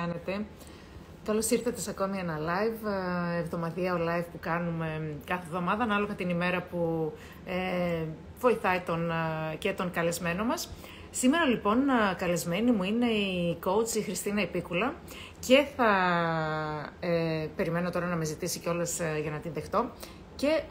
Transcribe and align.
κάνετε. 0.00 0.46
Καλώς 1.24 1.50
ήρθατε 1.50 1.80
σε 1.80 1.90
ακόμη 1.90 2.18
ένα 2.18 2.38
live, 2.38 2.88
ε, 3.34 3.38
εβδομαδιαίο 3.38 3.96
live 3.96 4.24
που 4.32 4.38
κάνουμε 4.40 5.16
κάθε 5.24 5.42
εβδομάδα, 5.46 5.82
ανάλογα 5.82 6.14
την 6.14 6.28
ημέρα 6.28 6.62
που 6.62 7.12
ε, 7.44 8.04
βοηθάει 8.40 8.80
τον, 8.80 9.10
ε, 9.10 9.56
και 9.58 9.72
τον 9.72 9.90
καλεσμένο 9.90 10.44
μας. 10.44 10.70
Σήμερα 11.10 11.44
λοιπόν 11.44 11.78
καλεσμένη 12.16 12.70
μου 12.70 12.82
είναι 12.82 13.06
η 13.06 13.58
coach 13.64 13.96
η 13.96 14.00
Χριστίνα 14.00 14.40
Επίκουλα 14.40 14.94
και 15.46 15.66
θα 15.76 15.90
ε, 17.00 17.46
περιμένω 17.56 17.90
τώρα 17.90 18.06
να 18.06 18.16
με 18.16 18.24
ζητήσει 18.24 18.58
κιόλας 18.58 19.00
ε, 19.00 19.18
για 19.22 19.30
να 19.30 19.38
την 19.38 19.52
δεχτώ 19.52 19.90
και 20.36 20.62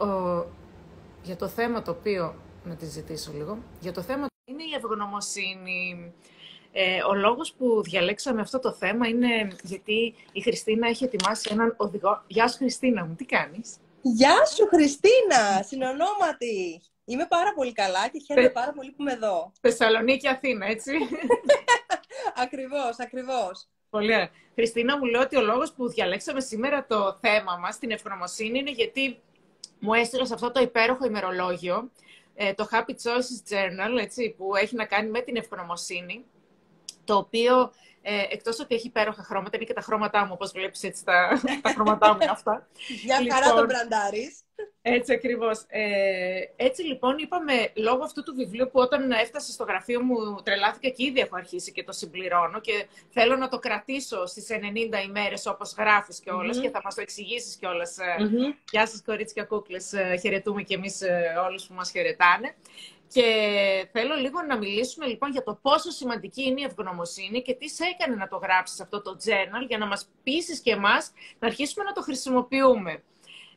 για 1.22 1.36
το 1.36 1.48
θέμα 1.48 1.82
το 1.82 1.90
οποίο, 1.90 2.34
να 2.64 2.74
τη 2.74 2.86
ζητήσω 2.86 3.32
λίγο, 3.32 3.58
για 3.80 3.92
το 3.92 4.02
θέμα 4.02 4.26
είναι 4.44 4.62
η 4.62 4.74
ευγνωμοσύνη. 4.76 6.12
Ε, 6.78 7.02
ο 7.02 7.14
λόγος 7.14 7.52
που 7.52 7.82
διαλέξαμε 7.82 8.40
αυτό 8.40 8.58
το 8.58 8.72
θέμα 8.72 9.08
είναι 9.08 9.48
γιατί 9.62 10.14
η 10.32 10.40
Χριστίνα 10.40 10.88
έχει 10.88 11.04
ετοιμάσει 11.04 11.48
έναν 11.52 11.74
οδηγό. 11.76 12.22
Γεια 12.26 12.48
σου 12.48 12.56
Χριστίνα 12.56 13.04
μου, 13.04 13.14
τι 13.14 13.24
κάνεις; 13.24 13.76
Γεια 14.02 14.46
σου 14.46 14.66
Χριστίνα, 14.66 15.62
συνονόματι. 15.66 16.82
Είμαι 17.04 17.26
πάρα 17.28 17.52
πολύ 17.54 17.72
καλά 17.72 18.08
και 18.08 18.18
χαίρομαι 18.26 18.48
πάρα 18.48 18.72
πολύ 18.72 18.90
που 18.90 19.02
είμαι 19.02 19.12
εδώ. 19.12 19.52
Θεσσαλονίκη, 19.60 20.28
Αθήνα, 20.28 20.66
έτσι. 20.66 20.92
ακριβώς, 22.44 22.98
ακριβώς. 22.98 23.66
Πολύ 23.90 24.14
ωραία. 24.14 24.30
Χριστίνα, 24.54 24.98
μου 24.98 25.04
λέει 25.04 25.22
ότι 25.22 25.36
ο 25.36 25.42
λόγος 25.42 25.72
που 25.72 25.88
διαλέξαμε 25.88 26.40
σήμερα 26.40 26.86
το 26.86 27.18
θέμα 27.20 27.56
μας, 27.56 27.78
την 27.78 27.90
ευγνωμοσύνη, 27.90 28.58
είναι 28.58 28.70
γιατί 28.70 29.18
μου 29.78 29.94
έστειλες 29.94 30.30
αυτό 30.30 30.50
το 30.50 30.60
υπέροχο 30.60 31.06
ημερολόγιο, 31.06 31.90
ε, 32.34 32.54
το 32.54 32.68
Happy 32.72 32.92
Choices 33.02 33.52
Journal, 33.52 34.00
έτσι, 34.00 34.34
που 34.38 34.56
έχει 34.56 34.74
να 34.74 34.84
κάνει 34.84 35.10
με 35.10 35.20
την 35.20 35.36
ευγνωμοσύνη 35.36 36.24
το 37.06 37.16
οποίο 37.16 37.72
ε, 38.08 38.26
εκτός 38.30 38.60
ότι 38.60 38.74
έχει 38.74 38.86
υπέροχα 38.86 39.22
χρώματα, 39.22 39.56
είναι 39.56 39.64
και 39.64 39.72
τα 39.72 39.80
χρώματά 39.80 40.24
μου, 40.24 40.30
όπως 40.32 40.52
βλέπεις 40.52 40.82
έτσι 40.82 41.04
τα, 41.04 41.40
τα 41.62 41.70
χρώματά 41.70 42.12
μου 42.12 42.18
είναι 42.22 42.30
αυτά. 42.30 42.68
Μια 43.04 43.20
λοιπόν, 43.20 43.38
χαρά 43.38 43.54
τον 43.54 43.66
μπραντάρεις. 43.66 44.40
Έτσι 44.82 45.12
ακριβώς. 45.12 45.64
Ε, 45.68 46.40
έτσι 46.56 46.82
λοιπόν 46.82 47.18
είπαμε, 47.18 47.70
λόγω 47.74 48.04
αυτού 48.04 48.22
του 48.22 48.34
βιβλίου 48.34 48.68
που 48.72 48.80
όταν 48.80 49.10
έφτασε 49.10 49.52
στο 49.52 49.64
γραφείο 49.64 50.02
μου 50.02 50.16
τρελάθηκα 50.42 50.88
και 50.88 51.04
ήδη 51.04 51.20
έχω 51.20 51.36
αρχίσει 51.36 51.72
και 51.72 51.84
το 51.84 51.92
συμπληρώνω 51.92 52.60
και 52.60 52.86
θέλω 53.10 53.36
να 53.36 53.48
το 53.48 53.58
κρατήσω 53.58 54.26
στις 54.26 54.46
90 54.50 55.04
ημέρες 55.06 55.46
όπως 55.46 55.74
γράφεις 55.78 56.20
και 56.20 56.30
όλες 56.30 56.60
και 56.60 56.70
θα 56.70 56.80
μας 56.84 56.94
το 56.94 57.00
εξηγήσεις 57.00 57.56
κιόλας. 57.56 57.96
Mm-hmm. 57.98 58.54
Γεια 58.70 58.86
σας, 58.86 59.02
κορίτσια 59.02 59.44
κούκλες. 59.44 59.92
Ε, 59.92 60.16
χαιρετούμε 60.20 60.62
κι 60.62 60.74
εμείς 60.74 61.00
ε, 61.00 61.34
όλους 61.46 61.66
που 61.66 61.74
μας 61.74 61.90
χαιρετάνε. 61.90 62.54
Και 63.08 63.88
θέλω 63.92 64.14
λίγο 64.14 64.42
να 64.42 64.56
μιλήσουμε 64.56 65.06
λοιπόν 65.06 65.30
για 65.30 65.42
το 65.42 65.58
πόσο 65.62 65.90
σημαντική 65.90 66.42
είναι 66.42 66.60
η 66.60 66.64
ευγνωμοσύνη 66.64 67.42
και 67.42 67.54
τι 67.54 67.68
σε 67.68 67.84
έκανε 67.84 68.14
να 68.14 68.28
το 68.28 68.36
γράψεις 68.36 68.80
αυτό 68.80 69.02
το 69.02 69.16
journal 69.24 69.66
για 69.68 69.78
να 69.78 69.86
μας 69.86 70.08
πείσεις 70.22 70.60
και 70.60 70.70
εμάς 70.70 71.12
να 71.38 71.46
αρχίσουμε 71.46 71.84
να 71.84 71.92
το 71.92 72.02
χρησιμοποιούμε. 72.02 73.02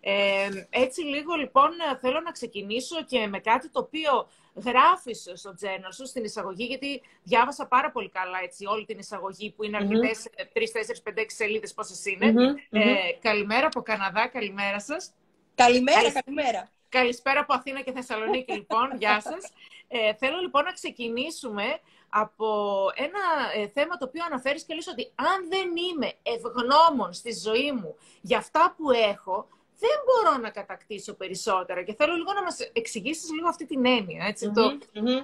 Ε, 0.01 0.49
έτσι 0.69 1.01
λίγο 1.01 1.35
λοιπόν 1.35 1.69
θέλω 2.01 2.19
να 2.19 2.31
ξεκινήσω 2.31 3.03
και 3.03 3.27
με 3.27 3.39
κάτι 3.39 3.69
το 3.69 3.79
οποίο 3.79 4.27
γράφεις 4.53 5.31
στο 5.33 5.53
journal 5.61 5.93
σου 5.93 6.05
στην 6.05 6.23
εισαγωγή, 6.23 6.65
γιατί 6.65 7.01
διάβασα 7.23 7.67
πάρα 7.67 7.91
πολύ 7.91 8.09
καλά 8.09 8.39
έτσι, 8.43 8.65
όλη 8.65 8.85
την 8.85 8.99
εισαγωγή 8.99 9.51
που 9.51 9.63
είναι 9.63 9.77
αρκετές, 9.77 10.27
mm-hmm. 10.27 10.57
3, 10.57 11.13
4, 11.13 11.13
5, 11.13 11.19
6 11.19 11.23
σελίδες 11.27 11.73
πόσες 11.73 12.05
είναι. 12.05 12.55
Ε, 12.69 12.93
καλημέρα 13.21 13.65
από 13.65 13.81
Καναδά, 13.81 14.27
καλημέρα 14.27 14.79
σας. 14.79 15.13
Καλημέρα, 15.55 16.11
καλημέρα. 16.11 16.71
Καλησπέρα 16.89 17.39
από 17.39 17.53
Αθήνα 17.53 17.81
και 17.81 17.91
Θεσσαλονίκη, 17.91 18.51
λοιπόν. 18.51 18.95
Γεια 18.97 19.21
σας. 19.21 19.51
Ε, 19.87 20.13
θέλω 20.13 20.39
λοιπόν 20.39 20.63
να 20.63 20.71
ξεκινήσουμε 20.71 21.63
από 22.09 22.47
ένα 22.95 23.19
ε, 23.63 23.67
θέμα 23.67 23.97
το 23.97 24.05
οποίο 24.05 24.23
αναφέρεις 24.25 24.63
και 24.63 24.73
λες 24.73 24.87
ότι 24.87 25.11
αν 25.15 25.49
δεν 25.49 25.67
είμαι 25.89 26.13
ευγνώμων 26.23 27.13
στη 27.13 27.33
ζωή 27.33 27.71
μου 27.71 27.95
για 28.21 28.37
αυτά 28.37 28.73
που 28.77 28.91
έχω, 28.91 29.47
δεν 29.79 29.97
μπορώ 30.05 30.37
να 30.37 30.49
κατακτήσω 30.49 31.13
περισσότερα. 31.13 31.83
Και 31.83 31.93
θέλω 31.93 32.13
λίγο 32.13 32.33
να 32.33 32.43
μας 32.43 32.59
εξηγήσεις 32.73 33.31
λίγο 33.31 33.47
αυτή 33.47 33.65
την 33.65 33.85
έννοια, 33.85 34.35
το, 34.53 34.77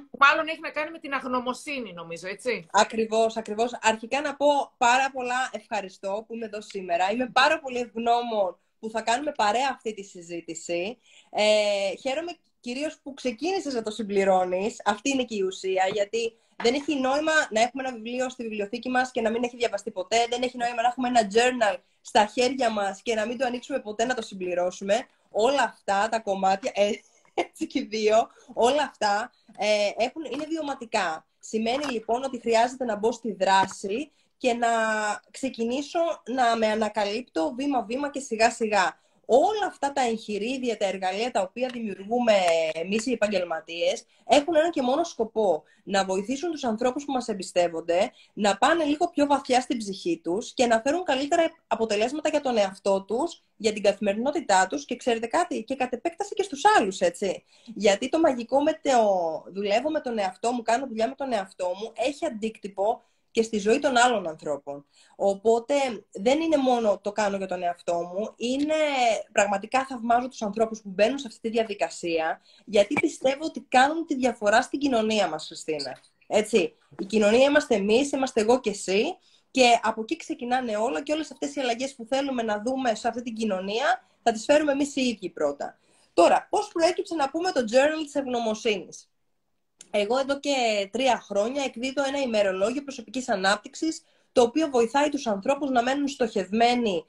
που 0.10 0.18
μάλλον 0.20 0.48
έχει 0.48 0.60
να 0.62 0.70
κάνει 0.70 0.92
με 0.92 1.00
την 1.00 1.14
αγνωμοσύνη, 1.14 1.94
νομίζω, 1.94 2.28
έτσι. 2.28 2.68
Ακριβώς, 2.72 3.38
ακριβώς. 3.38 3.78
Αρχικά 3.82 4.22
να 4.22 4.36
πω 4.36 4.48
πάρα 4.78 5.12
πολλά 5.14 5.50
ευχαριστώ 5.52 6.24
που 6.28 6.34
είμαι 6.36 6.46
εδώ 6.46 6.62
σήμερα. 6.62 7.12
Είμαι 7.12 7.30
πάρα 7.34 7.60
πολύ 7.60 7.80
ευγνώμων 7.80 8.58
που 8.86 8.92
θα 8.92 9.02
κάνουμε 9.02 9.32
παρέα 9.32 9.70
αυτή 9.72 9.94
τη 9.94 10.04
συζήτηση. 10.04 10.98
Ε, 11.30 11.96
χαίρομαι 11.96 12.32
κυρίως 12.60 13.00
που 13.04 13.14
ξεκίνησες 13.14 13.74
να 13.74 13.82
το 13.82 13.92
συμπληρώνεις. 13.92 14.82
Αυτή 14.86 15.10
είναι 15.10 15.24
και 15.24 15.36
η 15.36 15.42
ουσία, 15.42 15.84
γιατί 15.94 16.34
δεν 16.64 16.74
έχει 16.74 17.00
νόημα 17.00 17.32
να 17.50 17.62
έχουμε 17.62 17.84
ένα 17.88 17.96
βιβλίο 17.96 18.30
στη 18.30 18.44
βιβλιοθήκη 18.44 18.90
μας 18.90 19.12
και 19.12 19.22
να 19.22 19.30
μην 19.32 19.44
έχει 19.44 19.56
διαβαστεί 19.58 19.92
ποτέ. 19.92 20.18
Δεν 20.30 20.42
έχει 20.42 20.58
νόημα 20.58 20.82
να 20.82 20.88
έχουμε 20.88 21.08
ένα 21.08 21.28
journal 21.34 21.78
στα 22.02 22.26
χέρια 22.26 22.70
μας 22.70 23.02
και 23.02 23.16
να 23.16 23.26
μην 23.26 23.38
το 23.38 23.46
ανοίξουμε 23.46 23.80
ποτέ 23.80 24.06
να 24.06 24.14
το 24.14 24.22
συμπληρώσουμε. 24.22 25.08
Όλα 25.32 25.64
αυτά 25.64 26.10
τα 26.10 26.20
κομμάτια, 26.20 26.72
ε, 26.76 26.90
έτσι 27.34 27.68
και 27.68 27.82
δύο, 27.82 28.28
όλα 28.54 28.84
αυτά 28.84 29.32
ε, 29.58 30.04
έχουν, 30.04 30.24
είναι 30.32 30.46
βιωματικά. 30.50 31.26
Σημαίνει 31.40 31.86
λοιπόν 31.86 32.24
ότι 32.24 32.40
χρειάζεται 32.40 32.86
να 32.86 32.96
μπω 32.96 33.12
στη 33.12 33.34
δράση 33.34 34.12
και 34.46 34.54
να 34.54 34.70
ξεκινήσω 35.32 36.00
να 36.26 36.58
με 36.58 36.68
ανακαλύπτω 36.68 37.54
βήμα-βήμα 37.58 38.10
και 38.10 38.20
σιγά-σιγά. 38.20 39.00
Όλα 39.26 39.66
αυτά 39.68 39.92
τα 39.94 40.02
εγχειρίδια, 40.02 40.78
τα 40.78 40.86
εργαλεία 40.86 41.32
τα 41.32 41.42
οποία 41.42 41.70
δημιουργούμε 41.74 42.34
εμείς 42.74 43.06
οι 43.06 43.12
επαγγελματίες 43.12 44.06
έχουν 44.28 44.56
ένα 44.56 44.70
και 44.70 44.82
μόνο 44.82 45.04
σκοπό. 45.04 45.64
Να 45.84 46.06
βοηθήσουν 46.06 46.52
τους 46.52 46.64
ανθρώπους 46.64 47.06
που 47.06 47.12
μας 47.12 47.28
εμπιστεύονται 47.28 48.12
να 48.34 48.58
πάνε 48.58 48.84
λίγο 48.84 49.10
πιο 49.10 49.26
βαθιά 49.26 49.62
στην 49.62 49.78
ψυχή 49.78 50.22
τους 50.24 50.54
και 50.54 50.66
να 50.66 50.82
φέρουν 50.82 51.04
καλύτερα 51.04 51.44
αποτελέσματα 51.68 52.30
για 52.30 52.42
τον 52.42 52.58
εαυτό 52.58 53.02
τους, 53.02 53.42
για 53.58 53.74
την 53.74 53.84
καθημερινότητά 53.84 54.68
τους 54.68 54.86
και 54.86 54.96
ξέρετε 54.96 55.28
κάτι, 55.28 55.64
και 55.64 55.76
κατ' 55.76 55.94
επέκταση 55.94 56.34
και 56.34 56.44
στους 56.44 56.62
άλλους, 56.78 57.00
έτσι. 57.00 57.44
Γιατί 57.76 58.10
το 58.10 58.20
μαγικό 58.20 58.62
με 58.62 58.72
το 58.82 58.92
δουλεύω 59.54 59.90
με 59.92 60.00
τον 60.00 60.18
εαυτό 60.18 60.52
μου, 60.52 60.62
κάνω 60.62 60.88
δουλειά 60.88 61.08
με 61.08 61.16
τον 61.16 61.34
εαυτό 61.34 61.66
μου, 61.66 61.92
έχει 61.96 62.26
αντίκτυπο 62.26 63.04
και 63.36 63.42
στη 63.42 63.58
ζωή 63.60 63.80
των 63.80 63.98
άλλων 63.98 64.28
ανθρώπων. 64.28 64.86
Οπότε 65.16 65.74
δεν 66.12 66.42
είναι 66.42 66.58
μόνο 66.58 67.00
το 67.04 67.12
κάνω 67.12 67.38
για 67.38 67.48
τον 67.48 67.64
εαυτό 67.64 67.94
μου, 67.94 68.34
είναι 68.36 68.74
πραγματικά 69.32 69.86
θαυμάζω 69.86 70.28
τους 70.28 70.42
ανθρώπους 70.42 70.82
που 70.82 70.90
μπαίνουν 70.90 71.18
σε 71.18 71.28
αυτή 71.28 71.40
τη 71.40 71.50
διαδικασία, 71.50 72.42
γιατί 72.66 72.94
πιστεύω 72.94 73.46
ότι 73.46 73.66
κάνουν 73.70 74.06
τη 74.06 74.16
διαφορά 74.16 74.62
στην 74.62 74.80
κοινωνία 74.80 75.30
μας, 75.30 75.46
Χριστίνα. 75.46 75.98
Έτσι, 76.28 76.74
η 77.00 77.06
κοινωνία 77.06 77.46
είμαστε 77.46 77.76
εμείς, 77.76 78.12
είμαστε 78.12 78.42
εγώ 78.42 78.60
και 78.60 78.70
εσύ, 78.70 79.18
και 79.52 79.80
από 79.82 80.02
εκεί 80.02 80.16
ξεκινάνε 80.16 80.78
όλα 80.78 81.04
και 81.04 81.14
όλες 81.14 81.32
αυτές 81.32 81.56
οι 81.56 81.60
αλλαγές 81.60 81.96
που 81.96 82.06
θέλουμε 82.10 82.42
να 82.44 82.62
δούμε 82.62 82.96
σε 82.96 83.08
αυτή 83.08 83.22
την 83.22 83.34
κοινωνία, 83.34 84.08
θα 84.24 84.32
τις 84.32 84.46
φέρουμε 84.46 84.72
εμείς 84.72 84.96
οι 84.96 85.02
ίδιοι 85.02 85.30
πρώτα. 85.30 85.80
Τώρα, 86.14 86.48
πώς 86.50 86.68
προέκυψε 86.68 87.16
να 87.16 87.30
πούμε 87.30 87.52
το 87.52 87.60
journal 87.60 88.04
της 88.04 88.16
ευγνωμοσύνης; 88.16 89.10
Εγώ 89.98 90.18
εδώ 90.18 90.40
και 90.40 90.90
τρία 90.92 91.20
χρόνια 91.20 91.64
εκδίδω 91.64 92.04
ένα 92.04 92.20
ημερολόγιο 92.20 92.84
προσωπικής 92.84 93.30
ανάπτυξης, 93.30 94.02
το 94.32 94.42
οποίο 94.42 94.68
βοηθάει 94.70 95.10
τους 95.10 95.28
ανθρώπους 95.28 95.70
να 95.70 95.84
μένουν 95.84 96.08
στοχευμένοι 96.08 97.06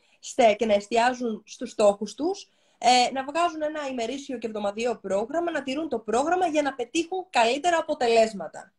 και 0.57 0.67
να 0.67 0.75
εστιάζουν 0.75 1.43
στους 1.47 1.71
στόχους 1.71 2.15
τους, 2.15 2.49
ε, 2.79 3.13
να 3.13 3.25
βγάζουν 3.25 3.63
ένα 3.63 3.89
ημερήσιο 3.91 4.39
και 4.39 4.47
εβδομαδιαίο 4.47 4.97
πρόγραμμα, 4.97 5.51
να 5.51 5.63
τηρούν 5.63 5.89
το 5.89 5.99
πρόγραμμα 5.99 6.47
για 6.47 6.63
να 6.63 6.75
πετύχουν 6.75 7.27
καλύτερα 7.31 7.77
αποτελέσματα. 7.81 8.73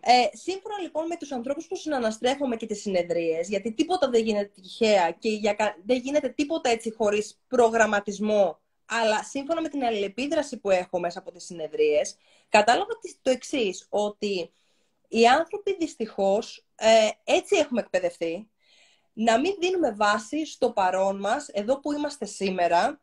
Ε, 0.00 0.36
σύμφωνα 0.36 0.78
λοιπόν 0.82 1.06
με 1.06 1.16
τους 1.16 1.32
ανθρώπους 1.32 1.66
που 1.66 1.76
συναναστρέφομαι 1.76 2.56
και 2.56 2.66
τις 2.66 2.80
συνεδρίες, 2.80 3.48
γιατί 3.48 3.72
τίποτα 3.72 4.10
δεν 4.10 4.22
γίνεται 4.22 4.50
τυχαία 4.60 5.10
και 5.10 5.28
για, 5.28 5.56
δεν 5.84 5.96
γίνεται 5.96 6.28
τίποτα 6.28 6.70
έτσι 6.70 6.94
χωρίς 6.96 7.38
προγραμματισμό 7.48 8.58
αλλά 8.88 9.22
σύμφωνα 9.22 9.60
με 9.60 9.68
την 9.68 9.84
αλληλεπίδραση 9.84 10.56
που 10.58 10.70
έχω 10.70 11.00
μέσα 11.00 11.18
από 11.18 11.32
τις 11.32 11.44
συνεδρίες, 11.44 12.16
κατάλαβα 12.48 12.92
το 13.22 13.30
εξής 13.30 13.86
ότι 13.88 14.52
οι 15.08 15.26
άνθρωποι 15.26 15.76
δυστυχώς 15.76 16.66
ε, 16.74 17.08
έτσι 17.24 17.56
έχουμε 17.56 17.80
εκπαιδευτεί, 17.80 18.50
να 19.12 19.40
μην 19.40 19.54
δίνουμε 19.60 19.92
βάση 19.92 20.46
στο 20.46 20.70
παρόν 20.72 21.20
μας, 21.20 21.48
εδώ 21.48 21.80
που 21.80 21.92
είμαστε 21.92 22.24
σήμερα, 22.24 23.00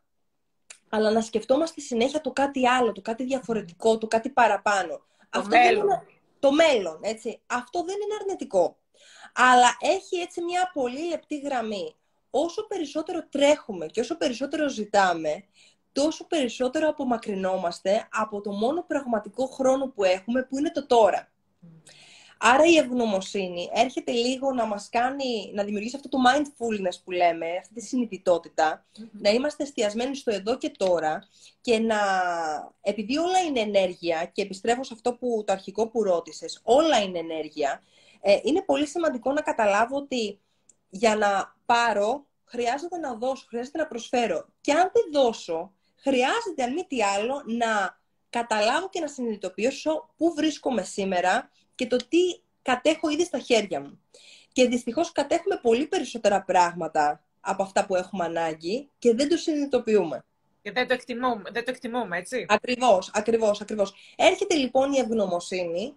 αλλά 0.90 1.12
να 1.12 1.22
σκεφτόμαστε 1.22 1.82
συνέχεια 1.82 2.22
το 2.22 2.32
κάτι 2.32 2.68
άλλο, 2.68 2.92
το 2.92 3.02
κάτι 3.02 3.24
διαφορετικό, 3.24 3.98
το 3.98 4.08
κάτι 4.08 4.30
παραπάνω. 4.30 4.98
Το 5.30 5.40
Αυτό 5.40 5.58
μέλλον. 5.58 5.84
Είναι, 5.84 6.04
το 6.40 6.52
μέλλον, 6.52 7.00
έτσι. 7.02 7.42
Αυτό 7.46 7.84
δεν 7.84 7.96
είναι 7.96 8.16
αρνητικό. 8.20 8.78
Αλλά 9.34 9.78
έχει 9.80 10.16
έτσι 10.18 10.44
μια 10.44 10.72
πολύ 10.74 11.08
λεπτή 11.08 11.40
γραμμή. 11.40 11.96
Όσο 12.30 12.68
περισσότερο 12.68 13.28
τρέχουμε 13.30 13.86
και 13.86 14.00
όσο 14.00 14.18
περισσότερο 14.18 14.70
ζητάμε, 14.70 15.46
τόσο 15.96 16.28
περισσότερο 16.28 16.90
απομακρυνόμαστε 16.90 18.08
από 18.12 18.42
το 18.42 18.52
μόνο 18.52 18.84
πραγματικό 18.88 19.46
χρόνο 19.46 19.88
που 19.88 20.04
έχουμε, 20.04 20.44
που 20.44 20.58
είναι 20.58 20.72
το 20.72 20.86
τώρα. 20.86 21.30
Άρα 22.38 22.66
η 22.66 22.78
ευγνωμοσύνη 22.78 23.70
έρχεται 23.74 24.12
λίγο 24.12 24.54
να 24.54 24.66
μας 24.66 24.90
κάνει, 24.90 25.52
να 25.54 25.64
δημιουργήσει 25.64 25.96
αυτό 25.96 26.10
το 26.10 26.18
mindfulness 26.28 27.02
που 27.04 27.12
λέμε, 27.12 27.46
αυτή 27.60 27.74
τη 27.74 27.82
συνειδητότητα, 27.82 28.86
να 29.12 29.30
είμαστε 29.30 29.64
εστιασμένοι 29.64 30.16
στο 30.16 30.32
εδώ 30.32 30.58
και 30.58 30.70
τώρα 30.78 31.28
και 31.62 31.80
να, 31.80 31.98
επειδή 32.82 33.18
όλα 33.18 33.40
είναι 33.40 33.60
ενέργεια 33.60 34.30
και 34.34 34.42
επιστρέφω 34.42 34.84
σε 34.84 34.94
αυτό 34.94 35.14
που 35.14 35.44
το 35.46 35.54
αρχικό 35.54 35.88
που 35.88 36.04
ρώτησες, 36.04 36.60
όλα 36.64 37.02
είναι 37.02 37.20
ενέργεια, 37.20 37.82
ε, 38.22 38.40
είναι 38.44 38.62
πολύ 38.62 38.88
σημαντικό 38.88 39.32
να 39.32 39.42
καταλάβω 39.42 39.98
ότι 39.98 40.40
για 40.90 41.16
να 41.16 41.56
πάρω, 41.66 42.26
χρειάζεται 42.44 42.98
να 42.98 43.16
δώσω, 43.16 43.46
χρειάζεται 43.48 43.78
να 43.78 43.88
προσφέρω. 43.88 44.46
Και 44.62 44.72
αν 44.72 44.92
δεν 44.94 45.04
δώσω, 45.24 45.75
χρειάζεται, 46.06 46.64
αν 46.64 46.74
μη 46.74 46.86
τι 46.88 47.04
άλλο, 47.04 47.44
να 47.46 48.00
καταλάβω 48.30 48.90
και 48.90 49.00
να 49.00 49.08
συνειδητοποιήσω 49.08 50.10
πού 50.18 50.34
βρίσκομαι 50.34 50.84
σήμερα 50.84 51.50
και 51.76 51.88
το 51.88 51.98
τι 51.98 52.40
κατέχω 52.62 53.10
ήδη 53.10 53.24
στα 53.24 53.40
χέρια 53.40 53.80
μου. 53.82 54.00
Και 54.52 54.68
δυστυχώς 54.68 55.12
κατέχουμε 55.12 55.60
πολύ 55.62 55.86
περισσότερα 55.86 56.44
πράγματα 56.44 57.24
από 57.42 57.64
αυτά 57.64 57.86
που 57.86 57.96
έχουμε 57.96 58.26
ανάγκη 58.26 58.90
και 59.00 59.14
δεν 59.16 59.30
το 59.30 59.38
συνειδητοποιούμε. 59.38 60.26
Και 60.62 60.72
δεν 60.72 60.88
το 60.88 60.94
εκτιμούμε, 60.94 61.50
δεν 61.52 61.66
το 61.66 61.72
εκτιμούμε 61.72 62.18
έτσι; 62.18 62.46
Ακριβώς, 62.50 63.12
ακριβώς, 63.14 63.62
ακριβώς. 63.62 63.94
Έρχεται 64.16 64.56
λοιπόν 64.56 64.94
η 64.94 64.98
ευγνωμοσύνη. 64.98 65.96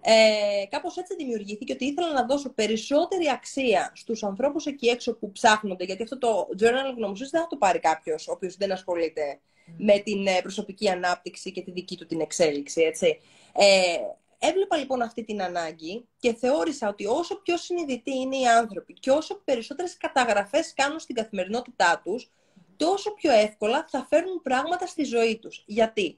Ε, 0.00 0.66
κάπως 0.70 0.96
έτσι 0.96 1.14
δημιουργήθηκε 1.16 1.72
ότι 1.72 1.84
ήθελα 1.84 2.12
να 2.12 2.26
δώσω 2.26 2.52
περισσότερη 2.52 3.28
αξία 3.28 3.92
στους 3.94 4.22
ανθρώπους 4.22 4.66
εκεί 4.66 4.86
έξω 4.88 5.14
που 5.14 5.32
ψάχνονται, 5.32 5.84
γιατί 5.84 6.02
αυτό 6.02 6.18
το 6.18 6.48
journal 6.60 6.90
ευγνωμοσύνης 6.90 7.30
δεν 7.30 7.40
θα 7.40 7.46
το 7.46 7.56
πάρει 7.56 7.78
κάποιος 7.78 8.28
ο 8.28 8.32
οποίος 8.32 8.56
δεν 8.56 8.72
ασχολείται 8.72 9.40
με 9.76 9.98
την 9.98 10.26
ε, 10.26 10.40
προσωπική 10.42 10.88
ανάπτυξη 10.88 11.52
και 11.52 11.62
τη 11.62 11.70
δική 11.70 11.96
του 11.96 12.06
την 12.06 12.20
εξέλιξη, 12.20 12.80
έτσι. 12.80 13.20
Ε, 13.52 13.96
έβλεπα 14.38 14.76
λοιπόν 14.76 15.02
αυτή 15.02 15.24
την 15.24 15.42
ανάγκη 15.42 16.08
και 16.18 16.34
θεώρησα 16.34 16.88
ότι 16.88 17.06
όσο 17.06 17.36
πιο 17.42 17.56
συνειδητοί 17.56 18.16
είναι 18.16 18.36
οι 18.36 18.46
άνθρωποι 18.46 18.92
και 18.92 19.10
όσο 19.10 19.40
περισσότερες 19.44 19.96
καταγραφές 19.96 20.74
κάνουν 20.74 20.98
στην 20.98 21.14
καθημερινότητά 21.14 22.00
τους, 22.04 22.30
τόσο 22.76 23.10
πιο 23.10 23.32
εύκολα 23.32 23.86
θα 23.88 24.06
φέρνουν 24.08 24.42
πράγματα 24.42 24.86
στη 24.86 25.04
ζωή 25.04 25.38
τους. 25.38 25.64
Γιατί, 25.66 26.16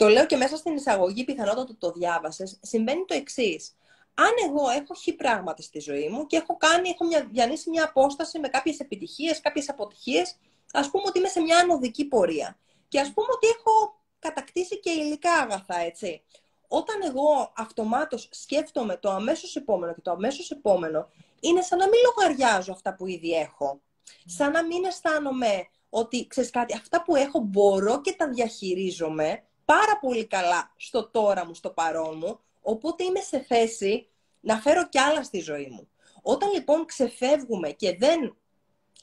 το 0.00 0.08
λέω 0.08 0.26
και 0.26 0.36
μέσα 0.36 0.56
στην 0.56 0.74
εισαγωγή, 0.76 1.24
πιθανότατα 1.24 1.76
το 1.78 1.92
διάβασες, 1.92 2.58
συμβαίνει 2.62 3.04
το 3.04 3.14
εξής. 3.14 3.76
Αν 4.14 4.30
εγώ 4.48 4.68
έχω 4.68 4.94
χει 4.94 5.12
πράγματα 5.12 5.62
στη 5.62 5.80
ζωή 5.80 6.08
μου 6.08 6.26
και 6.26 6.36
έχω, 6.36 6.56
κάνει, 6.56 6.88
έχω 6.88 7.04
μια, 7.04 7.28
διανύσει 7.30 7.70
μια 7.70 7.84
απόσταση 7.84 8.38
με 8.38 8.48
κάποιες 8.48 8.78
επιτυχίες, 8.78 9.40
κάποιες 9.40 9.68
αποτυχίες, 9.68 10.36
ας 10.72 10.90
πούμε 10.90 11.04
ότι 11.06 11.18
είμαι 11.18 11.28
σε 11.28 11.40
μια 11.40 11.58
ανωδική 11.58 12.04
πορεία. 12.04 12.58
Και 12.88 13.00
ας 13.00 13.12
πούμε 13.12 13.26
ότι 13.30 13.46
έχω 13.46 14.00
κατακτήσει 14.18 14.80
και 14.80 14.90
υλικά 14.90 15.32
αγαθά, 15.32 15.78
έτσι. 15.78 16.22
Όταν 16.68 16.96
εγώ 17.02 17.52
αυτομάτως 17.56 18.28
σκέφτομαι 18.32 18.96
το 18.96 19.10
αμέσως 19.10 19.56
επόμενο 19.56 19.94
και 19.94 20.00
το 20.00 20.10
αμέσως 20.10 20.50
επόμενο, 20.50 21.08
είναι 21.40 21.62
σαν 21.62 21.78
να 21.78 21.88
μην 21.88 21.98
λογαριάζω 22.04 22.72
αυτά 22.72 22.94
που 22.94 23.06
ήδη 23.06 23.32
έχω. 23.32 23.80
Σαν 24.24 24.50
να 24.50 24.64
μην 24.64 24.84
αισθάνομαι 24.84 25.68
ότι, 25.88 26.26
ξέρεις 26.26 26.50
κάτι, 26.50 26.74
αυτά 26.74 27.02
που 27.02 27.16
έχω 27.16 27.38
μπορώ 27.38 28.00
και 28.00 28.12
τα 28.12 28.28
διαχειρίζομαι 28.28 29.44
πάρα 29.72 29.98
πολύ 29.98 30.26
καλά 30.26 30.72
στο 30.76 31.10
τώρα 31.10 31.46
μου, 31.46 31.54
στο 31.54 31.70
παρόν 31.70 32.16
μου, 32.16 32.40
οπότε 32.60 33.04
είμαι 33.04 33.20
σε 33.20 33.38
θέση 33.38 34.08
να 34.40 34.56
φέρω 34.56 34.88
κι 34.88 34.98
άλλα 34.98 35.22
στη 35.22 35.40
ζωή 35.40 35.68
μου. 35.70 35.88
Όταν 36.22 36.52
λοιπόν 36.52 36.84
ξεφεύγουμε 36.84 37.70
και 37.70 37.96
δεν 37.96 38.36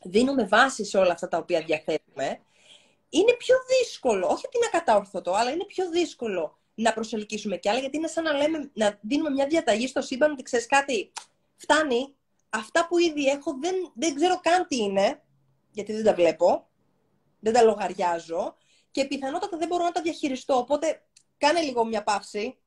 δίνουμε 0.03 0.45
βάση 0.45 0.85
σε 0.85 0.97
όλα 0.97 1.11
αυτά 1.11 1.27
τα 1.27 1.37
οποία 1.37 1.61
διαθέτουμε, 1.61 2.39
είναι 3.09 3.33
πιο 3.37 3.55
δύσκολο, 3.67 4.27
όχι 4.27 4.45
ότι 4.45 4.57
είναι 4.57 4.69
ακαταόρθωτο, 4.73 5.33
αλλά 5.33 5.51
είναι 5.51 5.65
πιο 5.65 5.89
δύσκολο 5.89 6.57
να 6.73 6.93
προσελκύσουμε 6.93 7.57
κι 7.57 7.69
άλλα, 7.69 7.79
γιατί 7.79 7.97
είναι 7.97 8.07
σαν 8.07 8.23
να, 8.23 8.33
λέμε, 8.33 8.69
να 8.73 8.99
δίνουμε 9.01 9.29
μια 9.29 9.47
διαταγή 9.47 9.87
στο 9.87 10.01
σύμπαν 10.01 10.31
ότι 10.31 10.43
ξέρεις 10.43 10.65
κάτι, 10.65 11.11
φτάνει, 11.55 12.15
αυτά 12.49 12.87
που 12.87 12.97
ήδη 12.97 13.25
έχω 13.25 13.57
δεν, 13.61 13.75
δεν 13.95 14.15
ξέρω 14.15 14.39
καν 14.39 14.67
τι 14.67 14.77
είναι, 14.77 15.23
γιατί 15.71 15.93
δεν 15.93 16.03
τα 16.03 16.13
βλέπω, 16.13 16.67
δεν 17.39 17.53
τα 17.53 17.61
λογαριάζω 17.61 18.57
και 18.91 19.05
πιθανότατα 19.05 19.57
δεν 19.57 19.67
μπορώ 19.67 19.83
να 19.83 19.91
τα 19.91 20.01
διαχειριστώ, 20.01 20.57
οπότε 20.57 21.01
κάνε 21.37 21.61
λίγο 21.61 21.85
μια 21.85 22.03
παύση. 22.03 22.57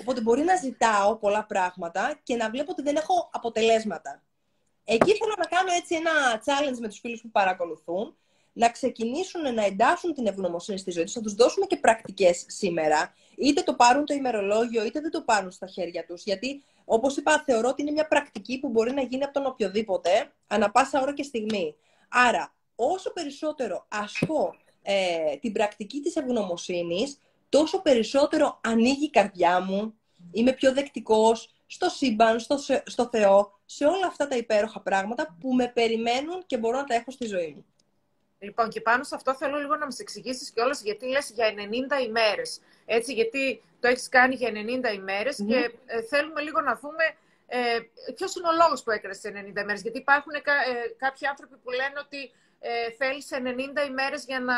Οπότε 0.00 0.20
μπορεί 0.20 0.42
να 0.42 0.56
ζητάω 0.56 1.16
πολλά 1.16 1.44
πράγματα 1.44 2.20
και 2.22 2.36
να 2.36 2.50
βλέπω 2.50 2.70
ότι 2.70 2.82
δεν 2.82 2.96
έχω 2.96 3.30
αποτελέσματα. 3.32 4.22
Εκεί 4.84 5.16
θέλω 5.16 5.34
να 5.38 5.44
κάνω 5.44 5.72
έτσι 5.72 5.94
ένα 5.94 6.42
challenge 6.44 6.78
με 6.78 6.88
τους 6.88 6.98
φίλους 6.98 7.20
που 7.20 7.30
παρακολουθούν, 7.30 8.16
να 8.52 8.70
ξεκινήσουν 8.70 9.54
να 9.54 9.64
εντάσσουν 9.64 10.14
την 10.14 10.26
ευγνωμοσύνη 10.26 10.78
στη 10.78 10.90
ζωή 10.90 11.04
τους, 11.04 11.12
θα 11.12 11.20
τους 11.20 11.34
δώσουμε 11.34 11.66
και 11.66 11.76
πρακτικές 11.76 12.44
σήμερα, 12.48 13.14
είτε 13.36 13.62
το 13.62 13.74
πάρουν 13.74 14.04
το 14.04 14.14
ημερολόγιο, 14.14 14.84
είτε 14.84 15.00
δεν 15.00 15.10
το 15.10 15.22
πάρουν 15.22 15.50
στα 15.50 15.66
χέρια 15.66 16.04
τους, 16.04 16.22
γιατί 16.22 16.62
όπως 16.84 17.16
είπα 17.16 17.42
θεωρώ 17.46 17.68
ότι 17.68 17.82
είναι 17.82 17.90
μια 17.90 18.06
πρακτική 18.06 18.58
που 18.60 18.68
μπορεί 18.68 18.92
να 18.92 19.02
γίνει 19.02 19.24
από 19.24 19.32
τον 19.32 19.46
οποιοδήποτε, 19.46 20.32
ανα 20.46 20.70
πάσα 20.70 21.00
ώρα 21.00 21.14
και 21.14 21.22
στιγμή. 21.22 21.76
Άρα, 22.08 22.54
όσο 22.74 23.12
περισσότερο 23.12 23.86
ασκώ 23.88 24.54
ε, 24.82 25.36
την 25.40 25.52
πρακτική 25.52 26.00
της 26.00 26.16
ευγνωμοσύνης, 26.16 27.18
τόσο 27.48 27.82
περισσότερο 27.82 28.60
ανοίγει 28.62 29.04
η 29.04 29.10
καρδιά 29.10 29.60
μου, 29.60 29.94
είμαι 30.32 30.52
πιο 30.52 30.72
δεκτικός 30.72 31.54
στο 31.66 31.88
σύμπαν, 31.88 32.40
στο, 32.40 32.58
στο 32.84 33.08
Θεό, 33.08 33.60
σε 33.64 33.84
όλα 33.84 34.06
αυτά 34.06 34.28
τα 34.28 34.36
υπέροχα 34.36 34.80
πράγματα 34.80 35.36
που 35.40 35.54
με 35.54 35.68
περιμένουν 35.68 36.42
και 36.46 36.58
μπορώ 36.58 36.76
να 36.76 36.84
τα 36.84 36.94
έχω 36.94 37.10
στη 37.10 37.26
ζωή 37.26 37.52
μου. 37.56 37.64
Λοιπόν, 38.38 38.68
και 38.68 38.80
πάνω 38.80 39.04
σε 39.04 39.14
αυτό 39.14 39.34
θέλω 39.34 39.58
λίγο 39.58 39.76
να 39.76 39.84
μας 39.84 39.98
εξηγήσεις 39.98 40.50
κιόλας 40.50 40.82
γιατί 40.82 41.06
λες 41.06 41.30
για 41.30 41.54
90 42.00 42.06
ημέρες. 42.06 42.60
Έτσι, 42.86 43.12
γιατί 43.12 43.62
το 43.80 43.88
έχεις 43.88 44.08
κάνει 44.08 44.34
για 44.34 44.50
90 44.50 44.94
ημερες 44.94 45.36
και 45.48 45.72
ε, 45.86 46.02
θέλουμε 46.02 46.40
λίγο 46.40 46.60
να 46.60 46.74
δούμε 46.76 47.04
ε, 47.46 47.78
ποιος 48.14 48.34
είναι 48.34 48.48
ο 48.48 48.52
λόγος 48.52 48.82
που 48.82 48.90
έκανες 48.90 49.20
90 49.24 49.60
ημέρες. 49.60 49.82
Γιατί 49.82 49.98
υπάρχουν 49.98 50.32
ε, 50.34 50.40
κάποιοι 50.96 51.26
άνθρωποι 51.26 51.56
που 51.56 51.70
λένε 51.70 51.98
ότι 52.04 52.30
ε, 52.64 52.90
θέλεις 52.98 53.28
90 53.32 53.88
ημέρες 53.88 54.24
για 54.24 54.40
να 54.40 54.54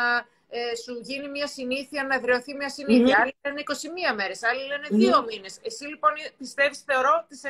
ε, 0.49 0.75
σου 0.83 0.99
γίνει 1.01 1.27
μια 1.29 1.47
συνήθεια, 1.47 2.03
να 2.03 2.15
εδραιωθεί 2.15 2.53
μια 2.55 2.69
συνήθεια. 2.69 3.17
Mm-hmm. 3.17 3.21
Άλλοι 3.21 3.35
λένε 3.45 3.63
21 4.11 4.15
μέρες, 4.15 4.43
άλλοι 4.43 4.61
λένε 4.67 5.13
2 5.13 5.19
mm 5.19 5.25
μήνες. 5.27 5.59
Εσύ 5.61 5.85
λοιπόν 5.85 6.11
πιστεύεις, 6.37 6.79
θεωρώ, 6.79 7.25
τις 7.27 7.41
90, 7.43 7.49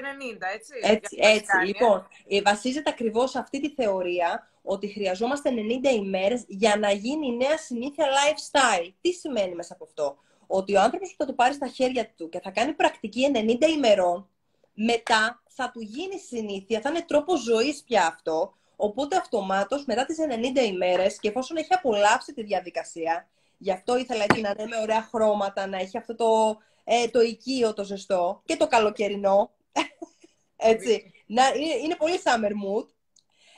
έτσι. 0.55 0.73
Έτσι, 0.81 1.17
έτσι. 1.19 1.45
Κάνει, 1.45 1.65
λοιπόν, 1.67 2.07
ε; 2.27 2.41
βασίζεται 2.41 2.89
ακριβώς 2.89 3.29
σε 3.29 3.39
αυτή 3.39 3.59
τη 3.59 3.69
θεωρία 3.69 4.49
ότι 4.61 4.87
χρειαζόμαστε 4.87 5.49
90 5.83 5.95
ημέρες 5.95 6.43
για 6.47 6.75
να 6.77 6.91
γίνει 6.91 7.27
η 7.27 7.35
νέα 7.35 7.57
συνήθεια 7.57 8.05
lifestyle. 8.05 8.93
Τι 9.01 9.11
σημαίνει 9.11 9.55
μέσα 9.55 9.73
από 9.73 9.83
αυτό; 9.83 10.17
Ότι 10.47 10.75
ο 10.75 10.81
άνθρωπος 10.81 11.09
που 11.09 11.15
θα 11.17 11.25
το 11.25 11.33
πάρει 11.33 11.53
στα 11.53 11.67
χέρια 11.67 12.13
του 12.17 12.29
και 12.29 12.39
θα 12.39 12.51
κάνει 12.51 12.73
πρακτική 12.73 13.31
90 13.33 13.67
ημερών, 13.67 14.29
μετά 14.73 15.43
θα 15.47 15.71
του 15.73 15.81
γίνει 15.81 16.19
συνήθεια, 16.19 16.81
θα 16.81 16.89
είναι 16.89 17.01
τρόπος 17.07 17.41
ζωής 17.41 17.83
πια 17.83 18.05
αυτό, 18.05 18.53
οπότε 18.75 19.15
αυτομάτως 19.15 19.85
μετά 19.85 20.05
τις 20.05 20.17
90 20.55 20.65
ημέρες 20.65 21.19
και 21.19 21.27
εφόσον 21.27 21.57
έχει 21.57 21.73
απολαύσει 21.73 22.33
τη 22.33 22.43
διαδικασία, 22.43 23.27
γι' 23.57 23.71
αυτό 23.71 23.97
ήθελα 23.97 24.23
έτσι 24.23 24.41
να 24.41 24.49
είναι 24.49 24.67
με 24.67 24.77
ωραία 24.81 25.01
χρώματα, 25.01 25.67
να 25.67 25.77
έχει 25.77 25.97
αυτό 25.97 26.15
το, 26.15 26.57
ε, 26.83 27.07
το 27.07 27.21
οικείο 27.21 27.73
το 27.73 27.83
ζεστό 27.83 28.41
και 28.45 28.57
το 28.57 28.67
καλοκαιρινό, 28.67 29.51
έτσι, 30.55 31.13
να, 31.25 31.47
είναι, 31.47 31.73
είναι 31.83 31.95
πολύ 31.95 32.19
summer 32.23 32.51
mood, 32.51 32.85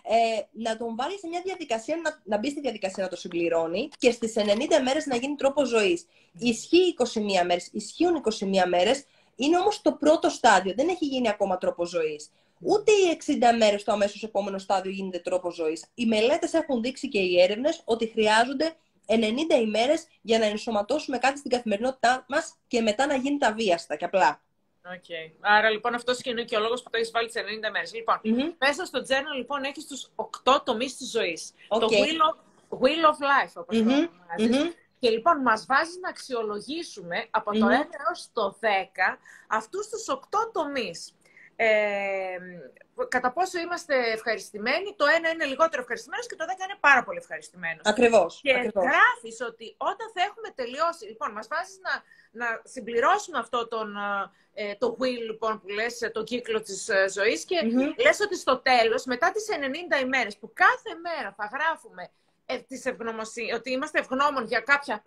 ε, 0.09 0.41
να 0.51 0.77
τον 0.77 0.95
βάλει 0.95 1.19
σε 1.19 1.27
μια 1.27 1.41
διαδικασία, 1.43 1.95
να, 2.03 2.21
να 2.23 2.37
μπει 2.37 2.49
στη 2.49 2.61
διαδικασία 2.61 3.03
να 3.03 3.09
το 3.09 3.15
συμπληρώνει 3.15 3.89
και 3.97 4.11
στις 4.11 4.33
90 4.37 4.43
μέρες 4.83 5.05
να 5.05 5.15
γίνει 5.15 5.35
τρόπο 5.35 5.65
ζωής. 5.65 6.05
Ισχύει 6.37 6.95
21 7.13 7.45
μέρες, 7.45 7.69
ισχύουν 7.71 8.23
21 8.39 8.67
μέρες, 8.67 9.05
είναι 9.35 9.57
όμως 9.57 9.81
το 9.81 9.93
πρώτο 9.93 10.29
στάδιο, 10.29 10.73
δεν 10.75 10.87
έχει 10.87 11.05
γίνει 11.05 11.29
ακόμα 11.29 11.57
τρόπο 11.57 11.85
ζωής. 11.85 12.29
Ούτε 12.59 12.91
οι 12.91 13.17
60 13.25 13.57
μέρες 13.57 13.83
το 13.83 13.91
αμέσως 13.91 14.23
επόμενο 14.23 14.57
στάδιο 14.57 14.91
γίνεται 14.91 15.19
τρόπος 15.19 15.55
ζωής. 15.55 15.85
Οι 15.93 16.05
μελέτες 16.05 16.53
έχουν 16.53 16.81
δείξει 16.81 17.09
και 17.09 17.19
οι 17.19 17.41
έρευνες 17.41 17.81
ότι 17.85 18.07
χρειάζονται 18.07 18.75
90 19.07 19.61
ημέρες 19.61 20.07
για 20.21 20.39
να 20.39 20.45
ενσωματώσουμε 20.45 21.17
κάτι 21.17 21.37
στην 21.37 21.51
καθημερινότητά 21.51 22.25
μας 22.29 22.55
και 22.67 22.81
μετά 22.81 23.05
να 23.05 23.15
γίνει 23.15 23.37
τα 23.37 23.53
βίαστα 23.53 23.95
και 23.95 24.05
απλά. 24.05 24.41
Okay. 24.95 25.31
Άρα 25.39 25.69
λοιπόν 25.69 25.93
αυτός 25.93 26.19
είναι 26.23 26.43
και 26.43 26.55
ο 26.55 26.59
λόγος 26.59 26.83
που 26.83 26.89
το 26.89 26.97
έχεις 26.97 27.11
βάλει 27.11 27.27
τι 27.29 27.41
90 27.67 27.71
μέρες. 27.71 27.93
Λοιπόν, 27.93 28.19
μέσα 28.57 28.85
στο 28.85 28.99
journal 29.07 29.35
λοιπόν 29.37 29.63
έχεις 29.63 29.87
τους 29.87 30.07
8 30.43 30.61
τομείς 30.63 30.97
της 30.97 31.09
ζωής. 31.09 31.53
Το 31.67 31.87
wheel 31.91 32.19
of, 32.29 32.35
wheel 32.83 33.03
of 33.11 33.17
life, 33.31 33.53
όπως 33.55 33.77
mm-hmm. 33.77 33.83
το 33.83 34.09
ονομαζει 34.39 34.75
Και 34.99 35.09
λοιπόν 35.09 35.41
μας 35.41 35.65
βάζει 35.65 35.99
να 36.01 36.09
αξιολογήσουμε 36.09 37.27
από 37.29 37.51
το 37.51 37.65
1 37.65 37.69
έως 38.07 38.29
το 38.33 38.57
10 38.61 38.65
αυτούς 39.47 39.87
τους 39.89 40.05
8 40.09 40.19
τομείς. 40.51 41.16
Ε, 41.59 42.37
κατά 43.07 43.31
πόσο 43.31 43.59
είμαστε 43.59 43.95
ευχαριστημένοι, 44.11 44.95
το 44.95 45.05
ένα 45.17 45.29
είναι 45.29 45.45
λιγότερο 45.45 45.81
ευχαριστημένος 45.81 46.27
και 46.27 46.35
το 46.35 46.45
10 46.45 46.49
είναι 46.49 46.77
πάρα 46.79 47.03
πολύ 47.03 47.17
ευχαριστημένος. 47.17 47.81
Ακριβώς. 47.83 48.39
Και 48.43 48.51
γράφεις 48.89 49.37
ότι 49.49 49.75
όταν 49.77 50.07
θα 50.13 50.21
έχουμε 50.27 50.49
τελειώσει. 50.55 51.05
Λοιπόν, 51.05 51.31
μας 51.31 51.47
βάζεις 51.47 51.79
να, 51.87 51.93
να 52.31 52.61
συμπληρώσουμε 52.63 53.37
αυτό 53.37 53.67
τον, 53.67 53.95
ε, 54.53 54.75
το 54.75 54.97
wheel 54.99 55.21
λοιπόν, 55.29 55.61
που 55.61 55.67
λες, 55.67 56.09
το 56.13 56.23
κύκλο 56.23 56.61
της 56.61 56.89
ε, 56.89 57.05
ζωής 57.09 57.45
και 57.45 57.59
mm 57.63 58.03
λες 58.03 58.19
ότι 58.19 58.35
στο 58.37 58.57
τέλος, 58.57 59.05
μετά 59.05 59.31
τις 59.31 59.45
90 59.99 60.01
ημέρες 60.01 60.37
που 60.37 60.51
κάθε 60.53 60.91
μέρα 61.05 61.33
θα 61.37 61.49
γράφουμε 61.53 62.09
ε, 62.45 62.57
της 62.57 62.83
ότι 63.55 63.71
είμαστε 63.71 63.99
ευγνώμων 63.99 64.45
για 64.45 64.59
κάποια 64.59 65.01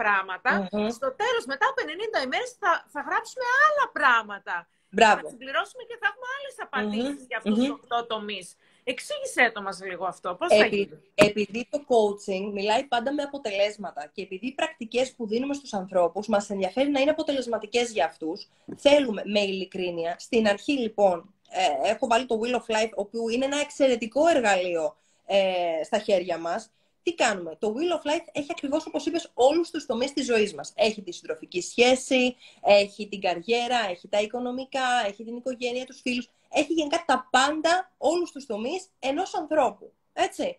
στο 0.96 1.08
τέλος 1.22 1.44
μετά 1.46 1.66
από 1.70 1.82
90 2.20 2.24
ημέρες 2.24 2.50
θα, 2.60 2.84
θα 2.92 3.00
γράψουμε 3.00 3.44
άλλα 3.66 3.90
πράγματα. 3.92 4.68
Μπράβο. 4.90 5.20
Θα 5.22 5.28
συμπληρώσουμε 5.28 5.82
και 5.88 5.96
θα 6.00 6.06
έχουμε 6.10 6.28
άλλες 6.36 6.54
απαντήσεις 6.64 7.26
για 7.26 7.36
αυτούς 7.36 7.58
τους 7.58 7.80
8 8.02 8.06
τομείς. 8.06 8.56
Εξήγησέ 8.84 9.50
το 9.54 9.62
μας 9.62 9.80
λίγο 9.82 10.04
αυτό. 10.04 10.34
Πώς 10.34 10.56
θα 10.56 10.66
γίνει. 10.66 10.98
Επειδή 11.14 11.68
το 11.70 11.84
coaching 11.88 12.52
μιλάει 12.52 12.84
πάντα 12.84 13.12
με 13.12 13.22
αποτελέσματα 13.22 14.10
και 14.14 14.22
επειδή 14.22 14.46
οι 14.46 14.52
πρακτικές 14.54 15.12
που 15.12 15.26
δίνουμε 15.26 15.54
στους 15.54 15.72
ανθρώπους 15.72 16.26
μας 16.26 16.50
ενδιαφέρει 16.50 16.90
να 16.90 17.00
είναι 17.00 17.10
αποτελεσματικές 17.10 17.90
για 17.90 18.04
αυτούς, 18.04 18.48
θέλουμε 18.76 19.22
με 19.24 19.40
ειλικρίνεια, 19.40 20.16
στην 20.18 20.46
αρχή 20.48 20.72
λοιπόν, 20.72 21.34
ε, 21.50 21.90
έχω 21.90 22.06
βάλει 22.06 22.26
το 22.26 22.40
Wheel 22.42 22.54
of 22.54 22.74
Life, 22.76 22.90
όπου 22.94 23.28
είναι 23.28 23.44
ένα 23.44 23.60
εξαιρετικό 23.60 24.26
εργαλείο 24.26 24.96
ε, 25.26 25.84
στα 25.84 25.98
χέρια 25.98 26.38
μας, 26.38 26.70
τι 27.02 27.14
κάνουμε; 27.14 27.56
Το 27.58 27.74
Wheel 27.76 27.92
of 27.96 28.10
Life 28.10 28.26
έχει 28.32 28.48
ακριβώς, 28.50 28.86
όπως 28.86 29.06
είπες, 29.06 29.30
όλους 29.34 29.70
τους 29.70 29.86
τομείς 29.86 30.12
της 30.12 30.24
ζωής 30.26 30.54
μας. 30.54 30.72
Έχει 30.76 31.02
τη 31.02 31.12
συντροφική 31.12 31.60
σχέση, 31.60 32.36
έχει 32.62 33.08
την 33.08 33.20
καριέρα, 33.20 33.78
έχει 33.90 34.08
τα 34.08 34.20
οικονομικά, 34.20 35.06
έχει 35.06 35.24
την 35.24 35.36
οικογένεια, 35.36 35.86
τους 35.86 36.00
φίλους. 36.00 36.28
Έχει 36.48 36.72
γενικά 36.72 37.04
τα 37.06 37.28
πάντα, 37.30 37.92
όλους 37.98 38.30
τους 38.30 38.46
τομείς 38.46 38.86
ενός 38.98 39.34
ανθρώπου. 39.34 39.92
Έτσι. 40.12 40.58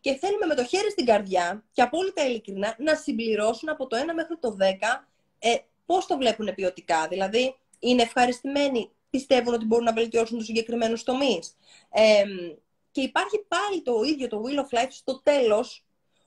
Και 0.00 0.14
θέλουμε 0.14 0.46
με 0.46 0.54
το 0.54 0.64
χέρι 0.64 0.90
στην 0.90 1.04
καρδιά 1.04 1.64
και 1.72 1.82
απόλυτα 1.82 2.26
ειλικρινά 2.26 2.74
να 2.78 2.94
συμπληρώσουν 2.94 3.68
από 3.68 3.86
το 3.86 3.96
1 3.96 4.14
μέχρι 4.14 4.36
το 4.40 4.56
10 4.60 5.06
ε, 5.38 5.56
πώς 5.86 6.06
το 6.06 6.16
βλέπουν 6.16 6.54
ποιοτικά. 6.54 7.08
Δηλαδή, 7.08 7.56
είναι 7.78 8.02
ευχαριστημένοι, 8.02 8.90
πιστεύουν 9.10 9.54
ότι 9.54 9.64
μπορούν 9.64 9.84
να 9.84 9.92
βελτιώσουν 9.92 10.36
τους 10.36 10.46
συγκεκριμένους 10.46 11.02
τομείς. 11.02 11.56
Ε, 11.90 12.24
και 12.90 13.00
υπάρχει 13.00 13.44
πάλι 13.48 13.82
το 13.82 14.02
ίδιο 14.02 14.28
το 14.28 14.42
Wheel 14.44 14.58
of 14.58 14.78
Life 14.78 14.90
στο 14.90 15.22
τέλος, 15.22 15.84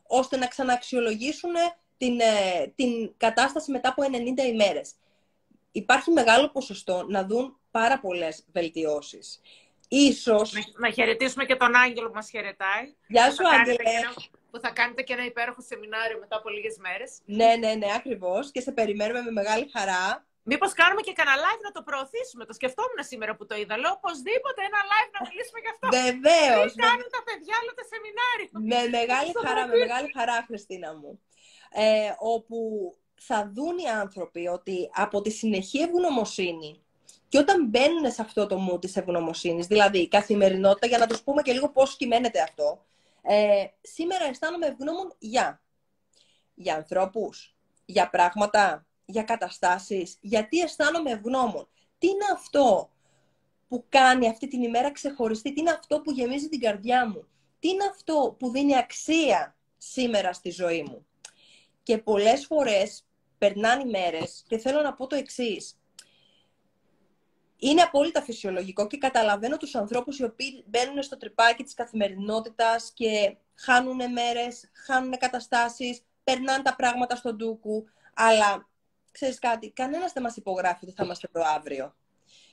ώστε 0.08 0.38
να 0.38 0.48
ξαναξιολογήσουν 0.48 1.52
την, 1.98 2.20
ε, 2.20 2.68
την 2.76 3.14
κατάσταση 3.18 3.72
μετά 3.72 3.90
από 3.90 4.04
90 4.04 4.44
ημέρες. 4.44 4.94
Υπάρχει 5.72 6.12
μεγάλο 6.12 6.50
ποσοστό 6.50 7.06
να 7.10 7.26
δουν 7.26 7.58
πάρα 7.72 8.00
πολλές 8.00 8.46
βελτιώσεις. 8.52 9.42
Ίσως... 9.88 10.54
Να, 10.78 10.92
χαιρετήσουμε 10.92 11.46
και 11.46 11.56
τον 11.56 11.76
Άγγελο 11.76 12.08
που 12.08 12.14
μας 12.14 12.30
χαιρετάει. 12.30 12.94
Γεια 13.08 13.32
σου, 13.32 13.48
Άγγελε. 13.48 13.78
Που 14.52 14.60
θα 14.60 14.70
κάνετε 14.70 15.02
και 15.02 15.14
ένα 15.14 15.26
υπέροχο 15.26 15.62
σεμινάριο 15.62 16.20
μετά 16.20 16.38
από 16.38 16.50
λίγες 16.50 16.78
μέρες. 16.78 17.18
Ναι, 17.26 17.56
ναι, 17.60 17.74
ναι, 17.74 17.88
ακριβώς. 17.96 18.52
Και 18.52 18.62
σε 18.62 18.72
περιμένουμε 18.72 19.22
με 19.22 19.32
μεγάλη 19.32 19.70
χαρά. 19.74 20.26
Μήπως 20.50 20.72
κάνουμε 20.82 21.02
και 21.08 21.14
κανένα 21.20 21.38
live 21.46 21.62
να 21.68 21.72
το 21.76 21.82
προωθήσουμε; 21.88 22.44
Το 22.50 22.54
σκεφτόμουν 22.60 23.00
σήμερα 23.12 23.32
που 23.36 23.46
το 23.50 23.56
είδα. 23.62 23.74
Λέω 23.82 23.94
οπωσδήποτε 24.00 24.60
ένα 24.70 24.80
live 24.92 25.12
να 25.16 25.22
μιλήσουμε 25.28 25.60
γι' 25.64 25.72
αυτό. 25.74 25.86
Βεβαίως. 26.02 26.70
Τι 26.74 26.82
κάνουν 26.88 27.10
τα 27.16 27.22
παιδιά 27.28 27.56
όλο 27.62 27.72
το 27.80 27.84
σεμινάριο. 27.92 28.50
Με 28.72 28.80
μεγάλη 28.98 29.32
χαρά, 29.46 29.62
με 29.68 29.76
μεγάλη 29.84 30.10
χαρά, 30.18 30.38
Χριστίνα 30.48 30.90
μου. 31.00 31.12
Ε, 31.84 32.12
όπου 32.36 32.60
θα 33.16 33.52
δουν 33.56 33.78
οι 33.78 33.90
άνθρωποι 34.04 34.48
ότι 34.48 34.90
από 34.94 35.22
τη 35.22 35.32
συνεχή 35.32 35.80
ευγνωμοσύνη 35.80 36.82
και 37.32 37.38
όταν 37.38 37.66
μπαίνουν 37.66 38.12
σε 38.12 38.22
αυτό 38.22 38.48
το 38.48 38.58
μου 38.58 38.80
της 38.80 38.96
ευγνωμοσύνης, 38.96 39.68
δηλαδή 39.68 40.00
η 40.00 40.08
καθημερινότητα, 40.08 40.88
για 40.88 40.98
να 40.98 41.08
τους 41.08 41.22
πούμε 41.24 41.42
και 41.42 41.54
λίγο 41.54 41.70
πώς 41.70 41.96
κυμαίνεται 41.98 42.42
αυτό, 42.42 42.86
ε, 43.22 43.66
σήμερα 43.82 44.26
αισθάνομαι 44.26 44.66
ευγνώμων 44.66 45.16
για, 45.20 45.62
για 46.54 46.76
ανθρώπους, 46.76 47.56
για 47.86 48.10
πράγματα, 48.10 48.86
για 49.12 49.24
καταστάσεις, 49.24 50.18
γιατί 50.22 50.60
αισθάνομαι 50.60 51.12
ευγνώμων. 51.12 51.68
Τι 51.98 52.08
είναι 52.08 52.26
αυτό 52.34 52.90
που 53.68 53.86
κάνει 53.90 54.30
αυτή 54.30 54.48
την 54.48 54.64
ημέρα 54.64 54.92
ξεχωριστή, 54.92 55.54
τι 55.54 55.60
είναι 55.60 55.72
αυτό 55.72 56.02
που 56.02 56.12
γεμίζει 56.12 56.50
την 56.50 56.60
καρδιά 56.60 57.08
μου, 57.10 57.28
τι 57.60 57.70
είναι 57.70 57.84
αυτό 57.92 58.36
που 58.40 58.52
δίνει 58.52 58.78
αξία 58.78 59.56
σήμερα 59.78 60.34
στη 60.34 60.50
ζωή 60.50 60.84
μου. 60.84 61.06
Και 61.84 61.98
πολλές 61.98 62.46
φορές 62.46 63.06
περνάνε 63.38 63.82
ημέρες 63.82 64.44
και 64.48 64.58
θέλω 64.58 64.82
να 64.82 64.94
πω 64.94 65.08
το 65.08 65.16
εξής. 65.16 65.76
Είναι 67.58 67.82
απόλυτα 67.82 68.22
φυσιολογικό 68.22 68.88
και 68.88 68.98
καταλαβαίνω 68.98 69.58
τους 69.58 69.76
ανθρώπους 69.76 70.20
οι 70.20 70.24
οποίοι 70.24 70.64
μπαίνουν 70.68 71.04
στο 71.04 71.18
τρυπάκι 71.18 71.64
της 71.64 71.74
καθημερινότητας 71.74 72.92
και 72.94 73.36
χάνουν 73.56 74.12
μέρες, 74.12 74.70
χάνουν 74.86 75.18
καταστάσεις, 75.18 76.02
περνάνε 76.24 76.64
τα 76.64 76.76
πράγματα 76.76 77.16
στον 77.16 77.36
ντούκου, 77.36 77.86
αλλά 78.14 78.70
ξέρεις 79.12 79.40
κάτι, 79.40 79.72
κανένας 79.72 80.14
δεν 80.14 80.24
μας 80.24 80.36
υπογράφει 80.36 80.86
ότι 80.86 80.94
θα 80.94 81.04
είμαστε 81.04 81.30
εδώ 81.34 81.48
αύριο. 81.56 81.96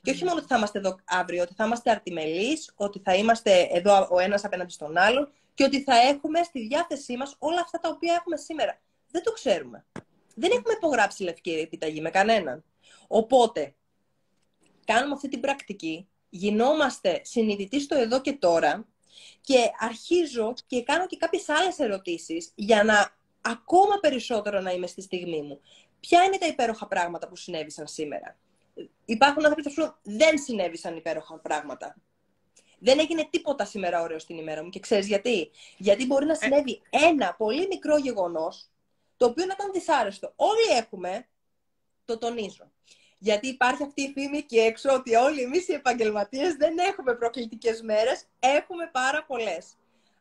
Και 0.01 0.11
όχι 0.11 0.23
μόνο 0.23 0.37
ότι 0.37 0.47
θα 0.47 0.57
είμαστε 0.57 0.77
εδώ 0.77 0.99
αύριο, 1.05 1.41
ότι 1.43 1.53
θα 1.53 1.65
είμαστε 1.65 1.91
αρτιμελείς, 1.91 2.71
ότι 2.75 3.01
θα 3.03 3.15
είμαστε 3.15 3.67
εδώ 3.71 4.07
ο 4.11 4.19
ένας 4.19 4.45
απέναντι 4.45 4.71
στον 4.71 4.97
άλλον 4.97 5.31
και 5.53 5.63
ότι 5.63 5.83
θα 5.83 5.95
έχουμε 5.95 6.43
στη 6.43 6.67
διάθεσή 6.67 7.17
μας 7.17 7.35
όλα 7.39 7.61
αυτά 7.61 7.79
τα 7.79 7.89
οποία 7.89 8.13
έχουμε 8.13 8.37
σήμερα. 8.37 8.81
Δεν 9.11 9.23
το 9.23 9.31
ξέρουμε. 9.31 9.85
Δεν 10.35 10.51
έχουμε 10.51 10.73
υπογράψει 10.73 11.23
λευκή 11.23 11.51
επιταγή 11.51 12.01
με 12.01 12.09
κανέναν. 12.09 12.63
Οπότε, 13.07 13.75
κάνουμε 14.85 15.13
αυτή 15.13 15.27
την 15.27 15.39
πρακτική, 15.39 16.07
γινόμαστε 16.29 17.21
συνειδητοί 17.23 17.79
στο 17.79 17.95
εδώ 17.95 18.21
και 18.21 18.33
τώρα 18.33 18.87
και 19.41 19.71
αρχίζω 19.79 20.53
και 20.67 20.83
κάνω 20.83 21.05
και 21.05 21.17
κάποιες 21.17 21.49
άλλες 21.49 21.79
ερωτήσεις 21.79 22.51
για 22.55 22.83
να 22.83 23.17
ακόμα 23.41 23.99
περισσότερο 23.99 24.59
να 24.59 24.71
είμαι 24.71 24.87
στη 24.87 25.01
στιγμή 25.01 25.41
μου. 25.41 25.59
Ποια 25.99 26.23
είναι 26.23 26.37
τα 26.37 26.47
υπέροχα 26.47 26.87
πράγματα 26.87 27.27
που 27.27 27.35
συνέβησαν 27.35 27.87
σήμερα; 27.87 28.37
Υπάρχουν 29.05 29.45
άνθρωποι 29.45 29.63
που 29.69 29.81
θα 29.81 29.99
δεν 30.03 30.37
συνέβησαν 30.37 30.95
υπέροχα 30.95 31.39
πράγματα. 31.39 31.95
Δεν 32.79 32.99
έγινε 32.99 33.27
τίποτα 33.29 33.65
σήμερα 33.65 34.01
ωραίο 34.01 34.19
στην 34.19 34.37
ημέρα 34.37 34.63
μου. 34.63 34.69
Και 34.69 34.79
ξέρεις 34.79 35.07
γιατί; 35.07 35.51
Γιατί 35.77 36.05
μπορεί 36.05 36.25
να 36.25 36.31
ε. 36.31 36.35
συνέβη 36.35 36.81
ένα 36.89 37.35
πολύ 37.35 37.67
μικρό 37.67 37.97
γεγονός, 37.97 38.69
το 39.17 39.25
οποίο 39.25 39.45
να 39.45 39.53
ήταν 39.53 39.71
δυσάρεστο. 39.71 40.33
Όλοι 40.35 40.77
έχουμε, 40.77 41.27
το 42.05 42.17
τονίζω. 42.17 42.71
Γιατί 43.17 43.47
υπάρχει 43.47 43.83
αυτή 43.83 44.01
η 44.01 44.11
φήμη 44.11 44.37
εκεί 44.37 44.57
έξω 44.57 44.93
ότι 44.93 45.15
όλοι 45.15 45.41
εμείς 45.41 45.67
οι 45.67 45.73
επαγγελματίες 45.73 46.55
δεν 46.55 46.77
έχουμε 46.77 47.15
προκλητικές 47.15 47.81
μέρες, 47.81 48.25
έχουμε 48.39 48.89
πάρα 48.93 49.25
πολλές. 49.25 49.77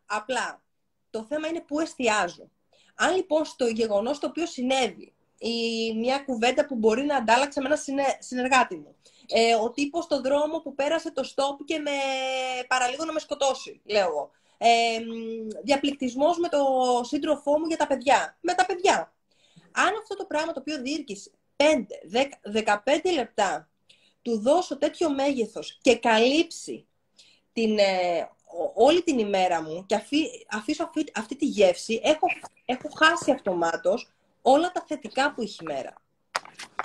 Απλά 0.07 0.63
το 1.11 1.25
θέμα 1.25 1.49
είναι 1.49 1.61
πού 1.61 1.81
εστιάζω. 1.81 2.51
Αν 2.95 3.17
λοιπόν 3.17 3.45
στο 3.45 3.67
γεγονός 3.67 4.19
το 4.19 4.27
οποίο 4.27 4.47
συνέβη 4.47 5.13
η, 5.39 5.93
μια 5.95 6.19
κουβέντα 6.19 6.67
που 6.67 6.75
μπορεί 6.75 7.03
να 7.03 7.17
αντάλλαξε 7.17 7.61
με 7.61 7.67
ένα 7.67 7.79
συνεργάτη 8.19 8.77
μου. 8.77 8.97
Ε, 9.27 9.55
ο 9.55 9.71
τύπος 9.71 10.05
στο 10.05 10.21
δρόμο 10.21 10.61
που 10.61 10.75
πέρασε 10.75 11.13
το 11.13 11.23
στόπ 11.23 11.65
και 11.65 11.79
με 11.79 11.91
παραλίγο 12.69 13.05
να 13.05 13.13
με 13.13 13.21
σκοτώσει, 13.21 13.81
λέω 13.85 14.07
εγώ. 14.09 14.31
Ε, 14.59 14.99
διαπληκτισμός 15.65 16.39
με 16.39 16.49
το 16.49 16.59
σύντροφό 17.05 17.59
μου 17.59 17.67
για 17.67 17.77
τα 17.77 17.87
παιδιά. 17.87 18.39
Με 18.41 18.55
τα 18.55 18.67
παιδιά. 18.67 19.13
Αν 19.73 19.97
αυτό 20.01 20.17
το 20.17 20.25
πράγμα 20.25 20.53
το 20.53 20.61
οποίο 20.61 20.83
διήρκησε 20.83 21.31
5, 21.57 21.65
10, 22.53 22.63
15 22.85 23.13
λεπτά 23.15 23.69
του 24.23 24.39
δώσω 24.39 24.79
τέτοιο 24.79 25.11
μέγεθος 25.11 25.79
και 25.81 25.97
καλύψει 25.97 26.87
την, 27.53 27.79
ε, 27.79 28.29
όλη 28.75 29.03
την 29.03 29.19
ημέρα 29.19 29.63
μου 29.63 29.87
και 29.87 29.95
αφήσω 30.51 30.85
αυτή, 30.85 31.05
αυτή 31.15 31.37
τη 31.37 31.45
γεύση, 31.47 32.01
έχω, 32.05 32.27
έχω 32.65 32.89
χάσει 32.97 33.31
αυτομάτως 33.31 34.11
όλα 34.43 34.71
τα 34.73 34.85
θετικά 34.87 35.33
που 35.35 35.43
έχει 35.43 35.59
η 35.61 35.67
μέρα. 35.67 35.95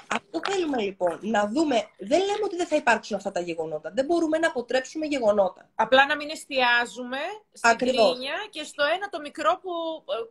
Αυτό 0.07 0.39
θέλουμε 0.51 0.81
λοιπόν, 0.81 1.19
να 1.21 1.47
δούμε. 1.47 1.87
Δεν 1.97 2.19
λέμε 2.19 2.43
ότι 2.43 2.55
δεν 2.55 2.67
θα 2.67 2.75
υπάρξουν 2.75 3.15
αυτά 3.15 3.31
τα 3.31 3.39
γεγονότα. 3.39 3.91
Δεν 3.93 4.05
μπορούμε 4.05 4.37
να 4.37 4.47
αποτρέψουμε 4.47 5.05
γεγονότα. 5.05 5.69
Απλά 5.75 6.05
να 6.05 6.15
μην 6.15 6.29
εστιάζουμε 6.29 7.17
στην 7.53 7.77
κρίνια 7.77 8.33
και 8.49 8.63
στο 8.63 8.83
ένα 8.83 9.09
το 9.09 9.19
μικρό 9.19 9.59
που. 9.61 9.71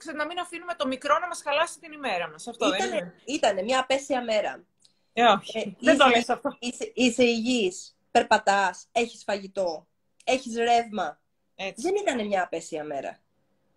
Ε, 0.09 0.13
να 0.13 0.27
μην 0.27 0.39
αφήνουμε 0.39 0.75
το 0.75 0.87
μικρό 0.87 1.19
να 1.19 1.27
μας 1.27 1.43
χαλάσει 1.43 1.79
την 1.79 1.93
ημέρα 1.93 2.29
μας. 2.31 2.47
Αυτό 2.47 2.67
ήτανε, 2.67 2.91
δεν 2.91 2.99
είναι. 2.99 3.15
Ήτανε 3.25 3.63
μια 3.63 3.81
απέσια 3.81 4.23
μέρα. 4.23 4.65
Ε, 5.13 5.25
όχι. 5.25 5.59
Ε, 5.59 5.65
δεν 5.81 5.99
το 5.99 6.07
λες 6.07 6.29
αυτό. 6.29 6.57
Είσαι, 6.59 6.93
είσαι 6.95 7.25
υγιής, 7.25 7.97
περπατάς, 8.11 8.89
έχεις 8.93 9.23
φαγητό, 9.25 9.87
έχεις 10.25 10.57
ρεύμα. 10.57 11.21
Έτσι. 11.55 11.83
Δεν 11.83 11.95
ήταν 11.95 12.27
μια 12.27 12.43
απέσια 12.43 12.85
μέρα. 12.85 13.19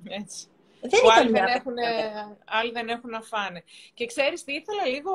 Έτσι. 0.10 0.48
Δεν 0.89 1.00
που 1.01 1.12
άλλοι 1.12 1.32
δεν, 1.32 1.46
έχουν, 1.46 1.75
άλλοι 2.46 2.72
δεν 2.72 2.88
έχουν 2.88 3.10
να 3.10 3.22
φάνε. 3.22 3.63
Και 3.94 4.06
ξέρεις 4.06 4.44
τι, 4.44 4.54
ήθελα 4.54 4.86
λίγο, 4.86 5.12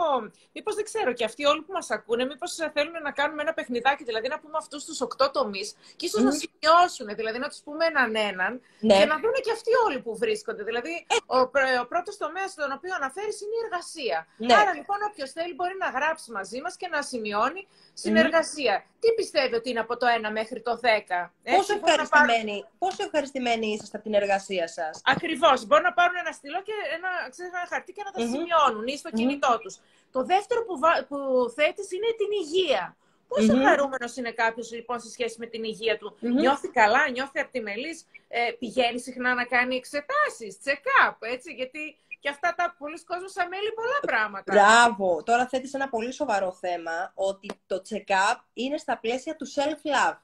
μήπως 0.53 0.75
δεν 0.75 0.85
ξέρω, 0.85 1.13
και 1.13 1.25
αυτοί 1.25 1.45
όλοι 1.45 1.63
που 1.63 1.73
μας 1.73 1.91
ακούνε, 1.91 2.25
μήπως 2.25 2.55
θέλουν 2.73 2.97
να 3.03 3.11
κάνουμε 3.11 3.43
ένα 3.43 3.53
παιχνιδάκι, 3.53 4.05
δηλαδή 4.05 4.29
να 4.29 4.39
πούμε 4.39 4.57
αυτούς 4.57 4.85
τους 4.85 5.01
οκτώ 5.01 5.31
τομείς 5.31 5.75
και 5.97 6.07
ίσως 6.07 6.23
να 6.23 6.33
σημειώσουν, 6.43 7.07
δηλαδή 7.15 7.39
να 7.39 7.49
τους 7.49 7.61
πούμε 7.65 7.85
έναν 7.87 8.15
έναν 8.15 8.61
ναι. 8.81 8.99
και 8.99 9.05
να 9.05 9.17
δουν 9.23 9.33
και 9.45 9.53
αυτοί 9.53 9.71
όλοι 9.87 10.01
που 10.01 10.17
βρίσκονται. 10.17 10.63
Δηλαδή, 10.63 11.07
ε. 11.09 11.17
ο, 11.27 11.39
ο 11.83 11.87
πρώτος 11.93 12.17
τομέας 12.17 12.51
στον 12.51 12.73
οποίο 12.77 12.93
αναφέρεις 13.01 13.41
είναι 13.41 13.55
η 13.59 13.63
εργασία. 13.65 14.27
Ναι. 14.37 14.55
Άρα 14.55 14.73
λοιπόν 14.75 14.99
όποιος 15.11 15.31
θέλει 15.31 15.55
μπορεί 15.55 15.77
να 15.79 15.89
γράψει 15.89 16.31
μαζί 16.31 16.61
μας 16.61 16.77
και 16.77 16.89
να 16.89 17.03
σημειώνει 17.03 17.67
συνεργασία. 17.93 18.85
Τι 19.01 19.09
πιστεύετε 19.13 19.57
ότι 19.57 19.71
είναι 19.71 19.81
από 19.81 19.97
το 19.97 20.07
1 20.29 20.31
μέχρι 20.33 20.61
το 20.63 20.81
10. 20.83 21.31
Πόσο 21.57 21.73
ευχαριστημένοι, 21.75 22.65
πόσο 22.79 23.03
ευχαριστημένοι 23.05 23.67
είσαστε 23.67 23.97
από 23.97 24.07
την 24.09 24.15
εργασία 24.15 24.69
σας; 24.69 25.01
Ακριβώς. 25.05 25.60
Μπορούν 25.67 25.85
να 25.85 25.93
πάρουν 25.93 26.17
ένα 26.17 26.33
στυλό 26.33 26.63
και 26.63 26.73
ένα, 26.97 27.11
ξέρεις, 27.31 27.53
ένα 27.53 27.67
χαρτί 27.69 27.93
και 27.93 28.03
να 28.05 28.11
τα 28.11 28.21
σημειώνουν 28.21 28.87
ή 28.87 28.97
στο 28.97 29.11
κινητό 29.11 29.59
τους. 29.63 29.75
Το 30.13 30.25
δεύτερο 30.25 30.65
που, 30.65 30.75
που 31.09 31.19
θέτεις 31.57 31.91
είναι 31.93 32.11
την 32.21 32.31
υγεία. 32.43 32.97
Πόσο 33.29 33.53
mm-hmm. 33.53 33.65
χαρούμενος 33.65 34.17
είναι 34.17 34.33
κάποιος 34.33 34.73
λοιπόν 34.73 35.01
σε 35.01 35.11
σχέση 35.11 35.37
με 35.39 35.47
την 35.47 35.65
υγεία 35.65 35.99
του; 35.99 36.17
Νιώθει 36.21 36.69
καλά, 36.69 37.11
νιώθει 37.11 37.39
αρτιμελής, 37.39 38.07
ε, 38.29 38.51
πηγαίνει 38.59 39.01
συχνά 39.01 39.35
να 39.35 39.45
κάνει 39.45 39.77
εξετάσεις, 39.77 40.59
check-up, 40.65 41.17
έτσι, 41.21 41.53
γιατί 41.53 41.99
και 42.21 42.29
αυτά 42.29 42.55
τα 42.55 42.75
πολλοί 42.79 43.05
κόσμος 43.05 43.37
αμέλει 43.37 43.73
πολλά 43.75 44.01
πράγματα. 44.01 44.53
Μπράβο. 44.53 45.23
Τώρα 45.23 45.47
θέτεις 45.47 45.75
ένα 45.75 45.89
πολύ 45.89 46.13
σοβαρό 46.13 46.53
θέμα, 46.53 47.13
ότι 47.15 47.51
το 47.67 47.83
check-up 47.89 48.37
είναι 48.53 48.77
στα 48.77 48.99
πλαίσια 48.99 49.37
του 49.37 49.47
self-love. 49.47 50.17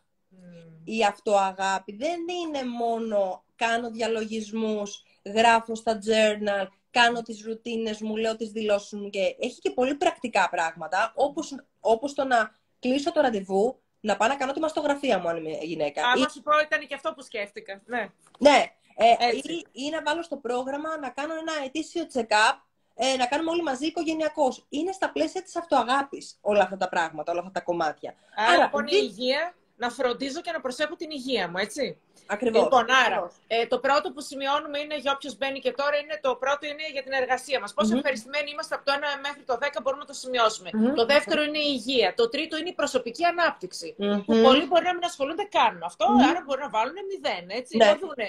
Η 0.85 1.05
αυτοαγάπη 1.05 1.97
δεν 1.97 2.21
είναι 2.29 2.65
μόνο 2.65 3.45
κάνω 3.57 3.91
διαλογισμούς, 3.91 5.03
γράφω 5.35 5.75
στα 5.75 5.99
journal, 5.99 6.67
κάνω 6.91 7.23
τις 7.23 7.45
ρουτίνες 7.45 8.01
μου, 8.01 8.17
λέω 8.17 8.37
τις 8.37 8.51
δηλώσεις 8.51 8.93
μου 8.93 9.11
και 9.11 9.37
έχει 9.41 9.59
και 9.59 9.71
πολύ 9.71 9.95
πρακτικά 9.95 10.49
πράγματα, 10.51 11.13
όπως, 11.15 11.55
όπως 11.81 12.15
το 12.15 12.25
να 12.25 12.55
κλείσω 12.81 13.13
το 13.13 13.21
ραντεβού, 13.21 13.81
να 14.01 14.17
πάω 14.17 14.29
να 14.29 14.37
κάνω 14.37 14.53
τη 14.53 14.61
μαστογραφία 14.61 15.19
μου 15.19 15.29
αν 15.29 15.37
είμαι 15.37 15.59
γυναίκα. 15.63 16.07
Άμα 16.07 16.27
ή... 16.29 16.31
σου 16.31 16.43
πω, 16.43 16.53
ήταν 16.65 16.87
και 16.87 16.95
αυτό 16.95 17.13
που 17.13 17.23
σκέφτηκα. 17.23 17.83
Ναι. 17.87 18.09
Ναι. 18.39 18.65
Ε, 18.99 19.37
ή, 19.37 19.67
ή, 19.73 19.89
να 19.91 20.03
βάλω 20.03 20.23
στο 20.23 20.37
πρόγραμμα 20.37 20.99
να 20.99 21.09
κάνω 21.09 21.35
ένα 21.35 21.53
ετήσιο 21.65 22.07
check-up, 22.15 22.57
ε, 22.95 23.17
να 23.17 23.27
κάνουμε 23.27 23.51
όλοι 23.51 23.63
μαζί 23.63 23.87
οικογενειακώς. 23.87 24.67
Είναι 24.69 24.93
στα 24.93 25.11
πλαίσια 25.13 25.43
της 25.43 25.57
αυτοαγάπης 25.57 26.39
όλα 26.41 26.63
αυτά 26.63 26.77
τα 26.77 26.89
πράγματα, 26.89 27.33
όλα 27.33 27.41
αυτά 27.41 27.53
τα 27.53 27.61
κομμάτια. 27.61 28.15
Άρα, 28.37 28.53
Άρα 28.53 28.65
λοιπόν, 28.65 28.87
η 28.87 28.91
υγεία, 28.93 29.55
να 29.77 29.91
φροντίζω 29.91 30.41
και 30.41 30.53
να 30.53 30.61
προσέχω 30.61 30.97
την 30.97 31.11
υγεία 31.11 31.49
μου, 31.49 31.57
έτσι. 31.59 32.01
Ακριβώς. 32.27 32.63
Λοιπόν, 32.63 32.87
άρα, 33.07 33.31
ε, 33.47 33.67
το 33.67 33.79
πρώτο 33.79 34.13
που 34.13 34.21
σημειώνουμε 34.21 34.79
είναι 34.79 34.97
για 34.99 35.13
όποιος 35.13 35.37
μπαίνει 35.37 35.61
και 35.61 35.73
τώρα, 35.73 35.97
είναι 35.97 36.19
το 36.23 36.35
πρώτο 36.35 36.67
είναι 36.67 36.85
για 36.93 37.03
την 37.03 37.13
εργασία 37.13 37.61
μας. 37.61 37.75
Πόσο 37.75 37.93
mm-hmm. 37.93 37.97
ευχαριστημένοι 37.97 38.51
είμαστε 38.51 38.75
από 38.75 38.85
το 38.85 38.93
1 38.93 38.97
μέχρι 39.27 39.43
το 39.43 39.55
10 39.61 39.83
μπορούμε 39.83 40.03
να 40.03 40.11
το 40.13 40.17
σημειώσουμε. 40.23 40.71
Mm-hmm. 40.73 40.95
Το 41.01 41.05
δεύτερο 41.07 41.43
είναι 41.43 41.59
η 41.59 41.71
υγεία. 41.79 42.15
Το 42.21 42.29
τρίτο 42.29 42.57
είναι 42.57 42.69
η 42.69 42.77
προσωπική 42.83 43.25
ανάπτυξη. 43.25 43.97
Mm-hmm. 43.99 44.23
Που 44.27 44.33
πολλοί 44.47 44.65
μπορεί 44.67 44.85
να 44.85 44.95
μην 44.95 45.05
ασχολούνται 45.05 45.47
καν 45.57 45.73
με 45.81 45.87
αυτό, 45.91 46.07
mm-hmm. 46.09 46.29
άρα 46.29 46.41
μπορεί 46.47 46.61
να 46.61 46.71
βάλουν 46.77 46.97
μηδέν. 47.11 47.45
Έτσι, 47.61 47.77
ναι. 47.77 47.85
να 47.85 47.97
δούνε. 48.01 48.27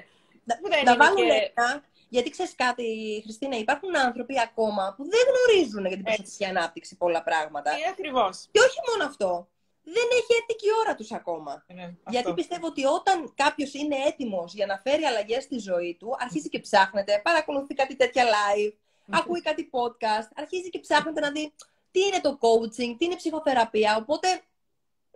Να, 0.49 0.83
να 0.89 0.95
βάλουν 1.01 1.15
και... 1.15 1.51
ένα, 1.53 1.83
γιατί 2.09 2.29
ξέρεις 2.29 2.55
κάτι, 2.55 2.85
Χριστίνα, 3.23 3.55
υπάρχουν 3.57 3.97
άνθρωποι 3.97 4.35
ακόμα 4.39 4.93
που 4.97 5.03
δεν 5.13 5.23
γνωρίζουν 5.29 5.85
για 5.85 5.95
την 5.95 6.05
προσωπική 6.05 6.45
ανάπτυξη 6.45 6.97
πολλά 6.97 7.21
πράγματα. 7.23 7.69
Ε, 7.71 7.89
ακριβώς. 7.91 8.35
Και 8.51 8.59
όχι 8.59 8.79
μόνο 8.89 9.09
αυτό 9.09 9.47
δεν 9.95 10.07
έχει 10.11 10.31
έρθει 10.39 10.55
και 10.55 10.67
η 10.67 10.73
ώρα 10.81 10.95
τους 10.95 11.11
ακόμα. 11.11 11.65
Ναι, 11.67 11.93
Γιατί 12.09 12.33
πιστεύω 12.33 12.67
ότι 12.67 12.85
όταν 12.85 13.33
κάποιος 13.35 13.73
είναι 13.73 13.95
έτοιμος 13.95 14.53
για 14.53 14.65
να 14.65 14.77
φέρει 14.83 15.03
αλλαγές 15.03 15.43
στη 15.43 15.57
ζωή 15.57 15.95
του, 15.99 16.15
αρχίζει 16.19 16.49
και 16.49 16.59
ψάχνεται, 16.59 17.21
παρακολουθεί 17.23 17.73
κάτι 17.73 17.95
τέτοια 17.95 18.23
live, 18.25 18.73
ακούει 19.09 19.41
κάτι 19.41 19.69
podcast, 19.71 20.29
αρχίζει 20.35 20.69
και 20.69 20.79
ψάχνεται 20.79 21.19
να 21.19 21.31
δει 21.31 21.53
τι 21.91 21.99
είναι 21.99 22.21
το 22.21 22.37
coaching, 22.41 22.95
τι 22.97 23.05
είναι 23.05 23.13
η 23.13 23.15
ψυχοθεραπεία. 23.15 23.97
Οπότε 23.97 24.27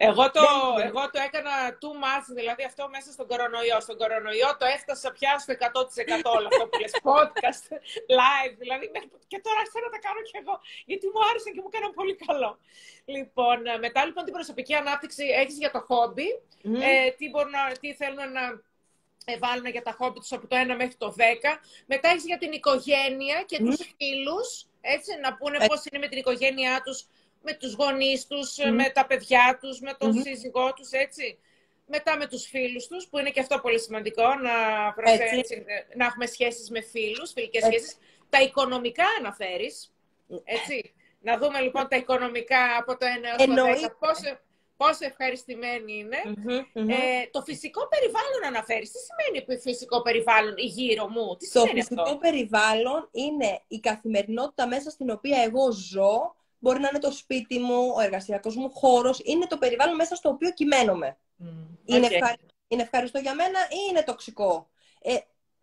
εγώ 0.09 0.23
το, 0.35 0.45
εγώ 0.89 1.03
το 1.13 1.19
έκανα 1.27 1.55
too 1.81 1.95
much, 2.03 2.25
δηλαδή 2.39 2.63
αυτό 2.71 2.83
μέσα 2.95 3.09
στον 3.15 3.25
κορονοϊό. 3.31 3.77
Στον 3.85 3.97
κορονοϊό 4.01 4.49
το 4.59 4.65
έφτασα 4.75 5.09
πια 5.17 5.31
στο 5.43 5.53
100% 6.23 6.35
όλο 6.37 6.47
αυτό 6.51 6.63
που 6.69 6.77
λες 6.81 6.93
podcast, 7.11 7.65
live, 8.19 8.53
δηλαδή 8.61 8.85
και 9.31 9.39
τώρα 9.45 9.57
άρχισα 9.61 9.79
να 9.85 9.91
τα 9.95 9.99
κάνω 10.05 10.21
κι 10.29 10.37
εγώ, 10.41 10.55
γιατί 10.89 11.05
μου 11.13 11.21
άρεσαν 11.29 11.51
και 11.53 11.61
μου 11.63 11.69
έκαναν 11.71 11.91
πολύ 11.99 12.15
καλό. 12.25 12.51
Λοιπόν, 13.15 13.59
μετά 13.85 13.99
λοιπόν 14.07 14.23
την 14.27 14.33
προσωπική 14.37 14.73
ανάπτυξη 14.81 15.23
έχεις 15.41 15.57
για 15.63 15.71
το 15.75 15.79
χόμπι, 15.89 16.29
ε, 16.87 17.09
τι, 17.17 17.25
μπορούν, 17.31 17.55
τι 17.81 17.89
θέλουν 18.01 18.31
να 18.37 18.43
βάλουν 19.43 19.65
για 19.75 19.83
τα 19.87 19.93
χόμπι 19.97 20.19
τους 20.19 20.31
από 20.31 20.45
το 20.47 20.55
1 20.55 20.75
μέχρι 20.81 20.95
το 21.03 21.09
10. 21.17 21.21
Μετά 21.85 22.09
έχεις 22.09 22.25
για 22.25 22.37
την 22.37 22.51
οικογένεια 22.51 23.37
και 23.49 23.57
mm. 23.61 23.65
τους 23.65 23.79
φίλους, 23.97 24.49
έτσι, 24.81 25.11
να 25.23 25.29
πούνε 25.37 25.57
ε... 25.61 25.65
πώς 25.67 25.79
είναι 25.85 25.99
με 26.03 26.07
την 26.07 26.17
οικογένειά 26.17 26.81
τους, 26.85 27.05
με 27.41 27.53
τους 27.53 27.73
γονείς 27.73 28.27
τους, 28.27 28.57
με 28.71 28.89
τα 28.89 29.05
παιδιά 29.05 29.57
τους, 29.61 29.79
με 29.79 29.93
τον 29.97 30.11
mm 30.11 30.21
σύζυγό 30.21 30.73
τους, 30.73 30.91
έτσι. 30.91 31.37
Μετά 31.87 32.17
με 32.17 32.27
τους 32.27 32.45
φίλους 32.45 32.87
τους, 32.87 33.07
που 33.07 33.19
είναι 33.19 33.29
και 33.29 33.39
αυτό 33.39 33.59
πολύ 33.59 33.79
σημαντικό, 33.79 34.23
να, 34.23 34.53
έτσι. 35.11 35.65
να 35.95 36.05
έχουμε 36.05 36.25
σχέσεις 36.25 36.69
με 36.69 36.81
φίλους, 36.81 37.31
φιλικές 37.31 37.63
σχέσεις. 37.63 37.97
Τα 38.29 38.41
οικονομικά 38.41 39.05
αναφέρεις, 39.19 39.93
έτσι. 40.43 40.93
Να 41.21 41.37
δούμε 41.37 41.59
λοιπόν 41.59 41.87
τα 41.87 41.95
οικονομικά 41.95 42.77
από 42.77 42.97
το 42.97 43.05
1 43.05 43.23
έως 43.23 43.45
το 43.45 43.87
10, 43.87 43.95
πόσο, 43.99 44.39
πόσο 44.77 45.05
ευχαριστημένοι 45.05 45.93
είναι. 45.97 46.17
Ε, 46.73 47.27
το 47.31 47.41
φυσικό 47.41 47.87
περιβάλλον 47.87 48.45
αναφέρεις. 48.45 48.91
Τι 48.91 48.97
σημαίνει 48.99 49.61
φυσικό 49.61 50.01
περιβάλλον 50.01 50.53
γύρω 50.57 51.07
μου, 51.07 51.35
τι 51.37 51.51
Το 51.51 51.65
φυσικό 51.65 52.17
περιβάλλον 52.17 53.09
είναι 53.11 53.61
η 53.67 53.79
καθημερινότητα 53.79 54.67
μέσα 54.67 54.89
στην 54.89 55.09
οποία 55.09 55.41
εγώ 55.41 55.71
ζω, 55.71 56.35
μπορεί 56.61 56.79
να 56.79 56.87
είναι 56.87 56.99
το 56.99 57.11
σπίτι 57.11 57.59
μου, 57.59 57.93
ο 57.95 58.01
εργασιακός 58.01 58.55
μου 58.55 58.71
χώρος, 58.71 59.21
είναι 59.23 59.47
το 59.47 59.57
περιβάλλον 59.57 59.95
μέσα 59.95 60.15
στο 60.15 60.29
οποίο 60.29 60.51
κυμαίνομαι. 60.51 61.17
Mm, 61.39 61.45
είναι, 61.85 62.07
είναι 62.67 62.81
ευχαριστώ 62.81 63.19
για 63.19 63.35
μένα 63.35 63.59
ή 63.69 63.77
είναι 63.89 64.03
τοξικό; 64.03 64.69
Ε, 65.01 65.15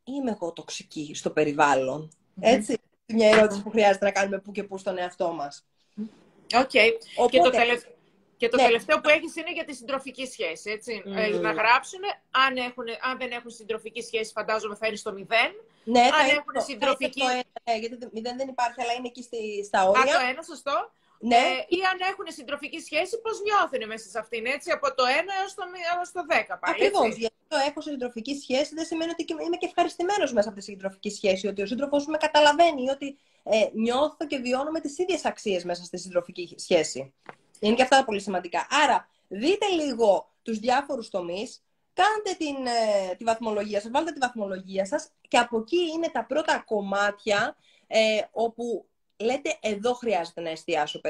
είμαι 0.05 0.31
εγώ 0.31 0.53
τοξική 0.53 1.13
στο 1.15 1.31
περιβάλλον. 1.31 2.11
Έτσι, 2.41 2.79
μια 3.07 3.29
ερώτηση 3.29 3.63
που 3.63 3.71
χρειάζεται 3.71 4.05
να 4.05 4.11
κάνουμε 4.11 4.39
που 4.39 4.53
και 4.53 4.63
που 4.63 4.79
στον 4.79 4.99
εαυτό 4.99 5.33
μας. 5.33 5.67
OK. 6.55 6.71
Okay. 6.73 6.91
και 7.31 7.41
το, 7.41 7.51
τελευταίο, 7.51 7.93
και 8.39 8.49
το 8.49 8.57
ναι. 8.57 8.63
τελευταίο 8.63 9.01
που 9.01 9.09
έχεις 9.09 9.37
είναι 9.37 9.53
για 9.53 9.65
τη 9.65 9.75
συντροφική 9.75 10.27
σχέση, 10.27 10.71
έτσι. 10.71 11.03
Mm. 11.07 11.41
να 11.41 11.53
γράψουν, 11.53 12.01
αν, 12.31 12.57
έχουν, 12.57 12.87
αν 13.09 13.19
δεν 13.19 13.31
έχουν 13.31 13.51
συντροφική 13.51 14.03
σχέση, 14.03 14.33
φαντάζομαι 14.33 14.75
θα 14.81 14.87
είναι 14.87 14.97
στο 14.97 15.13
μηδέν. 15.13 15.51
Ναι, 15.85 16.01
αν 16.01 16.13
θα 16.13 16.35
έχουν 16.39 16.53
το, 16.55 16.61
συντροφική... 16.61 17.21
Θα 17.21 17.43
το 17.65 17.73
γιατί 17.81 17.97
το 17.99 18.09
μηδέν 18.13 18.37
δεν 18.37 18.49
υπάρχει, 18.49 18.81
αλλά 18.83 18.93
είναι 18.93 19.07
εκεί 19.07 19.23
στη, 19.23 19.65
στα 19.65 19.89
όρια. 19.89 20.03
Α, 20.03 20.19
το 20.19 20.27
ένα, 20.31 20.43
σωστό. 20.43 20.77
Ναι. 21.21 21.37
Ε, 21.37 21.77
ή 21.77 21.79
αν 21.91 21.99
έχουν 22.11 22.27
συντροφική 22.29 22.81
σχέση, 22.81 23.21
πώς 23.21 23.37
νιώθουν 23.47 23.83
μέσα 23.93 24.09
σε 24.09 24.19
αυτήν, 24.19 24.47
έτσι, 24.47 24.71
από 24.71 24.95
το 24.95 25.03
1 25.07 25.09
έως 25.41 25.55
το, 25.55 25.63
έως 25.97 26.13
το 26.13 26.21
10 26.29 26.57
πάλι. 26.61 26.75
Ακριβώς. 26.75 27.17
Γιατί 27.17 27.35
το 27.49 27.57
έχω 27.69 27.81
συντροφική 27.81 28.35
σχέση 28.43 28.75
δεν 28.75 28.85
σημαίνει 28.85 29.11
ότι 29.11 29.25
είμαι 29.47 29.57
και 29.57 29.67
ευχαριστημένος 29.67 30.33
μέσα 30.33 30.49
από 30.49 30.59
τη 30.59 30.65
συντροφική 30.65 31.11
σχέση, 31.11 31.47
ότι 31.47 31.63
ο 31.63 31.67
σύντροφός 31.67 32.05
μου 32.05 32.11
με 32.11 32.19
καταλαβαίνει, 32.27 32.91
ότι 32.91 33.19
ε, 33.43 33.69
νιώθω 33.73 34.27
και 34.27 34.39
βιώνω 34.39 34.71
με 34.71 34.81
τις 34.81 34.99
ίδιες 34.99 35.25
αξίες 35.25 35.65
μέσα 35.65 35.85
στη 35.85 35.99
συντροφική 35.99 36.55
σχέση. 36.57 37.13
Είναι 37.61 37.75
και 37.75 37.83
αυτά 37.83 38.05
πολύ 38.05 38.21
σημαντικά. 38.21 38.67
Άρα, 38.85 39.09
δείτε 39.29 39.67
λίγο 39.67 40.33
τους 40.43 40.59
διάφορους 40.59 41.09
τομείς, 41.09 41.63
κάντε 41.93 42.37
την, 42.39 42.67
ε, 42.67 43.15
τη 43.15 43.25
βαθμολογία 43.25 43.81
σας, 43.81 43.91
βάλτε 43.91 44.13
τη 44.13 44.19
βαθμολογία 44.19 44.87
σας 44.87 45.09
και 45.29 45.39
από 45.39 45.59
εκεί 45.59 45.79
είναι 45.95 46.09
τα 46.09 46.25
πρώτα 46.25 46.63
κομμάτια 46.67 47.57
ε, 47.87 48.21
όπου 48.31 48.89
λέτε 49.17 49.59
εδώ 49.61 49.95
χρειάζεται 49.95 50.41
να 50.41 50.51
εστιάσω 50.51 51.01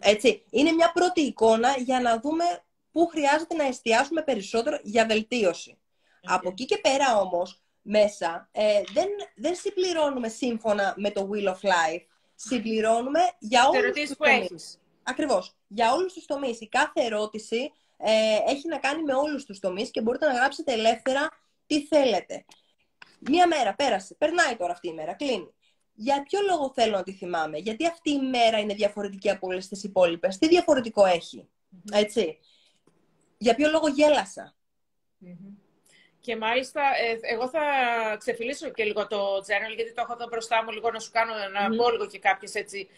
Έτσι, 0.00 0.44
είναι 0.50 0.72
μια 0.72 0.92
πρώτη 0.92 1.20
εικόνα 1.20 1.74
για 1.78 2.00
να 2.00 2.20
δούμε 2.20 2.44
πού 2.92 3.06
χρειάζεται 3.06 3.54
να 3.54 3.64
εστιάσουμε 3.64 4.22
περισσότερο 4.22 4.78
για 4.82 5.06
βελτίωση. 5.06 5.76
Από 6.22 6.48
εκεί 6.48 6.64
και 6.64 6.78
πέρα 6.78 7.20
όμως, 7.20 7.62
μέσα, 7.82 8.48
ε, 8.52 8.80
δεν, 8.92 9.08
δεν 9.34 9.54
συμπληρώνουμε 9.54 10.28
σύμφωνα 10.28 10.94
με 10.96 11.10
το 11.10 11.30
Wheel 11.32 11.48
of 11.48 11.68
Life. 11.68 12.06
Συμπληρώνουμε 12.34 13.20
για 13.38 13.68
όλους 13.68 13.92
τους 13.92 14.16
τομείς. 14.16 14.81
Ακριβώς. 15.02 15.56
Για 15.66 15.92
όλους 15.92 16.12
τους 16.12 16.24
τομείς. 16.24 16.60
Η 16.60 16.68
κάθε 16.68 17.04
ερώτηση 17.04 17.72
ε, 17.96 18.38
έχει 18.46 18.68
να 18.68 18.78
κάνει 18.78 19.02
με 19.02 19.14
όλους 19.14 19.44
τους 19.44 19.58
τομείς 19.58 19.90
και 19.90 20.00
μπορείτε 20.00 20.26
να 20.26 20.32
γράψετε 20.32 20.72
ελεύθερα 20.72 21.28
τι 21.66 21.86
θέλετε. 21.86 22.44
Μία 23.20 23.46
μέρα 23.46 23.74
πέρασε. 23.74 24.14
Περνάει 24.14 24.56
τώρα 24.56 24.72
αυτή 24.72 24.88
η 24.88 24.92
μέρα. 24.92 25.14
Κλείνει. 25.14 25.54
Για 25.94 26.22
ποιο 26.22 26.40
λόγο 26.40 26.72
θέλω 26.74 26.96
να 26.96 27.02
τη 27.02 27.12
θυμάμαι; 27.12 27.58
Γιατί 27.58 27.86
αυτή 27.86 28.10
η 28.10 28.20
μέρα 28.20 28.58
είναι 28.58 28.74
διαφορετική 28.74 29.30
από 29.30 29.46
όλες 29.46 29.68
τις 29.68 29.84
υπόλοιπες. 29.84 30.38
Τι 30.38 30.48
διαφορετικό 30.48 31.04
Έτσι. 31.92 32.38
Για 33.38 33.54
ποιο 33.54 33.70
λόγο 33.70 33.86
Και 36.24 36.36
μάλιστα, 36.36 36.80
ε, 36.80 37.34
εγώ 37.34 37.48
θα 37.48 37.60
ξεφυλίσω 38.18 38.70
και 38.70 38.84
λίγο 38.84 39.06
το 39.06 39.36
journal, 39.36 39.74
γιατί 39.74 39.92
το 39.94 40.02
έχω 40.04 40.12
εδώ 40.12 40.26
μπροστά 40.30 40.64
μου 40.64 40.70
λίγο 40.70 40.90
να 40.90 40.98
σου 40.98 41.10
κάνω, 41.12 41.32
να 41.34 41.68
mm 41.68 41.76
πω 41.76 41.90
λίγο 41.90 42.06
και 42.06 42.18
κάποιες 42.18 42.54
έτσι, 42.54 42.88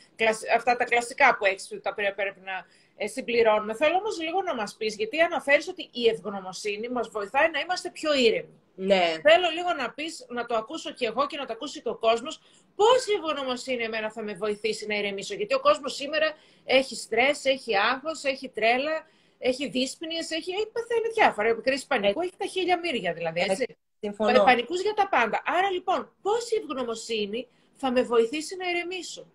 αυτά 0.54 0.76
τα 0.76 0.84
κλασικά 0.84 1.36
που 1.36 1.44
έχεις, 1.44 1.68
που 1.68 1.80
τα 1.80 1.94
πρέπει 1.94 2.40
να 2.44 2.66
ε, 2.96 3.06
συμπληρώνουμε. 3.06 3.74
Θέλω 3.74 3.96
όμως 3.96 4.20
λίγο 4.20 4.42
να 4.42 4.54
μας 4.54 4.74
πεις, 4.78 4.94
γιατί 4.96 5.20
αναφέρεις 5.20 5.68
ότι 5.68 5.88
η 5.92 6.08
ευγνωμοσύνη 6.08 6.88
μας 6.88 7.08
βοηθάει 7.08 7.50
να 7.50 7.60
είμαστε 7.60 7.90
πιο 7.90 8.14
ήρεμοι. 8.14 8.60
Ναι. 8.74 9.16
Θέλω 9.22 9.48
λίγο 9.54 9.72
να 9.72 9.90
πεις, 9.90 10.26
να 10.28 10.46
το 10.46 10.54
ακούσω 10.56 10.90
και 10.90 11.06
εγώ 11.06 11.26
και 11.26 11.36
να 11.36 11.46
το 11.46 11.52
ακούσει 11.52 11.82
και 11.82 11.88
ο 11.88 11.96
κόσμος, 11.96 12.40
πώς 12.76 13.06
η 13.06 13.12
ευγνωμοσύνη 13.12 13.82
εμένα 13.82 14.10
θα 14.10 14.22
με 14.22 14.34
βοηθήσει 14.34 14.86
να 14.86 14.94
ηρεμήσω. 14.94 15.34
Γιατί 15.34 15.54
ο 15.54 15.60
κόσμος 15.60 15.94
σήμερα 15.94 16.36
έχει 16.64 16.94
στρες, 16.96 17.44
έχει 17.44 17.76
άγχος, 17.76 18.24
έχει 18.24 18.48
τρέλα, 18.48 19.06
έχει 19.46 19.68
δύσπνιες, 19.68 20.30
έχει, 20.30 20.50
έχει 20.50 20.70
παθαίνει 20.72 21.08
διάφορα. 21.14 21.48
Η 21.48 21.54
κρίση 21.62 21.86
πανικού 21.86 22.20
έχει 22.20 22.32
τα 22.38 22.46
χίλια 22.46 22.78
μύρια 22.78 23.12
δηλαδή, 23.12 23.40
έτσι. 23.40 23.76
Συμφωνώ. 24.00 24.44
Πανικούς 24.44 24.80
για 24.82 24.94
τα 24.94 25.08
πάντα. 25.08 25.42
Άρα 25.44 25.70
λοιπόν, 25.70 26.12
πώς 26.22 26.50
η 26.50 26.56
ευγνωμοσύνη 26.62 27.48
θα 27.74 27.90
με 27.90 28.02
βοηθήσει 28.02 28.56
να 28.56 28.70
ηρεμησω 28.70 29.26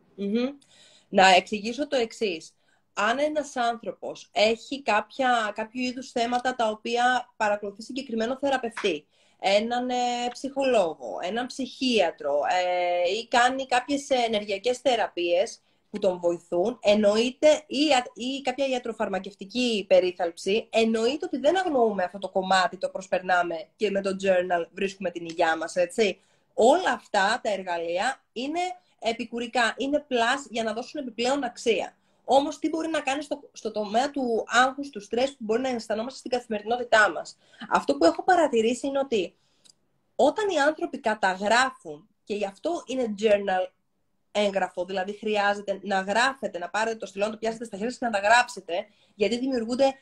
Να 1.10 1.28
εξηγήσω 1.28 1.88
το 1.88 1.96
εξής. 1.96 2.54
Αν 2.94 3.20
ένας 3.20 3.56
άνθρωπος 3.56 4.30
έχει 4.32 4.82
κάποια, 4.82 5.52
κάποιο 5.56 5.82
είδους 5.82 6.12
θέματα 6.12 6.56
τα 6.56 6.68
οποία 6.68 7.34
παρακολουθεί 7.38 7.82
συγκεκριμένο 7.82 8.38
θεραπευτή, 8.38 9.08
έναν 9.40 9.90
ε, 9.90 9.96
ψυχολόγο, 10.32 11.18
έναν 11.22 11.46
ψυχίατρο 11.46 12.40
ε, 12.50 13.10
ή 13.12 13.28
κάνει 13.28 13.66
κάποιες 13.66 14.10
ενεργειακές 14.10 14.78
θεραπείες 14.78 15.62
που 15.90 16.00
τον 16.00 16.20
βοηθούν, 16.20 16.80
εννοείται 16.82 17.64
ή, 17.68 17.80
ή 18.14 18.42
κάποια 18.42 18.68
ιατροφαρμακευτική 18.68 19.86
περίθαλψη, 19.88 20.68
εννοείται 20.70 21.26
ότι 21.26 21.38
δεν 21.38 21.58
αγνοούμε 21.58 22.04
αυτό 22.04 22.18
το 22.18 22.30
κομμάτι, 22.30 22.78
το 22.78 22.90
προσπερνάμε 22.90 23.68
και 23.76 23.92
με 23.92 24.02
το 24.02 24.10
journal 24.24 24.66
βρίσκουμε 24.72 25.12
την 25.12 25.26
υγειά 25.26 25.58
μας, 25.58 25.76
έτσι. 25.76 26.20
Όλα 26.54 26.92
αυτά 26.92 27.40
τα 27.44 27.52
εργαλεία 27.52 28.22
είναι 28.34 28.60
επικουρικά, 29.00 29.74
είναι 29.78 30.06
plus 30.10 30.48
για 30.50 30.64
να 30.64 30.74
δώσουν 30.74 31.02
επιπλέον 31.02 31.44
αξία. 31.44 31.94
Όμως 32.24 32.60
τι 32.60 32.70
μπορεί 32.70 32.88
να 32.88 33.00
κάνει 33.00 33.22
στο, 33.22 33.40
στο 33.52 33.72
τομέα 33.72 34.12
του 34.12 34.44
άγχους, 34.48 34.90
του 34.90 35.02
στρες 35.02 35.30
που 35.30 35.38
μπορεί 35.40 35.62
να 35.62 35.70
αισθανόμαστε 35.70 36.20
στην 36.20 36.32
καθημερινότητά 36.32 37.12
μας; 37.12 37.38
Αυτό 37.70 37.96
που 37.96 38.06
έχω 38.06 38.24
παρατηρήσει 38.24 38.88
είναι 38.88 39.00
ότι 39.00 39.36
όταν 40.16 40.50
οι 40.50 40.60
άνθρωποι 40.60 41.00
καταγράφουν, 41.00 42.08
και 42.24 42.36
γι' 42.36 42.46
αυτό 42.46 42.84
είναι 42.86 43.16
journal 43.22 43.68
έγγραφο, 44.40 44.86
δηλαδή 44.86 45.18
χρειάζεται 45.18 45.80
να 45.84 46.00
γράφετε, 46.00 46.58
να 46.58 46.70
πάρετε 46.70 46.98
το 46.98 47.06
στυλό, 47.06 47.26
να 47.26 47.32
το 47.32 47.38
πιάσετε 47.38 47.66
στα 47.66 47.76
χέρια 47.78 47.92
σας 47.92 48.00
και 48.00 48.06
να 48.06 48.12
τα 48.12 48.28
γράψετε, 48.28 48.74
γιατί 49.16 49.40
δημιουργούνται 49.40 49.94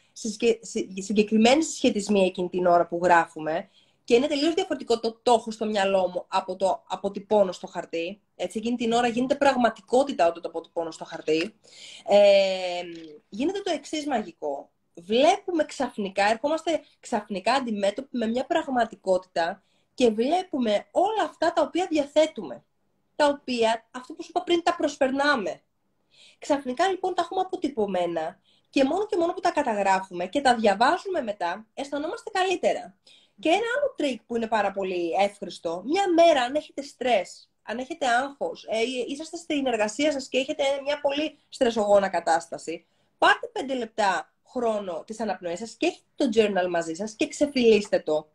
συγκεκριμένοι 0.99 1.63
συσχετισμοί 1.63 2.25
εκείνη 2.25 2.49
την 2.49 2.65
ώρα 2.65 2.87
που 2.87 2.99
γράφουμε 3.03 3.69
και 4.07 4.15
είναι 4.15 4.27
τελείως 4.27 4.53
διαφορετικό 4.53 4.99
το 4.99 5.19
το 5.23 5.33
έχω 5.33 5.51
στο 5.51 5.65
μυαλό 5.65 6.07
μου 6.07 6.25
από 6.27 6.55
το 6.55 6.83
αποτυπώνω 6.87 7.51
στο 7.51 7.67
χαρτί. 7.67 8.21
Έτσι, 8.35 8.57
εκείνη 8.57 8.75
την 8.75 8.91
ώρα 8.91 9.07
γίνεται 9.07 9.35
πραγματικότητα 9.35 10.27
όταν 10.27 10.41
το 10.41 10.49
αποτυπώνω 10.49 10.91
στο 10.91 11.05
χαρτί. 11.05 11.55
Ε, 12.07 12.81
γίνεται 13.29 13.61
το 13.61 13.71
εξής 13.71 14.07
μαγικό. 14.07 14.69
Βλέπουμε 14.93 15.63
ξαφνικά, 15.63 16.29
ερχόμαστε 16.29 16.81
ξαφνικά 16.99 17.53
αντιμέτωποι 17.53 18.17
με 18.17 18.27
μια 18.27 18.45
πραγματικότητα 18.45 19.63
και 19.93 20.09
βλέπουμε 20.09 20.87
όλα 20.91 21.23
αυτά 21.23 21.53
τα 21.53 21.61
οποία 21.61 21.87
διαθέτουμε. 21.89 22.63
Τα 23.17 23.25
οποία, 23.25 23.87
αυτό 23.91 24.13
που 24.13 24.23
σου 24.23 24.29
είπα 24.29 24.43
πριν, 24.43 24.63
τα 24.63 24.75
προσπερνάμε. 24.75 25.61
Ξαφνικά 26.39 26.87
λοιπόν 26.87 27.13
τα 27.13 27.21
έχουμε 27.21 27.41
αποτυπωμένα 27.41 28.39
και 28.69 28.83
μόνο 28.83 29.05
και 29.05 29.17
μόνο 29.17 29.33
που 29.33 29.39
τα 29.39 29.51
καταγράφουμε 29.51 30.25
και 30.27 30.41
τα 30.41 30.55
διαβάζουμε 30.55 31.21
μετά, 31.21 31.67
αισθανόμαστε 31.73 32.29
καλύτερα. 32.29 32.95
Και 33.39 33.49
ένα 33.49 33.57
άλλο 33.77 33.93
τρικ 33.95 34.21
που 34.21 34.35
είναι 34.35 34.47
πάρα 34.47 34.71
πολύ 34.71 35.11
εύχρηστο, 35.19 35.83
μια 35.85 36.03
μέρα 36.13 36.41
αν 36.41 36.55
έχετε 36.55 36.81
στρες, 36.81 37.49
αν 37.63 37.77
έχετε 37.77 38.07
άγχος, 38.07 38.65
ε, 38.69 38.77
είσαστε 39.07 39.37
στην 39.37 39.65
εργασία 39.65 40.11
σας 40.11 40.27
και 40.27 40.37
έχετε 40.37 40.63
μια 40.83 40.99
πολύ 41.01 41.37
στρεσογόνα 41.49 42.09
κατάσταση, 42.09 42.85
πάρτε 43.17 43.47
πέντε 43.47 43.75
λεπτά 43.75 44.33
χρόνο 44.47 45.03
της 45.05 45.19
αναπνοής 45.19 45.59
σας 45.59 45.75
και 45.77 45.85
έχετε 45.85 46.05
το 46.15 46.29
journal 46.33 46.69
μαζί 46.69 46.93
σας 46.93 47.13
και 47.13 47.27
ξεφυλίστε 47.27 47.99
το. 47.99 48.27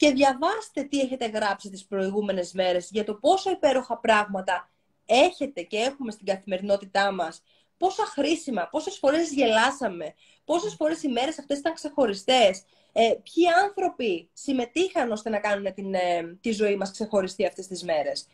Και 0.00 0.12
διαβάστε 0.12 0.82
τι 0.82 1.00
έχετε 1.00 1.26
γράψει 1.26 1.70
τις 1.70 1.84
προηγούμενες 1.84 2.52
μέρες 2.52 2.88
για 2.90 3.04
το 3.04 3.14
πόσο 3.14 3.50
υπέροχα 3.50 3.98
πράγματα 3.98 4.70
έχετε 5.06 5.62
και 5.62 5.76
έχουμε 5.76 6.10
στην 6.10 6.26
καθημερινότητά 6.26 7.12
μας, 7.12 7.42
πόσα 7.76 8.06
χρήσιμα, 8.06 8.68
πόσες 8.70 8.96
φορές 8.98 9.32
γελάσαμε, 9.32 10.14
πόσες 10.44 10.74
φορές 10.74 11.02
οι 11.02 11.08
μέρες 11.08 11.38
αυτές 11.38 11.58
ήταν 11.58 11.74
ξεχωριστές, 11.74 12.64
ε, 12.92 13.02
ποιοι 13.02 13.48
άνθρωποι 13.62 14.30
συμμετείχαν 14.32 15.10
ώστε 15.10 15.30
να 15.30 15.38
κάνουν 15.38 15.74
την, 15.74 15.94
ε, 15.94 16.38
τη 16.40 16.52
ζωή 16.52 16.76
μας 16.76 16.90
ξεχωριστή 16.90 17.46
αυτές 17.46 17.66
τις 17.66 17.84
μέρες. 17.84 18.26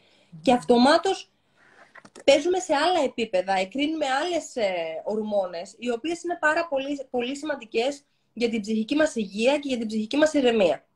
Και 0.42 0.52
αυτομάτως 0.52 1.30
παίζουμε 2.24 2.58
σε 2.58 2.74
άλλα 2.74 3.04
επίπεδα, 3.04 3.52
εκρίνουμε 3.52 4.06
άλλες 4.06 4.56
ε, 4.56 5.02
ορμόνες, 5.04 5.74
οι 5.78 5.90
οποίες 5.90 6.22
είναι 6.22 6.36
πάρα 6.40 6.68
πολύ, 6.68 7.06
πολύ 7.10 7.36
σημαντικές 7.36 8.02
για 8.32 8.48
την 8.48 8.60
ψυχική 8.60 8.94
μας 8.94 9.14
υγεία 9.14 9.58
και 9.58 9.68
για 9.68 9.78
την 9.78 9.86
ψυχική 9.86 10.16
μας 10.16 10.32
ηρεμία. 10.32 10.86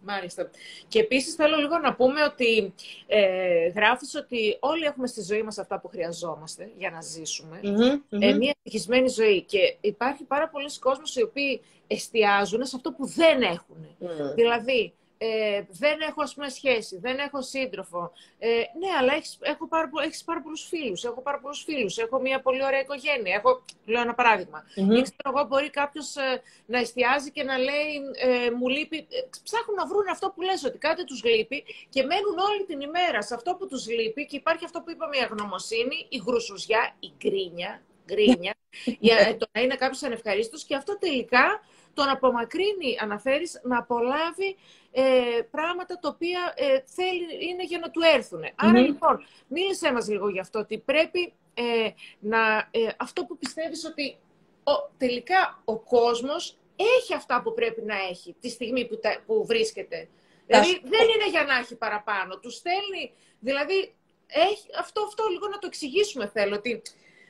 Μάλιστα. 0.00 0.50
Και 0.88 0.98
επίσης 0.98 1.34
θέλω 1.34 1.56
λίγο 1.56 1.78
να 1.78 1.94
πούμε 1.94 2.22
ότι 2.22 2.74
ε, 3.06 3.68
γράφεις 3.68 4.14
ότι 4.14 4.56
όλοι 4.60 4.84
έχουμε 4.84 5.06
στη 5.06 5.22
ζωή 5.22 5.42
μας 5.42 5.58
αυτά 5.58 5.80
που 5.80 5.88
χρειαζόμαστε 5.88 6.70
για 6.78 6.90
να 6.90 7.00
ζησουμε 7.00 7.60
Ε, 8.08 8.32
μια 8.32 8.54
ευτυχισμένη 8.56 9.08
ζωή. 9.08 9.42
Και 9.42 9.76
υπάρχει 9.80 10.24
πάρα 10.24 10.48
πολλοί 10.48 10.78
κόσμος 10.78 11.16
οι 11.16 11.22
οποίοι 11.22 11.60
εστιάζουν 11.86 12.64
σε 12.64 12.76
αυτό 12.76 12.92
που 12.92 13.06
δεν 13.06 13.42
έχουν. 13.42 13.86
Δηλαδή, 14.34 14.92
ε, 15.18 15.62
δεν 15.68 16.00
έχω 16.00 16.22
ας 16.22 16.34
πούμε 16.34 16.48
σχέση, 16.48 16.98
δεν 16.98 17.18
έχω 17.18 17.42
σύντροφο. 17.42 18.12
Ε, 18.38 18.48
ναι, 18.48 18.90
αλλά 19.00 19.14
έχεις, 19.14 19.38
έχω 19.40 19.68
πάρα, 19.68 19.90
έχεις 20.04 20.24
πάρα 20.24 20.42
πολλούς 20.42 20.66
φίλους, 20.68 21.04
έχω 21.04 21.22
πάρα 21.22 21.38
πολλούς 21.38 21.62
φίλους, 21.62 21.98
έχω 21.98 22.20
μια 22.20 22.40
πολύ 22.40 22.64
ωραία 22.64 22.80
οικογένεια. 22.80 23.34
Έχω, 23.34 23.64
λέω 23.84 24.02
ένα 24.02 24.14
παράδειγμα. 24.14 24.64
Mm-hmm. 24.64 24.96
Ή 24.98 25.02
ξέρω 25.02 25.28
εγώ 25.34 25.44
μπορεί 25.46 25.70
κάποιος 25.70 26.16
ε, 26.16 26.42
να 26.66 26.78
εστιάζει 26.78 27.30
και 27.30 27.42
να 27.42 27.58
λέει 27.58 27.92
ε, 28.14 28.50
μου 28.50 28.68
λείπει, 28.68 28.96
ε, 28.96 29.18
ψάχνουν 29.42 29.76
να 29.76 29.86
βρουν 29.86 30.08
αυτό 30.08 30.32
που 30.34 30.42
λες 30.42 30.64
ότι 30.64 30.78
κάτι 30.78 31.04
τους 31.04 31.24
λείπει 31.24 31.64
και 31.88 32.02
μένουν 32.02 32.38
όλη 32.50 32.64
την 32.64 32.80
ημέρα 32.80 33.22
σε 33.22 33.34
αυτό 33.34 33.54
που 33.54 33.66
τους 33.66 33.88
λείπει 33.88 34.26
και 34.26 34.36
υπάρχει 34.36 34.64
αυτό 34.64 34.80
που 34.80 34.90
είπαμε 34.90 35.16
η 35.16 35.20
αγνωμοσύνη, 35.20 36.06
η 36.08 36.22
γρουσουζιά, 36.26 36.96
η 37.00 37.10
γκρίνια, 37.18 37.82
γκρίνια 38.04 38.54
για 39.06 39.36
το 39.36 39.46
να 39.52 39.60
είναι 39.60 39.74
κάποιος 39.74 40.02
ανευχαρίστος 40.02 40.64
και 40.64 40.76
αυτό 40.76 40.98
τελικά 40.98 41.60
τον 41.96 42.08
απομακρύνει, 42.08 42.98
αναφέρεις, 43.00 43.60
να 43.62 43.78
απολάβει 43.78 44.56
ε, 44.98 45.42
πράγματα 45.50 45.98
τα 45.98 46.08
οποία 46.08 46.52
ε, 46.56 46.80
θέλει, 46.84 47.48
είναι 47.48 47.64
για 47.64 47.78
να 47.78 47.90
του 47.90 48.00
ερθουν 48.14 48.42
Άρα 48.54 48.80
λοιπόν, 48.80 49.26
μίλησέ 49.48 49.92
μας 49.92 50.08
λίγο 50.08 50.28
γι' 50.28 50.40
αυτό, 50.40 50.58
ότι 50.58 50.78
πρέπει 50.78 51.32
ε, 51.54 51.88
να, 52.18 52.68
ε, 52.70 52.88
αυτό 52.96 53.24
που 53.24 53.38
πιστεύεις 53.38 53.84
ότι 53.84 54.16
ο, 54.64 54.72
τελικά 54.98 55.62
ο 55.64 55.78
κόσμος 55.78 56.56
έχει 56.98 57.14
αυτά 57.14 57.42
που 57.42 57.54
πρέπει 57.54 57.82
να 57.82 57.94
έχει 58.10 58.36
τη 58.40 58.48
στιγμή 58.48 58.86
που, 58.86 59.00
που 59.26 59.46
βρίσκεται. 59.46 60.08
Δηλαδή 60.46 60.80
δεν 60.84 61.08
είναι 61.14 61.28
για 61.30 61.44
να 61.44 61.56
έχει 61.56 61.76
παραπάνω. 61.76 62.38
Τους 62.38 62.54
στέλνει, 62.54 63.12
δηλαδή 63.40 63.94
έχει, 64.26 64.66
αυτό, 64.78 65.02
αυτό 65.02 65.24
λίγο 65.30 65.48
να 65.48 65.58
το 65.58 65.66
εξηγήσουμε 65.66 66.28
θέλω, 66.28 66.54
ότι 66.54 66.82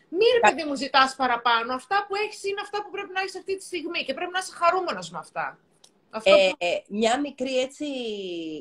μην 0.08 0.28
ρε 0.34 0.40
παιδί 0.40 0.68
μου 0.68 0.74
ζητάς 0.74 1.14
παραπάνω. 1.16 1.74
Αυτά 1.74 2.04
που 2.08 2.14
έχεις 2.14 2.44
είναι 2.44 2.60
αυτά 2.60 2.82
που 2.82 2.90
πρέπει 2.90 3.12
να 3.12 3.20
έχεις 3.20 3.36
αυτή 3.36 3.56
τη 3.56 3.64
στιγμή 3.64 4.04
και 4.04 4.14
πρέπει 4.14 4.32
να 4.32 4.38
είσαι 4.38 4.52
χαρούμενος 4.54 5.10
με 5.10 5.18
αυτά. 5.18 5.58
Αυτό 6.16 6.30
ε, 6.30 6.52
ε, 6.58 6.82
μια 6.88 7.20
μικρή 7.20 7.58
έτσι, 7.58 7.86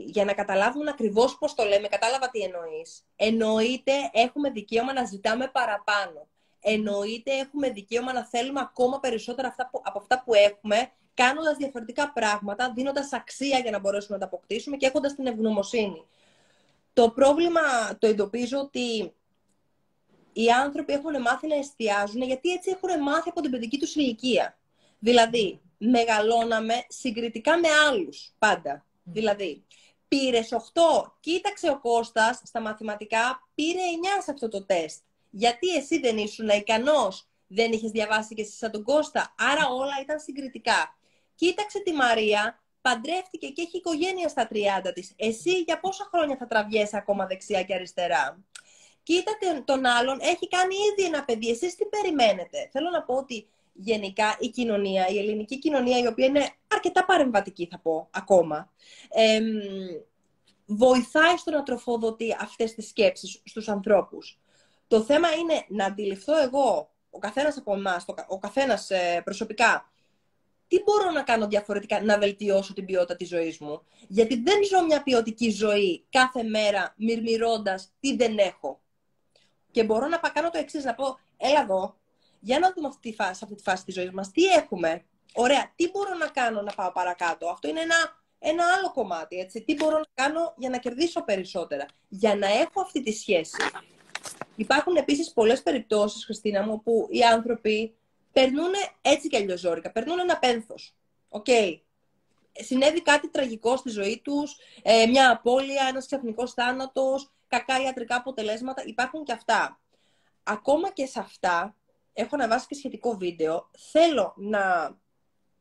για 0.05 0.25
να 0.25 0.33
καταλάβουν 0.33 0.87
ακριβώς 0.87 1.37
πώς 1.37 1.55
το 1.55 1.63
λέμε, 1.63 1.87
κατάλαβα 1.87 2.29
τι 2.29 2.39
εννοείς. 2.39 3.05
Εννοείται 3.15 3.91
έχουμε 4.11 4.49
δικαίωμα 4.49 4.93
να 4.93 5.05
ζητάμε 5.05 5.47
παραπάνω. 5.47 6.27
Εννοείται 6.59 7.31
έχουμε 7.31 7.69
δικαίωμα 7.69 8.13
να 8.13 8.25
θέλουμε 8.25 8.59
ακόμα 8.59 8.99
περισσότερα 8.99 9.47
αυτά 9.47 9.69
που, 9.71 9.81
από 9.83 9.99
αυτά 9.99 10.23
που 10.25 10.33
έχουμε, 10.33 10.91
κάνοντας 11.13 11.57
διαφορετικά 11.57 12.11
πράγματα, 12.11 12.73
δίνοντας 12.75 13.13
αξία 13.13 13.59
για 13.59 13.71
να 13.71 13.79
μπορέσουμε 13.79 14.17
να 14.17 14.19
τα 14.19 14.25
αποκτήσουμε 14.25 14.77
και 14.77 14.85
έχοντας 14.85 15.15
την 15.15 15.27
ευγνωμοσύνη. 15.27 16.05
Το 16.93 17.09
πρόβλημα 17.09 17.61
το 17.99 18.07
εντοπίζω 18.07 18.59
ότι 18.59 19.13
οι 20.33 20.49
άνθρωποι 20.49 20.93
έχουν 20.93 21.21
μάθει 21.21 21.47
να 21.47 21.55
εστιάζουν 21.55 22.21
γιατί 22.21 22.49
έτσι 22.49 22.69
έχουν 22.69 23.03
μάθει 23.03 23.29
από 23.29 23.41
την 23.41 23.51
παιδική 23.51 23.77
τους 23.77 23.95
ηλικία. 23.95 24.57
Δηλαδή, 24.99 25.61
μεγαλώναμε 25.77 26.73
συγκριτικά 26.87 27.59
με 27.59 27.67
άλλους 27.87 28.33
πάντα. 28.39 28.85
Δηλαδή, 29.03 29.63
πήρες 30.07 30.51
8, 30.51 31.17
κοίταξε 31.19 31.69
ο 31.69 31.79
Κώστας 31.79 32.41
στα 32.43 32.61
μαθηματικά, 32.61 33.49
πήρε 33.55 33.79
9 34.19 34.21
σε 34.23 34.31
αυτό 34.31 34.47
το 34.47 34.65
τεστ. 34.65 35.03
Γιατί 35.29 35.67
εσύ 35.75 35.99
δεν 35.99 36.17
ήσουν 36.17 36.49
ικανός, 36.49 37.27
δεν 37.47 37.71
είχες 37.71 37.91
διαβάσει 37.91 38.35
και 38.35 38.41
εσύ 38.41 38.57
σαν 38.57 38.71
τον 38.71 38.83
Κώστα, 38.83 39.35
άρα 39.37 39.67
όλα 39.69 39.93
ήταν 40.01 40.19
συγκριτικά. 40.19 40.97
Κοίταξε 41.35 41.79
τη 41.79 41.93
Μαρία, 41.93 42.63
παντρεύτηκε 42.81 43.47
και 43.47 43.61
έχει 43.61 43.77
οικογένεια 43.77 44.27
στα 44.27 44.47
30 44.51 44.91
της. 44.93 45.13
Εσύ 45.15 45.59
για 45.59 45.79
πόσα 45.79 46.09
χρόνια 46.11 46.37
θα 46.37 46.47
τραβιέσαι 46.47 46.97
ακόμα 46.97 47.25
δεξιά 47.25 47.63
και 47.63 47.73
αριστερά; 47.73 48.43
Κοίτα 49.03 49.31
τον 49.65 49.85
άλλον, 49.85 50.17
έχει 50.21 50.47
κάνει 50.47 50.75
ήδη 50.91 51.07
ένα 51.07 51.25
παιδί. 51.25 51.49
Εσείς 51.49 51.75
τι 51.75 51.85
περιμένετε; 51.85 52.69
Θέλω 52.71 52.89
να 52.89 53.03
πω 53.03 53.15
ότι 53.15 53.47
γενικά 53.75 54.35
η 54.39 54.47
κοινωνία, 54.47 55.07
η 55.07 55.17
ελληνική 55.17 55.59
κοινωνία, 55.59 55.99
η 55.99 56.07
οποία 56.07 56.25
είναι 56.25 56.49
αρκετά 56.67 57.05
παρεμβατική 57.05 57.67
θα 57.71 57.79
πω 57.79 58.07
ακόμα, 58.11 58.71
βοηθάει 60.65 61.37
στο 61.37 61.51
να 61.51 61.63
τροφοδοτεί 61.63 62.35
αυτές 62.39 62.73
τις 62.73 62.87
σκέψεις 62.87 63.41
στους 63.45 63.69
ανθρώπους. 63.69 64.39
Το 64.87 65.01
θέμα 65.01 65.31
είναι 65.31 65.65
να 65.67 65.85
αντιληφθώ 65.85 66.41
εγώ, 66.41 66.89
ο 67.09 67.19
καθένας 67.19 67.57
από 67.57 67.73
εμάς, 67.73 68.05
ο 68.27 68.37
καθένας 68.37 68.89
ε, 68.89 69.21
προσωπικά, 69.23 69.89
τι 70.67 70.81
μπορώ 70.83 71.11
να 71.11 71.23
κάνω 71.23 71.47
διαφορετικά 71.47 72.03
να 72.03 72.17
βελτιώσω 72.17 72.73
την 72.73 72.85
ποιότητα 72.85 73.15
της 73.15 73.27
ζωής 73.27 73.57
μου. 73.59 73.81
Γιατί 74.07 74.41
δεν 74.41 74.63
ζω 74.63 74.85
μια 74.85 75.03
ποιοτική 75.03 75.49
ζωή 75.49 76.05
κάθε 76.09 76.43
μέρα 76.43 76.93
μυρμηρώντας 76.97 77.91
τι 77.99 78.15
δεν 78.15 78.37
έχω. 78.37 78.79
Και 79.71 79.83
μπορώ 79.83 80.07
να 80.07 80.17
κάνω 80.17 80.49
το 80.49 80.57
εξής, 80.57 80.83
να 80.83 80.95
πω, 80.95 81.19
έλα 81.37 81.61
εδώ, 81.61 81.95
για 82.39 82.59
να 82.59 82.73
δούμε 82.75 82.87
αυτή 82.87 83.09
τη 83.09 83.15
φάση, 83.15 83.39
αυτή 83.43 83.55
τη 83.55 83.63
φάση 83.63 83.85
της 83.85 83.93
ζωής 83.93 84.11
μας, 84.11 84.31
τι 84.31 84.43
έχουμε. 84.43 85.05
Ωραία, 85.33 85.71
τι 85.75 85.89
μπορώ 85.89 86.13
να 86.13 86.27
κάνω 86.27 86.61
να 86.61 86.73
πάω 86.73 86.91
παρακάτω; 86.91 87.47
Αυτό 87.47 87.67
είναι 87.67 87.81
ένα, 87.81 87.95
ένα 88.39 88.63
άλλο 88.77 88.91
κομμάτι, 88.91 89.37
έτσι. 89.37 89.61
Τι 89.61 89.73
μπορώ 89.73 89.97
να 89.97 90.23
κάνω 90.23 90.53
για 90.57 90.69
να 90.69 90.77
κερδίσω 90.77 91.23
περισσότερα; 91.23 91.85
Για 92.07 92.35
να 92.35 92.47
έχω 92.47 92.81
αυτή 92.81 93.03
τη 93.03 93.11
σχέση. 93.11 93.57
Υπάρχουν 94.55 94.95
επίσης 94.95 95.33
πολλές 95.33 95.63
περιπτώσεις, 95.63 96.25
Χριστίνα 96.25 96.63
μου, 96.63 96.81
που 96.81 97.07
οι 97.11 97.23
άνθρωποι 97.23 97.95
περνούν 98.31 98.71
έτσι 99.01 99.27
κι 99.27 99.35
αλλιώς 99.35 99.59
ζώρικα. 99.59 99.91
Περνούν 99.91 100.19
ένα 100.19 100.37
πένθος. 100.37 100.95
OK. 101.29 101.45
Okay. 101.47 101.79
Συνέβη 102.57 103.01
κάτι 103.01 103.29
τραγικό 103.29 103.77
στη 103.77 103.89
ζωή 103.89 104.21
τους, 104.23 104.57
ε, 104.83 105.05
μια 105.05 105.31
απώλεια, 105.31 105.85
ένας 105.89 106.05
ξαφνικός 106.05 106.53
θάνατος, 106.53 107.31
κακά 107.47 107.81
ιατρικά 107.81 108.15
αποτελέσματα. 108.15 108.83
Υπάρχουν 108.85 109.23
και 109.23 109.31
αυτά. 109.31 109.79
Ακόμα 110.43 110.91
και 110.91 111.05
σε 111.05 111.19
αυτά, 111.19 111.75
έχω 112.17 112.35
ανεβάσει 112.35 112.67
και 112.67 112.75
σχετικό 112.75 113.17
βίντεο, 113.17 113.69
θέλω 113.91 114.33
να 114.37 114.95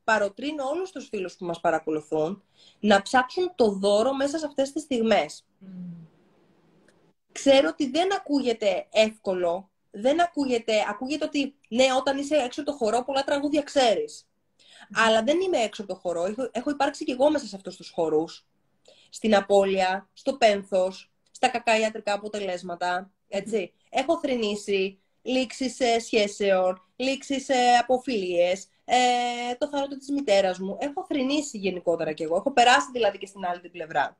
παροτρύνω 0.04 0.64
όλους 0.64 0.90
τους 0.90 1.08
φίλους 1.08 1.36
που 1.36 1.44
μας 1.44 1.60
παρακολουθούν 1.60 2.42
να 2.80 3.02
ψάξουν 3.02 3.52
το 3.54 3.70
δώρο 3.70 4.14
μέσα 4.14 4.38
σε 4.38 4.46
αυτές 4.46 4.72
τις 4.72 4.82
στιγμές. 4.82 5.46
Ξέρω 7.32 7.68
ότι 7.68 7.90
δεν 7.90 8.14
ακούγεται 8.14 8.86
εύκολο, 8.92 9.70
δεν 9.90 10.20
ακούγεται, 10.20 10.72
ακούγεται 10.88 11.24
ότι 11.24 11.54
ναι, 11.68 11.84
όταν 11.98 12.18
είσαι 12.18 12.36
έξω 12.36 12.60
από 12.60 12.70
το 12.70 12.76
χορό, 12.76 13.04
πολλά 13.04 13.24
τραγούδια 13.24 13.62
ξέρεις. 13.62 14.28
Αλλά 14.94 15.22
δεν 15.22 15.40
είμαι 15.40 15.58
έξω 15.58 15.82
από 15.82 15.92
το 15.92 15.98
χορό, 15.98 16.24
έχω, 16.24 16.48
έχω 16.52 16.70
υπάρξει 16.70 17.04
και 17.04 17.12
εγώ 17.12 17.30
μέσα 17.30 17.46
σε 17.46 17.56
αυτούς 17.56 17.76
τους 17.76 17.90
χορούς. 17.90 18.46
Στην 19.10 19.34
απώλεια, 19.36 20.08
στο 20.12 20.36
πένθος, 20.36 21.12
στα 21.30 21.48
κακά 21.48 21.78
ιατρικά 21.78 22.12
αποτελέσματα, 22.12 23.10
Έτσι. 23.28 23.72
Έχω 23.90 24.18
θρυνήσει 24.18 24.98
λήξεις 25.24 25.80
ε, 25.80 25.98
σχέσεων, 25.98 26.82
λήξεις 26.96 27.48
ε, 27.48 27.76
αποφυλίες, 27.80 28.68
ε, 28.84 28.96
το 29.58 29.68
θάνατο 29.68 29.96
της 29.98 30.10
μητέρας 30.10 30.58
μου. 30.58 30.76
Έχω 30.80 31.04
θρυνήσει 31.04 31.58
γενικότερα 31.58 32.12
κι 32.12 32.22
εγώ. 32.22 32.36
Έχω 32.36 32.52
περάσει 32.52 32.88
δηλαδή 32.92 33.18
και 33.18 33.26
στην 33.26 33.44
άλλη 33.44 33.60
την 33.60 33.70
πλευρά. 33.70 34.18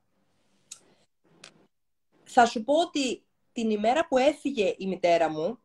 Θα 2.25 2.47
σου 2.47 2.64
πω 2.64 2.75
ότι 2.75 3.23
την 3.53 3.71
ημέρα 3.71 4.07
που 4.07 4.19
έφυγε 4.19 4.75
η 4.79 4.87
μητέρα 4.87 5.31
μου, 5.31 5.59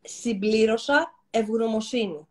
συμπλήρωσα 0.00 1.14
ευγνωμοσύνη. 1.30 2.26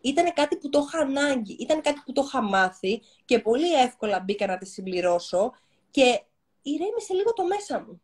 Ήταν 0.00 0.32
κάτι 0.32 0.56
που 0.56 0.68
το 0.68 0.86
είχα 0.86 0.98
ανάγκη, 0.98 1.52
ήταν 1.52 1.80
κάτι 1.80 2.02
που 2.04 2.12
το 2.12 2.22
είχα 2.26 2.42
μάθει 2.42 3.02
και 3.24 3.38
πολύ 3.38 3.74
εύκολα 3.74 4.20
μπήκα 4.20 4.46
να 4.46 4.58
τη 4.58 4.66
συμπληρώσω 4.66 5.52
και 5.90 6.22
ηρέμησε 6.62 7.14
λίγο 7.14 7.32
το 7.32 7.44
μέσα 7.44 7.80
μου. 7.80 8.00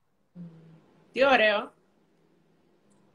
Τι 1.13 1.25
ωραίο. 1.25 1.73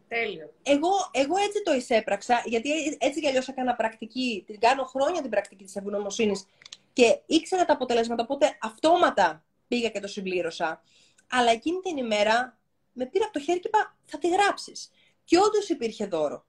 Τέλειο. 0.08 0.54
Εγώ, 0.64 0.90
εγώ 1.12 1.38
έτσι 1.38 1.64
το 1.64 1.74
εισέπραξα, 1.74 2.42
γιατί 2.46 2.98
έτσι 3.00 3.20
κι 3.20 3.28
αλλιώς 3.28 3.48
έκανα 3.48 3.76
πρακτική, 3.76 4.44
την 4.48 4.60
κάνω 4.60 4.84
χρόνια 4.84 5.22
την 5.22 5.30
πρακτική 5.30 5.64
της 5.64 5.76
ευγνωμοσύνης 5.76 6.46
και 6.94 7.20
ήξερα 7.26 7.66
τα 7.66 7.74
αποτελέσματα, 7.74 8.24
οπότε 8.24 8.58
αυτόματα 8.62 9.44
πήγα 9.68 9.90
και 9.90 10.00
το 10.00 10.08
συμπλήρωσα. 10.08 10.82
Αλλά 11.30 11.52
εκείνη 11.52 11.80
την 11.80 11.98
ημέρα 11.98 12.58
με 12.94 13.06
πήρα 13.06 13.24
από 13.24 13.34
το 13.34 13.40
χέρι 13.40 13.60
και 13.60 13.68
είπα, 13.68 13.98
θα 14.06 14.18
τη 14.18 14.30
γράψεις. 14.30 14.92
Και 15.24 15.38
όντως 15.38 15.70
υπήρχε 15.70 16.06
δώρο. 16.06 16.46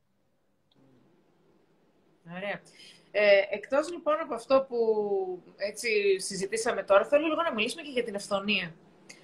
Ωραία. 2.37 2.63
Ε, 3.11 3.43
εκτός 3.51 3.91
λοιπόν 3.91 4.21
από 4.21 4.35
αυτό 4.35 4.67
που 4.69 4.79
έτσι 5.57 6.19
συζητήσαμε 6.19 6.83
τώρα, 6.83 7.05
θέλω 7.05 7.27
λίγο 7.27 7.43
να 7.43 7.55
μιλήσουμε 7.55 7.83
και 7.83 7.91
για 7.91 8.05
την 8.05 8.15
αυθονία. 8.15 8.75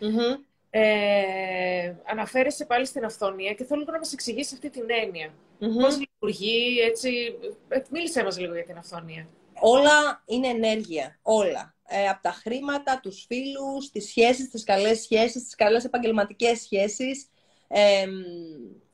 Mm-hmm. 0.01 0.39
Ε, 0.77 1.95
αναφέρεσαι 2.05 2.65
πάλι 2.65 2.87
στην 2.87 3.05
αυθονία 3.05 3.53
και 3.53 3.65
θέλω 3.65 3.81
λίγο 3.81 3.93
να 3.93 3.99
μας 3.99 4.13
εξηγήσεις 4.13 4.53
αυτή 4.53 4.71
την 4.71 4.85
έννοια. 4.87 5.35
Mm-hmm. 5.61 5.81
Πώς 5.81 5.99
λειτουργεί, 5.99 6.81
έτσι... 6.81 7.39
Ε, 7.69 7.83
μίλησέ 7.91 8.23
μας 8.23 8.39
λίγο 8.39 8.55
για 8.55 8.65
την 8.65 8.77
αυθονία. 8.77 9.29
Όλα 9.61 10.23
είναι 10.27 10.49
ενέργεια. 10.49 11.19
Όλα. 11.23 11.75
Ε, 11.87 12.09
από 12.09 12.23
τα 12.23 12.31
χρήματα, 12.31 13.01
τους 13.03 13.25
φίλους, 13.27 13.91
τις 13.91 14.09
σχέσεις, 14.09 14.51
τις 14.51 14.65
καλές 14.65 15.01
σχέσεις, 15.01 15.45
τις 15.45 15.55
καλές 15.55 15.85
επαγγελματικές 15.85 16.61
σχέσεις. 16.61 17.29
Ε, 17.69 18.07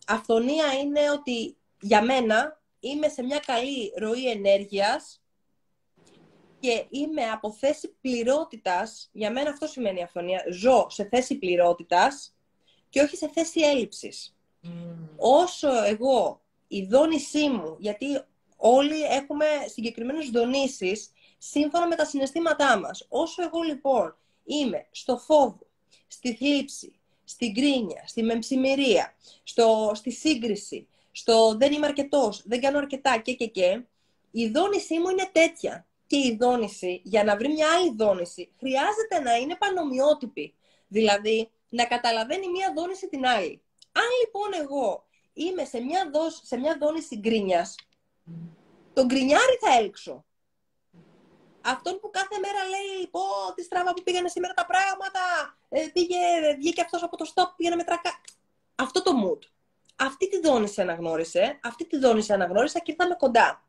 αυθονία 0.06 0.66
είναι 0.82 1.10
ότι 1.10 1.56
για 1.80 2.02
μένα 2.02 2.60
είμαι 2.80 3.08
σε 3.08 3.22
μια 3.22 3.42
καλή 3.46 3.92
ροή 3.96 4.30
ενέργειας 4.30 5.19
και 6.60 6.86
είμαι 6.90 7.22
από 7.22 7.52
θέση 7.52 7.94
πληρότητας, 8.00 9.10
για 9.12 9.30
μένα 9.30 9.50
αυτό 9.50 9.66
σημαίνει 9.66 10.02
αυθονία, 10.02 10.44
ζω 10.50 10.86
σε 10.90 11.04
θέση 11.04 11.38
πληρότητας 11.38 12.34
και 12.88 13.00
όχι 13.00 13.16
σε 13.16 13.28
θέση 13.28 13.60
έλλειψης. 13.60 14.36
Όσο 15.16 15.84
εγώ 15.84 16.40
η 16.68 16.84
δόνησή 16.84 17.48
μου, 17.48 17.76
γιατί 17.78 18.22
όλοι 18.56 19.02
έχουμε 19.02 19.46
συγκεκριμένες 19.66 20.30
δονήσεις 20.30 21.12
σύμφωνα 21.38 21.86
με 21.86 21.94
τα 21.94 22.04
συναισθήματά 22.04 22.78
μας. 22.78 23.06
Όσο 23.08 23.42
εγώ 23.42 23.62
λοιπόν 23.62 24.16
είμαι 24.44 24.86
στο 24.90 25.18
φόβο, 25.18 25.66
στη 26.06 26.34
θλίψη, 26.34 26.92
στην 27.24 27.54
κρίνια, 27.54 28.02
στη 28.06 28.22
μεμψημυρία, 28.22 29.14
στο, 29.42 29.92
στη 29.94 30.10
σύγκριση, 30.10 30.88
στο 31.12 31.56
δεν 31.56 31.72
είμαι 31.72 31.86
αρκετός, 31.86 32.42
δεν 32.44 32.60
κάνω 32.60 32.78
αρκετά 32.78 33.18
και 33.18 33.32
και 33.32 33.46
και, 33.46 33.82
η 34.30 34.48
δόνησή 34.48 34.98
μου 34.98 35.08
είναι 35.08 35.28
τέτοια. 35.32 35.86
Και 36.10 36.16
η 36.16 36.36
δόνηση, 36.40 37.00
για 37.04 37.24
να 37.24 37.36
βρει 37.36 37.48
μια 37.48 37.66
άλλη 37.74 37.94
δόνηση, 37.96 38.52
χρειάζεται 38.58 39.18
να 39.22 39.34
είναι 39.36 39.56
πανομοιότυπη. 39.56 40.54
Δηλαδή, 40.88 41.50
να 41.68 41.84
καταλαβαίνει 41.84 42.48
μια 42.48 42.72
δόνηση 42.76 43.08
την 43.08 43.26
άλλη. 43.26 43.62
Αν 43.92 44.08
λοιπόν 44.20 44.66
εγώ 44.66 45.06
είμαι 45.32 45.64
σε 45.64 45.80
μια, 45.80 46.10
δόση, 46.12 46.46
σε 46.46 46.56
μια 46.56 46.76
δόνηση 46.80 47.16
γκρίνιας, 47.18 47.74
τον 48.92 49.06
γκρινιάρι 49.06 49.58
θα 49.60 49.78
έλξω. 49.78 50.24
Αυτόν 51.60 52.00
που 52.00 52.10
κάθε 52.10 52.38
μέρα 52.40 52.64
λέει 52.68 53.08
πω 53.10 53.20
τη 53.54 53.62
στραβά 53.62 53.94
που 53.94 54.02
πήγανε 54.02 54.28
σήμερα 54.28 54.54
τα 54.54 54.66
πράγματα, 54.66 55.20
ε, 55.68 55.86
πήγε, 55.92 56.16
βγήκε 56.58 56.80
αυτός 56.80 57.02
από 57.02 57.16
το 57.16 57.32
stop, 57.34 57.52
πήγαινε 57.56 57.76
με 57.76 57.84
τρακά. 57.84 58.20
Αυτό 58.74 59.02
το 59.02 59.10
mood. 59.24 59.42
Αυτή 59.96 60.28
τη 60.28 60.40
δόνηση 60.40 60.80
αναγνώρισε, 60.80 61.58
αυτή 61.62 61.86
τη 61.86 61.98
δόνηση 61.98 62.32
αναγνώρισα 62.32 62.78
και 62.78 62.90
ήρθαμε 62.90 63.14
κοντά. 63.14 63.64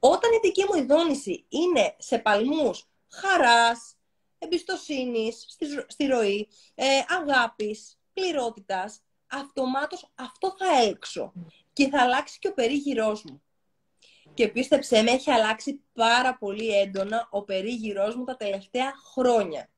Όταν 0.00 0.32
η 0.32 0.38
δική 0.42 0.64
μου 0.64 0.82
ειδόνηση 0.82 1.44
είναι 1.48 1.94
σε 1.98 2.18
παλμούς 2.18 2.88
χαράς, 3.08 3.94
εμπιστοσύνης 4.38 5.44
στη, 5.48 5.66
στη 5.86 6.06
ροή, 6.06 6.48
ε, 6.74 6.84
αγάπης, 7.08 7.98
πληρότητας, 8.12 9.02
αυτομάτως 9.26 10.10
αυτό 10.14 10.54
θα 10.58 10.82
έλξω 10.82 11.32
και 11.72 11.88
θα 11.88 12.02
αλλάξει 12.02 12.38
και 12.38 12.48
ο 12.48 12.54
περίγυρός 12.54 13.22
μου. 13.24 13.42
Και 14.34 14.48
πίστεψέ 14.48 15.02
με, 15.02 15.10
έχει 15.10 15.30
αλλάξει 15.30 15.80
πάρα 15.92 16.36
πολύ 16.38 16.78
έντονα 16.78 17.28
ο 17.30 17.42
περίγυρός 17.42 18.16
μου 18.16 18.24
τα 18.24 18.36
τελευταία 18.36 18.92
χρόνια. 19.12 19.70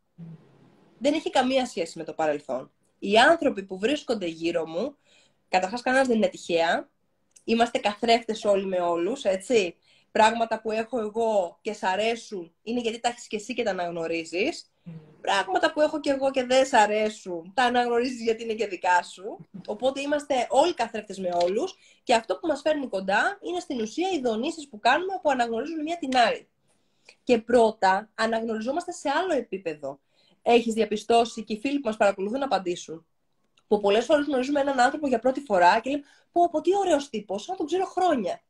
Δεν 0.98 1.14
έχει 1.14 1.30
καμία 1.30 1.66
σχέση 1.66 1.98
με 1.98 2.04
το 2.04 2.12
παρελθόν. 2.12 2.72
Οι 2.98 3.18
άνθρωποι 3.18 3.62
που 3.62 3.78
βρίσκονται 3.78 4.26
γύρω 4.26 4.66
μου, 4.66 4.96
καταρχάς 5.48 5.82
κανένας 5.82 6.06
δεν 6.06 6.16
είναι 6.16 6.28
τυχαία, 6.28 6.90
είμαστε 7.44 7.78
καθρέφτες 7.78 8.44
όλοι 8.44 8.66
με 8.66 8.80
όλους, 8.80 9.24
έτσι 9.24 9.76
πράγματα 10.12 10.60
που 10.60 10.70
έχω 10.70 11.00
εγώ 11.00 11.58
και 11.60 11.72
σ' 11.72 11.82
αρέσουν 11.82 12.54
είναι 12.62 12.80
γιατί 12.80 13.00
τα 13.00 13.08
έχεις 13.08 13.26
και 13.26 13.36
εσύ 13.36 13.54
και 13.54 13.62
τα 13.62 13.70
αναγνωρίζεις. 13.70 14.66
Πράγματα 15.20 15.72
που 15.72 15.80
έχω 15.80 16.00
και 16.00 16.10
εγώ 16.10 16.30
και 16.30 16.44
δεν 16.44 16.66
σ' 16.66 16.72
αρέσουν, 16.72 17.52
τα 17.54 17.62
αναγνωρίζεις 17.62 18.22
γιατί 18.22 18.42
είναι 18.42 18.52
και 18.52 18.66
δικά 18.66 19.02
σου. 19.02 19.48
Οπότε 19.66 20.00
είμαστε 20.00 20.46
όλοι 20.48 20.74
καθρέφτες 20.74 21.18
με 21.18 21.28
όλους. 21.42 21.74
Και 22.02 22.14
αυτό 22.14 22.38
που 22.38 22.46
μας 22.46 22.60
φέρνει 22.60 22.88
κοντά 22.88 23.38
είναι 23.42 23.60
στην 23.60 23.80
ουσία 23.80 24.10
οι 24.10 24.20
δονήσεις 24.20 24.68
που 24.68 24.78
κάνουμε 24.78 25.20
που 25.22 25.30
αναγνωρίζουν 25.30 25.82
μία 25.82 25.98
την 25.98 26.16
άλλη. 26.16 26.48
Και 27.24 27.38
πρώτα 27.38 28.10
αναγνωριζόμαστε 28.14 28.92
σε 28.92 29.08
άλλο 29.08 29.32
επίπεδο. 29.32 30.00
Έχεις 30.42 30.74
διαπιστώσει 30.74 31.44
και 31.44 31.52
οι 31.52 31.58
φίλοι 31.58 31.78
που 31.78 31.86
μας 31.86 31.96
παρακολουθούν 31.96 32.38
να 32.38 32.44
απαντήσουν. 32.44 33.06
Που 33.66 33.80
πολλές 33.80 34.04
φορές 34.04 34.26
γνωρίζουμε 34.26 34.60
έναν 34.60 34.80
άνθρωπο 34.80 35.06
για 35.06 35.18
πρώτη 35.18 35.40
φορά 35.40 35.80
και 35.80 35.90
λέμε: 35.90 36.02
Πω, 36.32 36.48
πω, 36.50 36.60
τι 36.60 36.70
ωραίος 36.76 37.08
τύπος, 37.08 37.46
να 37.46 37.54
τον 37.56 37.66
ξέρω 37.66 37.84
χρόνια 37.84 38.42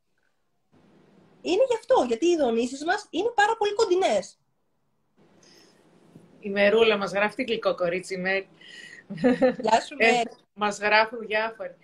είναι 1.42 1.64
γι' 1.68 1.76
αυτό, 1.78 2.04
γιατί 2.06 2.26
οι 2.26 2.36
δονήσει 2.36 2.84
μας 2.84 3.06
είναι 3.10 3.32
πάρα 3.34 3.56
πολύ 3.56 3.74
κοντινές. 3.74 4.38
Η 6.40 6.50
Μερούλα 6.50 6.96
μας 6.96 7.12
γράφει 7.12 7.34
τι 7.34 7.42
γλυκό 7.42 7.74
κορίτσι, 7.74 8.16
με. 8.16 8.46
Γεια 9.60 9.80
σου, 9.80 9.94
ε, 9.98 10.20
Μας 10.54 10.78
γράφουν 10.78 11.26
διάφοροι. 11.26 11.74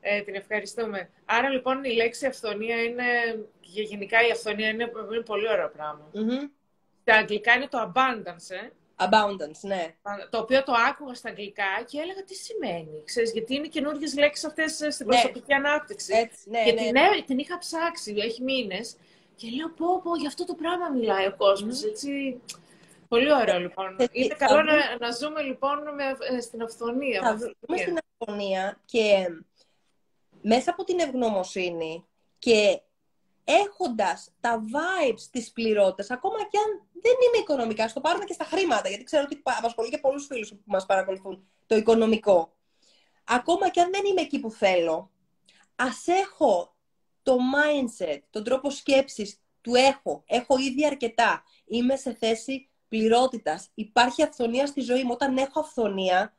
Ε, 0.00 0.20
την 0.20 0.34
ευχαριστούμε. 0.34 1.10
Άρα 1.24 1.48
λοιπόν 1.48 1.84
η 1.84 1.92
λέξη 1.92 2.26
αυθονία 2.26 2.82
είναι, 2.82 3.04
και 3.60 3.82
γενικά 3.82 4.26
η 4.26 4.30
αυθονία 4.30 4.68
είναι, 4.68 4.92
είναι 5.12 5.22
πολύ 5.22 5.48
ωραίο 5.48 5.70
πράγμα. 5.70 6.10
Mm-hmm. 6.14 6.50
Στα 7.00 7.14
αγγλικά 7.14 7.52
είναι 7.52 7.68
το 7.68 7.92
abundance, 7.92 8.50
ε. 8.64 8.70
Abundance, 8.98 9.60
ναι. 9.60 9.94
Το 10.30 10.38
οποίο 10.38 10.62
το 10.62 10.72
άκουγα 10.88 11.14
στα 11.14 11.28
αγγλικά 11.28 11.82
και 11.86 11.98
έλεγα 11.98 12.24
τι 12.24 12.34
σημαίνει. 12.34 13.02
Ξέρεις, 13.04 13.32
γιατί 13.32 13.54
είναι 13.54 13.66
καινούργιες 13.66 14.14
λέξεις 14.14 14.44
αυτές 14.44 14.80
ε, 14.80 14.90
στην 14.90 15.06
ναι. 15.06 15.12
προσωπική 15.12 15.52
ανάπτυξη. 15.52 16.14
Έτσι, 16.14 16.50
ναι, 16.50 16.64
και 16.64 16.72
ναι, 16.72 16.82
την, 16.82 16.92
ναι. 16.92 17.22
την 17.26 17.38
είχα 17.38 17.58
ψάξει, 17.58 18.14
έχει 18.18 18.42
μήνες. 18.42 18.96
Και 19.34 19.48
λέω, 19.56 19.68
πω, 19.68 20.00
πω, 20.02 20.16
γι' 20.16 20.26
αυτό 20.26 20.44
το 20.44 20.54
πράγμα 20.54 20.88
μιλάει 20.88 21.26
ο 21.26 21.34
κόσμος. 21.36 21.82
Mm. 21.82 21.88
Έτσι. 21.88 22.40
Πολύ 23.08 23.32
ωραίο, 23.32 23.58
λοιπόν. 23.58 23.96
είναι 24.12 24.34
καλό 24.34 24.62
να, 24.62 24.74
να 24.98 25.10
ζούμε, 25.10 25.42
λοιπόν, 25.42 25.78
με, 25.94 26.36
ε, 26.36 26.40
στην 26.40 26.62
αυθονία. 26.62 27.20
Θα 27.22 27.32
ζούμε 27.32 27.76
στην 27.76 27.98
αυθονία 28.18 28.80
και 28.84 29.26
μέσα 30.42 30.70
από 30.70 30.84
την 30.84 30.98
ευγνωμοσύνη 31.00 32.06
και 32.38 32.80
έχοντας 33.46 34.30
τα 34.40 34.62
vibes 34.72 35.20
της 35.30 35.52
πληρότητας, 35.52 36.10
ακόμα 36.10 36.38
και 36.38 36.58
αν 36.58 36.88
δεν 36.92 37.12
είμαι 37.12 37.42
οικονομικά, 37.42 37.88
στο 37.88 38.00
πάρουμε 38.00 38.24
και 38.24 38.32
στα 38.32 38.44
χρήματα, 38.44 38.88
γιατί 38.88 39.04
ξέρω 39.04 39.22
ότι 39.26 39.42
απασχολεί 39.44 39.90
και 39.90 39.98
πολλούς 39.98 40.26
φίλους 40.26 40.48
που 40.48 40.62
μας 40.64 40.86
παρακολουθούν 40.86 41.48
το 41.66 41.76
οικονομικό. 41.76 42.56
Ακόμα 43.24 43.68
και 43.68 43.80
αν 43.80 43.90
δεν 43.90 44.04
είμαι 44.04 44.20
εκεί 44.20 44.40
που 44.40 44.50
θέλω, 44.50 45.10
ας 45.76 46.06
έχω 46.06 46.76
το 47.22 47.36
mindset, 47.36 48.18
τον 48.30 48.44
τρόπο 48.44 48.70
σκέψης, 48.70 49.40
του 49.60 49.74
έχω, 49.74 50.22
έχω 50.26 50.58
ήδη 50.58 50.86
αρκετά, 50.86 51.44
είμαι 51.64 51.96
σε 51.96 52.14
θέση 52.14 52.70
πληρότητας, 52.88 53.70
υπάρχει 53.74 54.22
αυθονία 54.22 54.66
στη 54.66 54.80
ζωή 54.80 55.04
μου. 55.04 55.10
Όταν 55.12 55.36
έχω 55.36 55.60
αυθονία, 55.60 56.36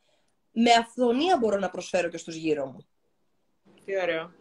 με 0.52 0.72
αυθονία 0.72 1.38
μπορώ 1.38 1.58
να 1.58 1.70
προσφέρω 1.70 2.10
και 2.10 2.18
στους 2.18 2.36
γύρω 2.36 2.66
μου. 2.66 2.88
Τι 3.86 4.02
ωραίο. 4.02 4.32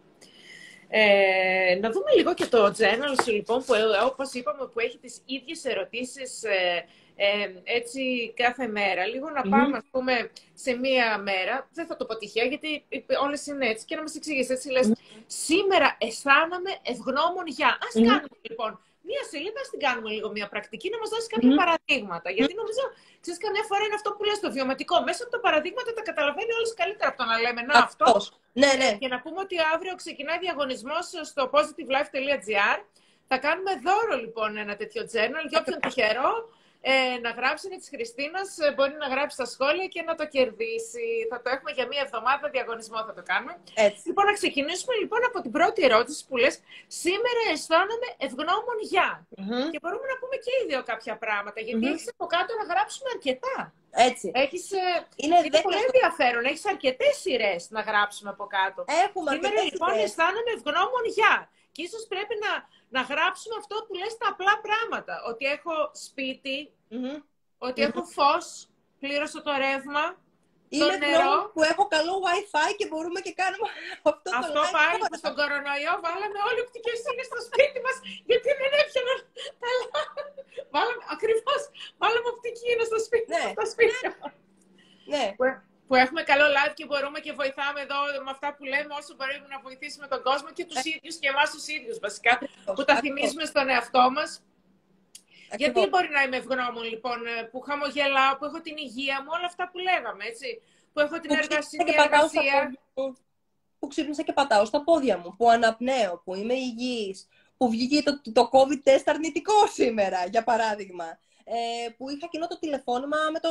Ε, 0.88 1.78
να 1.80 1.90
δούμε 1.90 2.10
λίγο 2.16 2.34
και 2.34 2.46
το 2.46 2.66
journal 2.66 3.22
σου, 3.22 3.32
λοιπόν, 3.32 3.64
που 3.64 3.74
όπως 4.04 4.32
είπαμε, 4.32 4.66
που 4.72 4.80
έχει 4.80 4.98
τις 4.98 5.20
ίδιες 5.26 5.64
ερωτήσεις 5.64 6.42
ε, 6.42 6.84
ε, 7.16 7.26
έτσι 7.64 8.32
κάθε 8.36 8.66
μέρα. 8.66 9.06
Λίγο 9.06 9.30
να 9.30 9.42
πάμε, 9.42 9.76
ας 9.76 9.84
πούμε, 9.90 10.30
σε 10.54 10.74
μία 10.74 11.18
μέρα, 11.18 11.68
δεν 11.72 11.86
θα 11.86 11.96
το 11.96 12.04
πω 12.04 12.16
τυχαία, 12.16 12.44
γιατί 12.44 12.84
όλες 13.22 13.46
είναι 13.46 13.68
έτσι, 13.68 13.84
και 13.84 13.96
να 13.96 14.02
μας 14.02 14.14
εξηγήσεις, 14.14 14.50
έτσι 14.50 14.70
λες, 14.70 14.92
σήμερα 15.26 15.96
αισθάνομαι 16.00 16.70
ευγνώμων 16.82 17.46
για. 17.46 17.78
Ας 17.86 17.92
κάνουμε, 17.94 18.38
λοιπόν, 18.42 18.80
μία 19.08 19.22
σελίδα 19.30 19.60
την 19.72 19.80
κάνουμε 19.86 20.08
λίγο 20.16 20.28
μια 20.36 20.46
πρακτική, 20.52 20.86
να 20.94 20.98
μας 21.00 21.08
δώσεις 21.12 21.28
κάποια 21.34 21.50
mm. 21.52 21.58
παραδείγματα. 21.60 22.28
Γιατί 22.36 22.54
νομίζω, 22.60 22.82
ξέρεις, 23.22 23.38
καμιά 23.44 23.64
φορά 23.68 23.82
είναι 23.86 23.98
αυτό 24.00 24.10
που 24.14 24.22
λες 24.28 24.38
το 24.44 24.50
βιωματικό. 24.56 24.96
Μέσα 25.08 25.20
από 25.24 25.32
τα 25.36 25.40
παραδείγματα 25.46 25.90
τα 25.98 26.02
καταλαβαίνει 26.10 26.52
όλες 26.58 26.70
καλύτερα 26.80 27.08
από 27.10 27.18
το 27.20 27.24
να 27.30 27.36
λέμε 27.44 27.60
Να, 27.62 27.78
αυτός. 27.88 28.22
Ναι, 28.62 28.70
ναι. 28.80 28.90
Και 29.02 29.08
να 29.14 29.18
πούμε 29.24 29.38
ότι 29.46 29.56
αύριο 29.74 29.94
ξεκινάει 30.02 30.38
διαγωνισμός 30.46 31.04
στο 31.30 31.42
positivelife.gr. 31.54 32.78
Θα 33.28 33.36
κάνουμε 33.46 33.72
δώρο 33.86 34.16
λοιπόν 34.24 34.50
ένα 34.64 34.74
τέτοιο 34.80 35.02
journal 35.12 35.44
για 35.50 35.58
όποιον 35.62 35.78
τυχερό 35.80 36.30
ε, 36.92 37.18
να 37.26 37.30
γράψει 37.38 37.62
είναι 37.66 37.78
της 37.82 37.90
Χριστίνας, 37.94 38.48
ε, 38.64 38.72
μπορεί 38.74 38.94
να 39.04 39.08
γράψει 39.12 39.34
στα 39.38 39.46
σχόλια 39.54 39.86
και 39.94 40.02
να 40.08 40.14
το 40.20 40.24
κερδίσει. 40.34 41.06
Θα 41.30 41.36
το 41.42 41.48
έχουμε 41.54 41.70
για 41.78 41.86
μία 41.90 42.02
εβδομάδα, 42.06 42.44
διαγωνισμό 42.54 42.98
θα 43.08 43.14
το 43.18 43.22
κάνουμε. 43.30 43.54
Έτσι. 43.88 44.02
Λοιπόν, 44.08 44.24
να 44.30 44.34
ξεκινήσουμε 44.40 44.94
λοιπόν 45.02 45.20
από 45.28 45.38
την 45.44 45.52
πρώτη 45.56 45.80
ερώτηση 45.88 46.20
που 46.28 46.36
λες 46.42 46.54
Σήμερα 47.02 47.40
αισθάνομαι 47.52 48.08
ευγνώμων 48.26 48.78
για. 48.92 49.08
Και 49.72 49.78
μπορούμε 49.82 50.06
να 50.12 50.16
πούμε 50.20 50.36
και 50.44 50.52
οι 50.58 50.62
δύο 50.70 50.82
κάποια 50.90 51.14
πράγματα, 51.24 51.58
γιατί 51.66 51.84
mm-hmm. 51.84 51.94
έχεις 51.94 52.08
από 52.14 52.26
κάτω 52.34 52.50
να 52.60 52.64
γράψουμε 52.72 53.08
αρκετά. 53.16 53.56
Έτσι. 54.08 54.26
Έχεις, 54.44 54.64
ε, 54.72 54.84
είναι 55.22 55.36
είναι 55.46 55.60
πολύ 55.68 55.82
ενδιαφέρον. 55.90 56.42
Έχεις 56.50 56.66
αρκετές 56.72 57.14
σειρές 57.22 57.62
να 57.76 57.80
γράψουμε 57.88 58.30
από 58.34 58.44
κάτω. 58.56 58.80
Έχουμε 59.04 59.30
Σήμερα 59.34 59.60
λοιπόν 59.70 59.92
αισθάνομαι 60.04 60.50
ευγνώμων 60.56 61.04
για. 61.18 61.34
Και 61.74 61.82
ίσως 61.88 62.02
πρέπει 62.12 62.34
να, 62.44 62.50
να 62.88 63.02
γράψουμε 63.10 63.54
αυτό 63.58 63.76
που 63.86 63.94
λες 63.94 64.16
τα 64.20 64.26
απλά 64.32 64.54
πράγματα. 64.66 65.14
Ότι 65.30 65.44
έχω 65.56 65.74
σπίτι, 66.06 66.58
mm-hmm. 66.90 67.16
ότι 67.58 67.78
mm-hmm. 67.80 67.88
έχω 67.88 68.02
φως, 68.16 68.46
πλήρωσα 69.00 69.42
το 69.42 69.52
ρεύμα, 69.64 70.04
Είμαι 70.68 70.92
το 70.92 70.98
νερό. 71.04 71.34
που 71.54 71.62
έχω 71.72 71.84
καλό 71.94 72.14
Wi-Fi 72.26 72.70
και 72.78 72.86
μπορούμε 72.90 73.20
και 73.26 73.32
κάνουμε 73.40 73.68
αυτό, 74.10 74.28
αυτό 74.40 74.52
το 74.58 74.64
πάλι 74.76 75.00
που 75.10 75.16
στον 75.22 75.34
κορονοϊό 75.38 75.94
βάλαμε 76.04 76.38
όλοι 76.48 76.60
οπτικές 76.66 76.98
ίνες 77.10 77.26
στο 77.30 77.40
σπίτι 77.48 77.78
μας 77.86 77.96
γιατί 78.30 78.48
δεν 78.60 78.72
έπιαναν 78.82 79.18
τα 79.62 79.70
Βάλαμε, 80.74 81.02
ακριβώς, 81.14 81.60
βάλαμε 82.02 82.28
οπτική 82.34 82.66
είναι 82.72 82.86
στο 82.90 82.98
σπίτι, 83.06 83.28
ναι. 83.34 83.44
στο 83.56 83.66
σπίτι. 83.72 83.98
Ναι. 85.12 85.24
Που, 85.38 85.44
που 85.86 85.94
έχουμε 85.94 86.22
καλό 86.22 86.46
live 86.56 86.74
και 86.74 86.86
μπορούμε 86.86 87.18
και 87.20 87.32
βοηθάμε 87.32 87.80
εδώ 87.86 87.98
με 88.24 88.30
αυτά 88.30 88.48
που 88.54 88.64
λέμε 88.72 88.92
όσο 89.00 89.12
μπορούμε 89.16 89.46
να 89.54 89.58
βοηθήσουμε 89.66 90.06
τον 90.12 90.20
κόσμο 90.28 90.48
και 90.56 90.64
τους 90.64 90.76
ε. 90.76 90.82
ίδιους 90.92 91.16
και 91.22 91.28
εμάς 91.32 91.48
τους 91.54 91.66
ίδιους 91.76 91.98
βασικά 92.06 92.32
που 92.74 92.84
τα 92.88 92.94
θυμίζουμε 93.02 93.44
στον 93.44 93.68
εαυτό 93.68 94.04
μας. 94.16 94.30
Γιατί 95.56 95.80
μπορεί 95.88 96.08
να 96.16 96.22
είμαι 96.22 96.36
ευγνώμων, 96.36 96.84
λοιπόν, 96.92 97.26
ε, 97.26 97.42
που 97.50 97.60
χαμογελάω, 97.60 98.36
που 98.36 98.44
έχω 98.44 98.60
την 98.60 98.76
υγεία 98.76 99.16
μου, 99.22 99.30
όλα 99.36 99.46
αυτά 99.46 99.70
που 99.70 99.78
λέγαμε, 99.78 100.24
έτσι. 100.24 100.62
Που 100.92 101.00
έχω 101.00 101.20
την 101.20 101.30
εργασία, 101.30 101.84
και 101.84 101.94
εργασία. 101.98 102.78
Που 103.78 103.86
ξύπνησα 103.86 104.22
και 104.22 104.32
πατάω 104.32 104.64
στα 104.64 104.84
πόδια 104.84 105.18
μου, 105.18 105.34
που 105.36 105.50
αναπνέω, 105.50 106.22
που 106.24 106.34
είμαι 106.34 106.54
υγιής, 106.54 107.28
που 107.56 107.68
βγήκε 107.70 108.02
το, 108.02 108.32
το 108.32 108.48
COVID 108.52 108.88
test 108.88 109.04
αρνητικό 109.06 109.66
σήμερα, 109.72 110.26
για 110.26 110.44
παράδειγμα. 110.44 111.18
Ε, 111.48 111.88
που 111.96 112.10
είχα 112.10 112.26
κοινό 112.26 112.46
το 112.46 112.58
τηλεφώνημα 112.58 113.16
με, 113.32 113.40
το, 113.40 113.50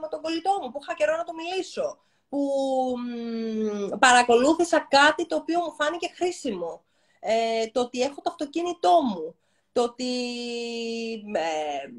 με 0.00 0.08
τον 0.08 0.20
κολλητό 0.20 0.58
μου, 0.62 0.70
που 0.70 0.78
είχα 0.82 0.94
καιρό 0.94 1.16
να 1.16 1.24
το 1.24 1.32
μιλήσω. 1.34 1.98
Που 2.28 2.40
μ, 2.98 3.98
παρακολούθησα 3.98 4.86
κάτι 4.90 5.26
το 5.26 5.36
οποίο 5.36 5.60
μου 5.60 5.72
φάνηκε 5.72 6.08
χρήσιμο. 6.14 6.84
Ε, 7.20 7.66
το 7.66 7.80
ότι 7.80 8.00
έχω 8.00 8.20
το 8.20 8.30
αυτοκίνητό 8.30 9.00
μου 9.02 9.34
το 9.72 9.82
ότι... 9.82 10.12
Ε, 11.32 11.90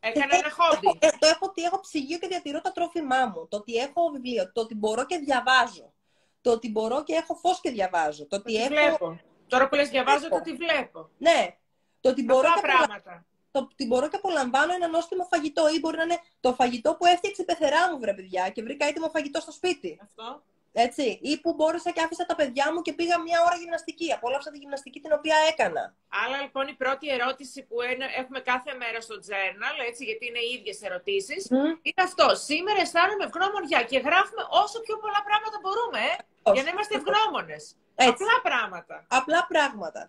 Έκανε 0.00 0.36
ένα 0.36 0.50
χόμπι. 0.50 0.98
Ε, 0.98 1.08
το 1.18 1.26
έχω 1.26 1.46
ότι 1.46 1.62
έχω 1.62 1.80
ψυγείο 1.80 2.18
και 2.18 2.26
διατηρώ 2.26 2.60
τα 2.60 2.72
τρόφιμά 2.72 3.26
μου. 3.26 3.46
Το 3.48 3.56
ότι 3.56 3.74
έχω 3.74 4.10
βιβλίο. 4.12 4.52
Το 4.52 4.60
ότι 4.60 4.74
μπορώ 4.74 5.06
και 5.06 5.18
διαβάζω. 5.18 5.92
Το 6.40 6.50
ότι 6.50 6.70
μπορώ 6.70 7.02
και 7.02 7.14
έχω 7.14 7.34
φως 7.34 7.60
και 7.60 7.70
διαβάζω. 7.70 8.26
Το 8.26 8.36
ότι 8.36 8.56
έχω... 8.56 8.68
Βλέπω. 8.68 9.20
Τώρα 9.46 9.68
που 9.68 9.74
λες 9.74 9.88
διαβάζω, 9.88 10.28
το 10.28 10.36
ότι 10.36 10.52
βλέπω. 10.52 11.10
Ναι. 11.18 11.56
Το 12.00 12.08
ότι 12.08 12.24
μπορώ 12.24 12.48
και 12.54 12.60
πράγματα. 12.60 13.26
Το 13.58 13.68
ότι 13.72 13.86
μπορώ 13.86 14.08
και 14.08 14.16
απολαμβάνω 14.16 14.72
ένα 14.74 14.88
νόστιμο 14.88 15.24
φαγητό 15.24 15.68
ή 15.74 15.78
μπορεί 15.78 15.96
να 15.96 16.02
είναι 16.02 16.20
το 16.40 16.50
φαγητό 16.54 16.94
που 16.94 17.06
έφτιαξε 17.06 17.42
η 17.42 17.44
πεθερά 17.44 17.82
μου, 17.90 17.98
βρε 17.98 18.14
παιδιά, 18.14 18.48
και 18.54 18.62
βρήκα 18.62 18.86
έτοιμο 18.86 19.08
φαγητό 19.08 19.40
στο 19.40 19.52
σπίτι. 19.52 19.98
Αυτό. 20.02 20.42
Έτσι. 20.72 21.18
Ή 21.22 21.40
που 21.42 21.54
μπόρεσα 21.54 21.90
και 21.90 22.02
άφησα 22.04 22.24
τα 22.26 22.34
παιδιά 22.34 22.72
μου 22.72 22.80
και 22.82 22.92
πήγα 22.92 23.16
μια 23.26 23.38
ώρα 23.46 23.56
γυμναστική. 23.62 24.12
Απόλαυσα 24.12 24.50
τη 24.50 24.58
γυμναστική 24.58 25.00
την 25.00 25.12
οποία 25.18 25.36
έκανα. 25.50 25.94
Άρα 26.24 26.36
λοιπόν 26.44 26.64
η 26.68 26.74
πρώτη 26.82 27.06
ερώτηση 27.16 27.58
που 27.68 27.76
έχουμε 28.20 28.40
κάθε 28.40 28.72
μέρα 28.82 29.00
στο 29.00 29.16
journal, 29.28 29.76
έτσι, 29.88 30.04
γιατί 30.04 30.26
είναι 30.26 30.42
οι 30.46 30.50
ίδιες 30.56 30.82
ερωτήσεις, 30.82 31.40
είναι 31.88 32.02
αυτό. 32.08 32.26
Σήμερα 32.50 32.80
αισθάνομαι 32.80 33.24
ευγνώμων 33.28 33.62
για 33.70 33.82
και 33.90 33.98
γράφουμε 33.98 34.42
όσο 34.62 34.80
πιο 34.86 34.96
πολλά 35.02 35.20
πράγματα 35.28 35.56
μπορούμε, 35.62 36.02
ε, 36.42 36.50
για 36.54 36.62
να 36.66 36.70
είμαστε 36.72 36.94
ευγνώμονες. 37.00 37.62
Απλά 37.94 38.34
πράγματα. 38.48 38.96
Απλά 39.08 39.40
πράγματα. 39.52 40.02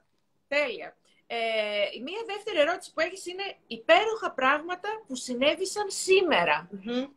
Τέλεια. 0.48 0.90
Ε, 1.32 2.00
μία 2.04 2.22
δεύτερη 2.26 2.60
ερώτηση 2.60 2.94
που 2.94 3.00
έχεις 3.00 3.26
είναι 3.26 3.44
υπέροχα 3.68 4.32
πράγματα 4.32 4.90
που 5.08 5.16
συνέβησαν 5.16 5.86
σήμερα. 5.88 6.70
Mm-hmm, 6.72 7.08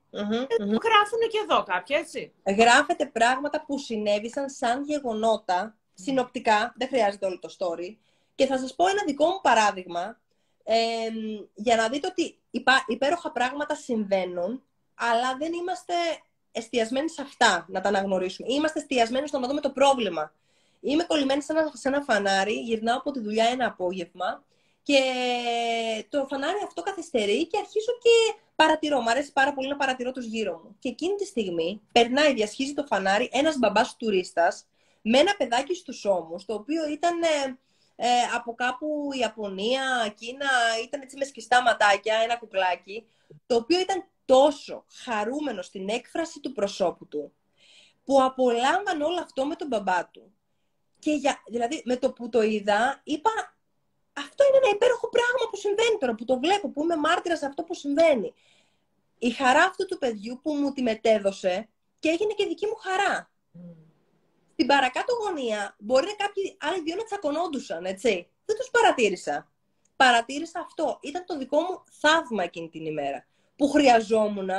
γράφουν 0.87 1.21
και 1.31 1.41
εδώ 1.43 1.63
κάποια, 1.63 1.99
έτσι. 1.99 2.33
Γράφετε 2.59 3.07
πράγματα 3.07 3.65
που 3.67 3.79
συνέβησαν 3.79 4.51
σαν 4.51 4.85
γεγονότα, 4.85 5.77
συνοπτικά, 5.95 6.75
δεν 6.77 6.89
χρειάζεται 6.89 7.27
όλο 7.27 7.39
το 7.39 7.49
story. 7.59 7.97
Και 8.35 8.47
θα 8.47 8.59
σας 8.59 8.75
πω 8.75 8.87
ένα 8.89 9.03
δικό 9.07 9.27
μου 9.27 9.41
παράδειγμα, 9.43 10.21
ε, 10.65 11.09
για 11.55 11.77
να 11.77 11.89
δείτε 11.89 12.07
ότι 12.07 12.39
υπέροχα 12.87 13.33
πράγματα 13.33 13.75
συμβαίνουν, 13.75 14.63
αλλά 14.95 15.37
δεν 15.39 15.53
είμαστε 15.53 15.95
εστιασμένοι 16.53 17.11
σε 17.11 17.23
αυτά 17.23 17.67
να 17.69 17.81
τα 17.81 17.89
αναγνωρίσουμε. 17.89 18.53
Είμαστε 18.53 18.79
εστιασμένοι 18.79 19.29
στο 19.29 19.39
να 19.39 19.49
δούμε 19.49 19.61
το 19.61 19.71
πρόβλημα. 19.71 20.33
Είμαι 20.85 21.05
κολλημένη 21.05 21.43
σε 21.43 21.53
ένα, 21.53 21.71
σε 21.75 21.89
ένα 21.89 22.01
φανάρι, 22.01 22.53
γυρνάω 22.53 22.99
από 22.99 23.11
τη 23.11 23.21
δουλειά 23.21 23.45
ένα 23.45 23.67
απόγευμα 23.67 24.45
και 24.83 25.01
το 26.09 26.27
φανάρι 26.29 26.59
αυτό 26.65 26.83
καθυστερεί 26.83 27.47
και 27.47 27.59
αρχίζω 27.59 27.93
και 28.03 28.43
παρατηρώ. 28.57 29.01
Μ' 29.01 29.09
αρέσει 29.09 29.33
πάρα 29.33 29.53
πολύ 29.53 29.69
να 29.69 29.77
παρατηρώ 29.77 30.13
τους 30.13 30.25
γύρω 30.25 30.61
μου. 30.65 30.77
Και 30.79 30.89
εκείνη 30.89 31.15
τη 31.15 31.25
στιγμή 31.25 31.81
περνάει, 31.93 32.35
διασχίζει 32.35 32.75
το 32.75 32.85
φανάρι 32.87 33.29
ένας 33.33 33.59
μπαμπάς 33.59 33.97
τουρίστας 33.97 34.67
με 35.03 35.19
ένα 35.19 35.37
παιδάκι 35.37 35.75
στους 35.75 36.05
ώμους, 36.05 36.45
το 36.45 36.55
οποίο 36.55 36.89
ήταν 36.89 37.23
ε, 37.23 37.59
ε, 37.97 38.09
από 38.35 38.55
κάπου 38.55 39.09
Ιαπωνία, 39.21 40.15
Κίνα, 40.19 40.51
ήταν 40.85 41.01
έτσι 41.01 41.17
με 41.17 41.25
σκιστά 41.25 41.63
ματάκια, 41.63 42.17
ένα 42.17 42.37
κουκλάκι, 42.37 43.07
το 43.47 43.57
οποίο 43.57 43.81
ήταν 43.81 44.05
τόσο 44.25 44.85
χαρούμενο 45.05 45.63
στην 45.63 45.89
έκφραση 45.89 46.41
του 46.41 46.53
προσώπου 46.53 47.07
του, 47.09 47.33
που 48.05 48.23
απολάμβανε 48.23 49.05
όλο 49.05 49.21
αυτό 49.21 49.47
με 49.47 49.55
τον 49.55 49.69
μπαμπά 49.69 50.09
του. 50.11 50.33
Και 51.03 51.13
για, 51.13 51.43
δηλαδή 51.47 51.83
με 51.85 51.97
το 51.97 52.13
που 52.13 52.29
το 52.29 52.43
είδα, 52.43 53.01
είπα 53.05 53.31
αυτό 54.13 54.45
είναι 54.49 54.57
ένα 54.57 54.69
υπέροχο 54.75 55.09
πράγμα 55.09 55.51
που 55.51 55.57
συμβαίνει 55.57 55.99
τώρα, 56.01 56.15
που 56.15 56.25
το 56.25 56.39
βλέπω, 56.39 56.71
που 56.71 56.83
είμαι 56.83 56.97
μάρτυρας 56.97 57.39
σε 57.39 57.47
αυτό 57.47 57.63
που 57.63 57.75
συμβαίνει. 57.75 58.35
Η 59.19 59.31
χαρά 59.31 59.63
αυτού 59.63 59.87
του 59.87 59.99
παιδιού 59.99 60.41
που 60.43 60.53
μου 60.53 60.73
τη 60.73 60.83
μετέδωσε 60.83 61.69
και 61.99 62.09
έγινε 62.09 62.33
και 62.33 62.47
δική 62.47 62.67
μου 62.67 62.75
χαρά. 62.75 63.31
Mm. 63.55 63.59
Στην 64.53 64.67
παρακάτω 64.67 65.15
γωνία 65.15 65.77
μπορεί 65.79 66.07
να 66.07 66.13
κάποιοι 66.13 66.57
άλλοι 66.61 66.83
δύο 66.83 66.97
να 66.97 67.05
τσακωνόντουσαν, 67.05 67.85
έτσι. 67.85 68.31
Δεν 68.45 68.57
τους 68.57 68.71
παρατήρησα. 68.71 69.51
Παρατήρησα 69.97 70.61
αυτό. 70.61 70.99
Ήταν 71.03 71.25
το 71.27 71.39
δικό 71.39 71.61
μου 71.61 71.83
θαύμα 72.01 72.43
εκείνη 72.43 72.69
την 72.69 72.87
ημέρα. 72.87 73.27
Που 73.57 73.69
χρειαζόμουν 73.69 74.51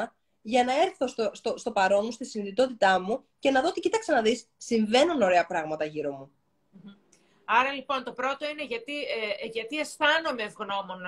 για 0.43 0.63
να 0.63 0.81
έρθω 0.81 1.07
στο, 1.07 1.29
στο, 1.33 1.57
στο 1.57 1.71
παρόν 1.71 2.05
μου, 2.05 2.11
στη 2.11 2.25
συνειδητότητά 2.25 3.01
μου 3.01 3.23
και 3.39 3.51
να 3.51 3.61
δω 3.61 3.67
ότι 3.67 3.79
κοίταξε 3.79 4.11
να 4.11 4.21
δεις, 4.21 4.47
συμβαίνουν 4.57 5.21
ωραία 5.21 5.45
πράγματα 5.45 5.85
γύρω 5.85 6.11
μου. 6.11 6.31
Άρα 7.45 7.71
λοιπόν 7.71 8.03
το 8.03 8.11
πρώτο 8.11 8.49
είναι 8.49 8.63
γιατί, 8.63 8.93
ε, 9.41 9.47
γιατί 9.51 9.77
αισθάνομαι 9.77 10.53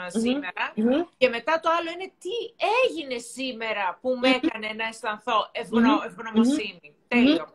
σήμερα 0.07 0.73
και 1.17 1.29
μετά 1.29 1.59
το 1.59 1.69
άλλο 1.79 1.89
είναι 1.89 2.11
τι 2.19 2.35
έγινε 2.83 3.17
σήμερα 3.17 3.97
που 4.01 4.09
με 4.19 4.29
έκανε 4.29 4.69
να 4.75 4.87
αισθανθώ 4.87 5.49
ευγνω, 5.51 6.01
ευγνωμοσύνη. 6.05 6.95
Τέλειο. 7.07 7.53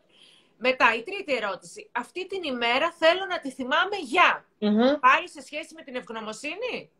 Μετά 0.57 0.95
η 0.95 1.03
τρίτη 1.03 1.35
ερώτηση. 1.35 1.90
Αυτή 1.93 2.27
την 2.27 2.43
ημέρα 2.43 2.93
θέλω 2.99 3.27
να 3.29 3.40
τη 3.40 3.51
θυμάμαι 3.51 3.97
για. 4.03 4.45
Πάλι 5.01 5.29
σε 5.29 5.43
σχέση 5.43 5.75
με 5.75 5.83
την 5.83 5.95
ευγνωμοσύνη; 5.97 6.90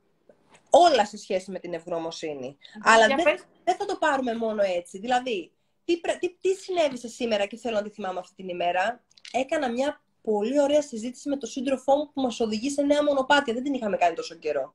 Όλα 0.71 1.07
σε 1.07 1.17
σχέση 1.17 1.51
με 1.51 1.59
την 1.59 1.75
ευγνωμοσύνη. 1.75 2.57
Αλλά 2.83 3.07
δεν, 3.07 3.41
δεν 3.71 3.79
θα 3.79 3.85
το 3.85 3.97
πάρουμε 3.99 4.35
μόνο 4.35 4.63
έτσι. 4.63 4.99
Δηλαδή, 4.99 5.53
τι, 5.85 6.01
τι, 6.01 6.37
τι 6.41 6.55
συνέβησε 6.55 7.09
σήμερα 7.09 7.47
και 7.47 7.57
θέλω 7.57 7.77
να 7.77 7.83
τη 7.83 7.91
θυμάμαι 7.91 8.19
αυτή 8.19 8.35
την 8.35 8.49
ημέρα; 8.49 9.05
Έκανα 9.33 9.71
μια 9.71 10.03
πολύ 10.23 10.61
ωραία 10.61 10.83
συζήτηση 10.83 11.29
με 11.29 11.37
τον 11.37 11.49
σύντροφό 11.49 11.97
μου 11.97 12.11
που 12.13 12.21
μας 12.21 12.41
οδηγεί 12.41 12.71
σε 12.71 12.83
νέα 12.83 13.05
μονοπάτια. 13.05 13.55
Δεν 13.55 13.63
την 13.63 13.75
είχαμε 13.75 13.97
κάνει 13.97 14.15
τόσο 14.15 14.35
καιρό. 14.35 14.75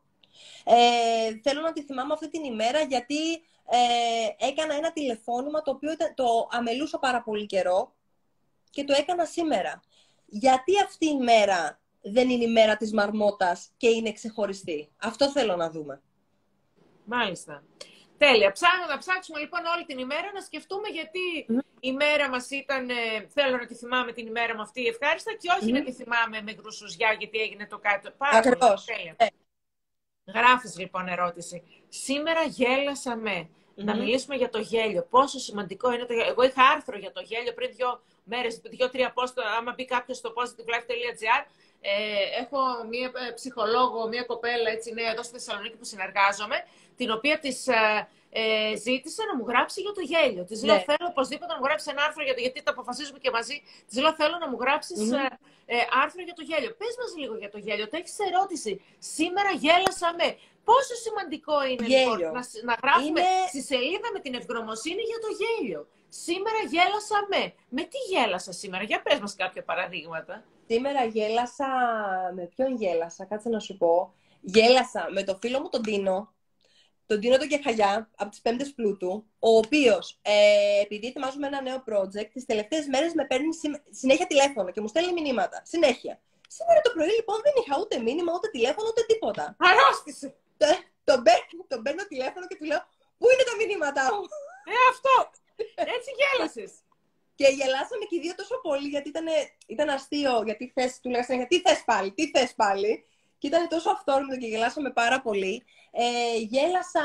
Ε, 0.64 1.39
θέλω 1.43 1.62
να 1.62 1.72
τη 1.72 1.82
θυμάμαι 1.84 2.14
αυτή 2.14 2.30
την 2.30 2.43
ημέρα 2.43 2.82
γιατί 2.82 3.34
ε, 3.70 4.48
έκανα 4.48 4.74
ένα 4.76 4.91
τηλεφώνημα 4.91 5.62
το 5.62 5.72
οποίο 5.72 5.91
ήταν, 5.91 6.14
το 6.16 6.48
αμελούσα 6.52 7.00
πάρα 7.00 7.22
πολύ 7.22 7.46
καιρό 7.46 7.96
και 8.70 8.84
το 8.84 8.93
έκανα 8.98 9.26
σήμερα. 9.26 9.82
Γιατί 10.26 10.72
αυτή 10.84 11.06
η 11.06 11.18
μέρα 11.18 11.80
δεν 12.02 12.30
είναι 12.30 12.43
η 12.43 12.52
μέρα 12.52 12.78
της 12.78 12.93
μαρμότας 12.93 13.70
και 13.78 13.88
είναι 13.88 14.12
ξεχωριστή; 14.12 14.89
Αυτό 14.98 15.32
θέλω 15.32 15.56
να 15.56 15.70
δούμε. 15.70 16.02
Μάλιστα. 17.06 17.64
Τέλεια. 18.18 18.51
Ψάχνω 18.51 18.86
να 18.89 18.97
ψάξουμε 18.97 19.39
λοιπόν 19.39 19.66
όλη 19.76 19.86
την 19.86 19.97
ημέρα 19.99 20.32
να 20.34 20.41
σκεφτούμε 20.41 20.88
γιατί 20.88 21.45
η 21.80 21.91
μέρα 21.91 22.30
μας 22.30 22.49
ήταν, 22.49 22.89
ε, 22.89 22.93
θέλω 23.34 23.57
να 23.57 23.66
τη 23.66 23.76
θυμάμαι 23.76 24.11
την 24.11 24.28
ημέρα 24.28 24.55
μου 24.55 24.61
αυτή 24.61 24.86
ευχάριστα 24.86 25.32
και 25.32 25.49
όχι 25.59 25.72
να 25.72 25.84
τη 25.84 25.91
θυμάμαι 25.91 26.41
με 26.41 26.53
γκρουσουζιά 26.53 27.16
γιατί 27.20 27.39
έγινε 27.39 27.68
το 27.68 27.78
κάτι. 27.78 28.09
Πάρα 28.18 28.38
Ακριβώς. 28.38 28.86
Τέλεια. 28.86 29.16
Ε. 29.18 29.26
Γράφεις 30.26 30.78
λοιπόν 30.78 31.07
ερώτηση. 31.07 31.63
Σήμερα 31.89 32.43
γέλασα 32.43 33.16
με. 33.16 33.49
Να 33.78 33.95
μιλήσουμε 33.95 34.36
για 34.36 34.49
το 34.49 34.59
γέλιο. 34.59 35.07
Πόσο 35.09 35.39
σημαντικό 35.39 35.93
είναι 35.93 36.05
το 36.05 36.13
γέλιο. 36.13 36.30
Εγώ 36.30 36.43
είχα 36.43 36.63
άρθρο 36.63 36.97
για 36.97 37.11
το 37.11 37.22
γέλιο 37.22 37.53
πριν 37.53 37.70
δύο 37.76 38.01
μέρες, 38.24 38.61
δύο-τρία 38.63 39.11
πόστο. 39.11 39.41
Άμα 39.57 39.74
μπει 39.76 39.86
κάποιος 39.86 40.18
στο 40.18 40.34
positivelife.gr, 40.38 41.45
ε, 41.82 42.41
έχω 42.41 42.59
μία 42.89 43.11
ε, 43.28 43.32
ψυχολόγο, 43.32 44.07
μία 44.07 44.24
κοπέλα 44.24 44.70
έτσι 44.70 44.93
νέα 44.93 45.11
εδώ 45.11 45.24
στη 45.24 45.34
Θεσσαλονίκη 45.34 45.76
που 45.76 45.86
συνεργάζομαι, 45.86 46.57
την 46.96 47.12
οποία 47.12 47.39
της 47.39 47.68
ε, 47.68 48.08
ε, 48.41 48.76
ζήτησα 48.86 49.24
να 49.30 49.36
μου 49.38 49.46
γράψει 49.48 49.82
για 49.86 49.93
το 49.98 50.02
γέλιο. 50.12 50.43
Της 50.50 50.64
λέω: 50.64 50.76
ναι. 50.76 50.86
Θέλω 50.89 51.06
οπωσδήποτε 51.14 51.52
να 51.54 51.58
μου 51.60 51.66
γράψει 51.68 51.88
ένα 51.93 52.02
άρθρο, 52.08 52.24
γιατί, 52.24 52.41
γιατί 52.41 52.64
τα 52.64 52.72
αποφασίζουμε 52.72 53.20
και 53.24 53.32
μαζί. 53.38 53.56
Της 53.88 53.98
λέω: 54.04 54.14
Θέλω 54.22 54.38
να 54.43 54.48
μου 54.50 54.58
γραψει 54.64 54.93
ε, 55.66 55.76
άρθρο 56.04 56.22
για 56.28 56.36
το 56.39 56.43
γέλιο. 56.50 56.72
Πες 56.80 56.93
μας 57.02 57.12
λίγο 57.22 57.36
για 57.41 57.52
το 57.54 57.60
γέλιο. 57.66 57.86
Το 57.91 57.96
έχεις 58.02 58.16
ερώτηση. 58.30 58.72
Σήμερα 59.18 59.52
γέλασα 59.64 60.10
με. 60.20 60.28
Πόσο 60.70 60.96
σημαντικό 61.06 61.56
είναι 61.70 61.86
λοιπόν, 61.88 62.20
να, 62.38 62.41
να 62.70 62.76
γράφουμε 62.84 63.20
είναι... 63.20 63.48
στη 63.52 63.62
σελίδα 63.70 64.08
με 64.16 64.20
την 64.20 64.34
ευγνωμοσύνη 64.39 65.04
για 65.12 65.20
το 65.26 65.30
γέλιο. 65.39 65.82
Σήμερα 66.10 66.60
γέλασα 66.74 67.18
με. 67.32 67.41
Με 67.78 67.84
τι 67.91 68.00
γέλασα 68.12 68.52
σήμερα, 68.52 68.84
για 68.84 69.02
πες 69.02 69.20
μας 69.20 69.36
κάποια 69.36 69.64
παραδείγματα. 69.64 70.43
Σήμερα 70.68 71.04
γέλασα, 71.16 71.68
με 72.36 72.43
ποιον 72.56 72.76
γέλασα, 72.76 73.26
κάτσε 73.26 73.50
να 73.50 73.60
σου 73.60 73.78
πω. 73.78 74.14
Γέλασα 74.41 75.08
με 75.12 75.24
το 75.24 75.36
φίλο 75.41 75.60
μου 75.60 75.70
τον 75.70 75.82
Τίνο, 75.82 76.34
τον 77.06 77.20
Τίνο 77.20 77.38
τον 77.38 77.47
Κεχαγιά, 77.47 78.10
από 78.16 78.30
τις 78.30 78.41
πέμπτες 78.41 78.74
πλούτου, 78.74 79.12
ο 79.39 79.49
οποίος, 79.58 80.20
ε, 80.22 80.82
επειδή 80.82 81.08
ετοιμάζουμε 81.08 81.47
ένα 81.47 81.62
νέο 81.62 81.84
project, 81.89 82.30
τις 82.34 82.45
τελευταίες 82.45 82.88
μέρες 82.88 83.14
με 83.14 83.26
παίρνει 83.26 83.49
συνέχεια 83.89 84.28
τηλέφωνο 84.28 84.72
και 84.72 84.82
μου 84.82 84.88
στέλνει 84.88 85.14
μηνύματα. 85.22 85.62
Συνέχεια. 85.66 86.22
Σήμερα 86.47 86.82
το 86.82 86.91
πρωί 86.95 87.12
λοιπόν 87.20 87.38
δεν 87.43 87.53
είχα 87.60 87.76
ούτε 87.82 87.95
μήνυμα, 88.08 88.32
ούτε 88.36 88.47
τηλέφωνο, 88.47 88.88
ούτε 88.91 89.03
τίποτα. 89.12 89.56
Αρρώστησε! 89.60 90.36
τον, 90.58 90.76
τον, 91.03 91.24
παίρνω, 91.26 91.62
τον 91.68 91.82
παίρνω 91.84 92.03
τηλέφωνο 92.08 92.45
και 92.47 92.58
του 92.60 92.66
λέω 92.66 92.82
Πού 93.18 93.26
είναι 93.32 93.45
τα 93.49 93.56
μηνύματά 93.60 94.06
μου; 94.14 94.24
Ε, 94.72 94.76
αυτό. 94.93 95.16
Έτσι 95.95 96.10
γέλασες. 96.20 96.72
Και 97.36 97.47
γελάσαμε 97.58 98.06
και 98.10 98.16
οι 98.16 98.20
δύο 98.20 98.36
τόσο 98.36 98.56
πολύ 98.62 98.88
γιατί 98.88 99.08
ήταν, 99.10 99.28
ήταν 99.68 99.89
αστείο. 99.89 100.41
Γιατί 100.47 100.72
θες, 100.76 100.99
του 101.01 101.10
λέγανε 101.10 101.45
τι 101.45 101.58
θες 101.66 101.84
πάλι, 101.86 102.12
τι 102.12 102.30
θες 102.34 102.53
πάλι; 102.56 103.06
Και 103.46 103.52
ήταν 103.52 103.68
τόσο 103.68 103.89
αυθόρμητο 103.89 104.38
και 104.38 104.48
γελάσαμε 104.48 104.91
πάρα 104.91 105.22
πολύ. 105.22 105.64
Ε, 105.91 106.38
γέλασα 106.38 107.02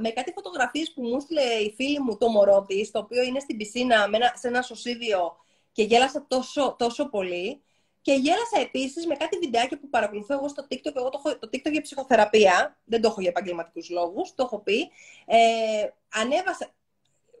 με 0.00 0.10
κάτι 0.10 0.32
φωτογραφίες 0.32 0.92
που 0.92 1.02
μου 1.02 1.16
έστειλε 1.16 1.42
η 1.42 1.72
φίλη 1.76 2.00
μου 2.00 2.16
το 2.16 2.28
μωρό 2.28 2.64
της, 2.68 2.90
το 2.90 2.98
οποίο 2.98 3.22
είναι 3.22 3.40
στην 3.40 3.56
πισίνα 3.56 4.08
με 4.08 4.16
ένα, 4.16 4.32
σε 4.36 4.48
ένα 4.48 4.62
σωσίδιο 4.62 5.36
και 5.72 5.82
γέλασα 5.82 6.26
τόσο, 6.28 6.76
τόσο 6.78 7.08
πολύ. 7.08 7.62
Και 8.02 8.12
γέλασα 8.12 8.60
επίσης 8.60 9.06
με 9.06 9.14
κάτι 9.16 9.38
βιντεάκι 9.38 9.76
που 9.76 9.88
παρακολουθώ 9.88 10.34
εγώ 10.34 10.48
στο 10.48 10.66
TikTok. 10.70 10.94
Εγώ 10.94 11.08
το, 11.08 11.22
έχω, 11.24 11.38
το 11.38 11.48
TikTok 11.52 11.70
για 11.70 11.80
ψυχοθεραπεία. 11.80 12.78
Δεν 12.84 13.00
το 13.00 13.08
έχω 13.08 13.20
για 13.20 13.30
επαγγελματικούς 13.30 13.90
λόγους. 13.90 14.34
Το 14.34 14.42
έχω 14.42 14.58
πει. 14.58 14.90
Ε, 15.26 15.38
ανέβασα. 16.12 16.74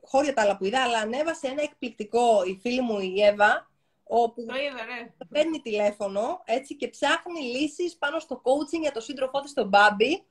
Χώρια 0.02 0.34
τα 0.34 0.42
άλλα 0.42 0.56
που 0.56 0.64
είδα, 0.64 0.82
αλλά 0.82 0.98
ανέβασε 0.98 1.46
ένα 1.46 1.62
εκπληκτικό 1.62 2.42
η 2.46 2.58
φίλη 2.60 2.80
μου 2.80 3.00
η 3.00 3.22
Εύα, 3.22 3.70
όπου 4.06 4.44
το 4.44 4.54
είδα, 4.54 4.84
ναι. 4.84 5.26
παίρνει 5.28 5.60
τηλέφωνο 5.60 6.42
έτσι, 6.44 6.76
και 6.76 6.88
ψάχνει 6.88 7.40
λύσεις 7.40 7.96
πάνω 7.96 8.18
στο 8.18 8.42
coaching 8.44 8.80
για 8.80 8.92
το 8.92 9.00
σύντροφό 9.00 9.40
της, 9.40 9.52
τον 9.52 9.68
Μπάμπη. 9.68 10.24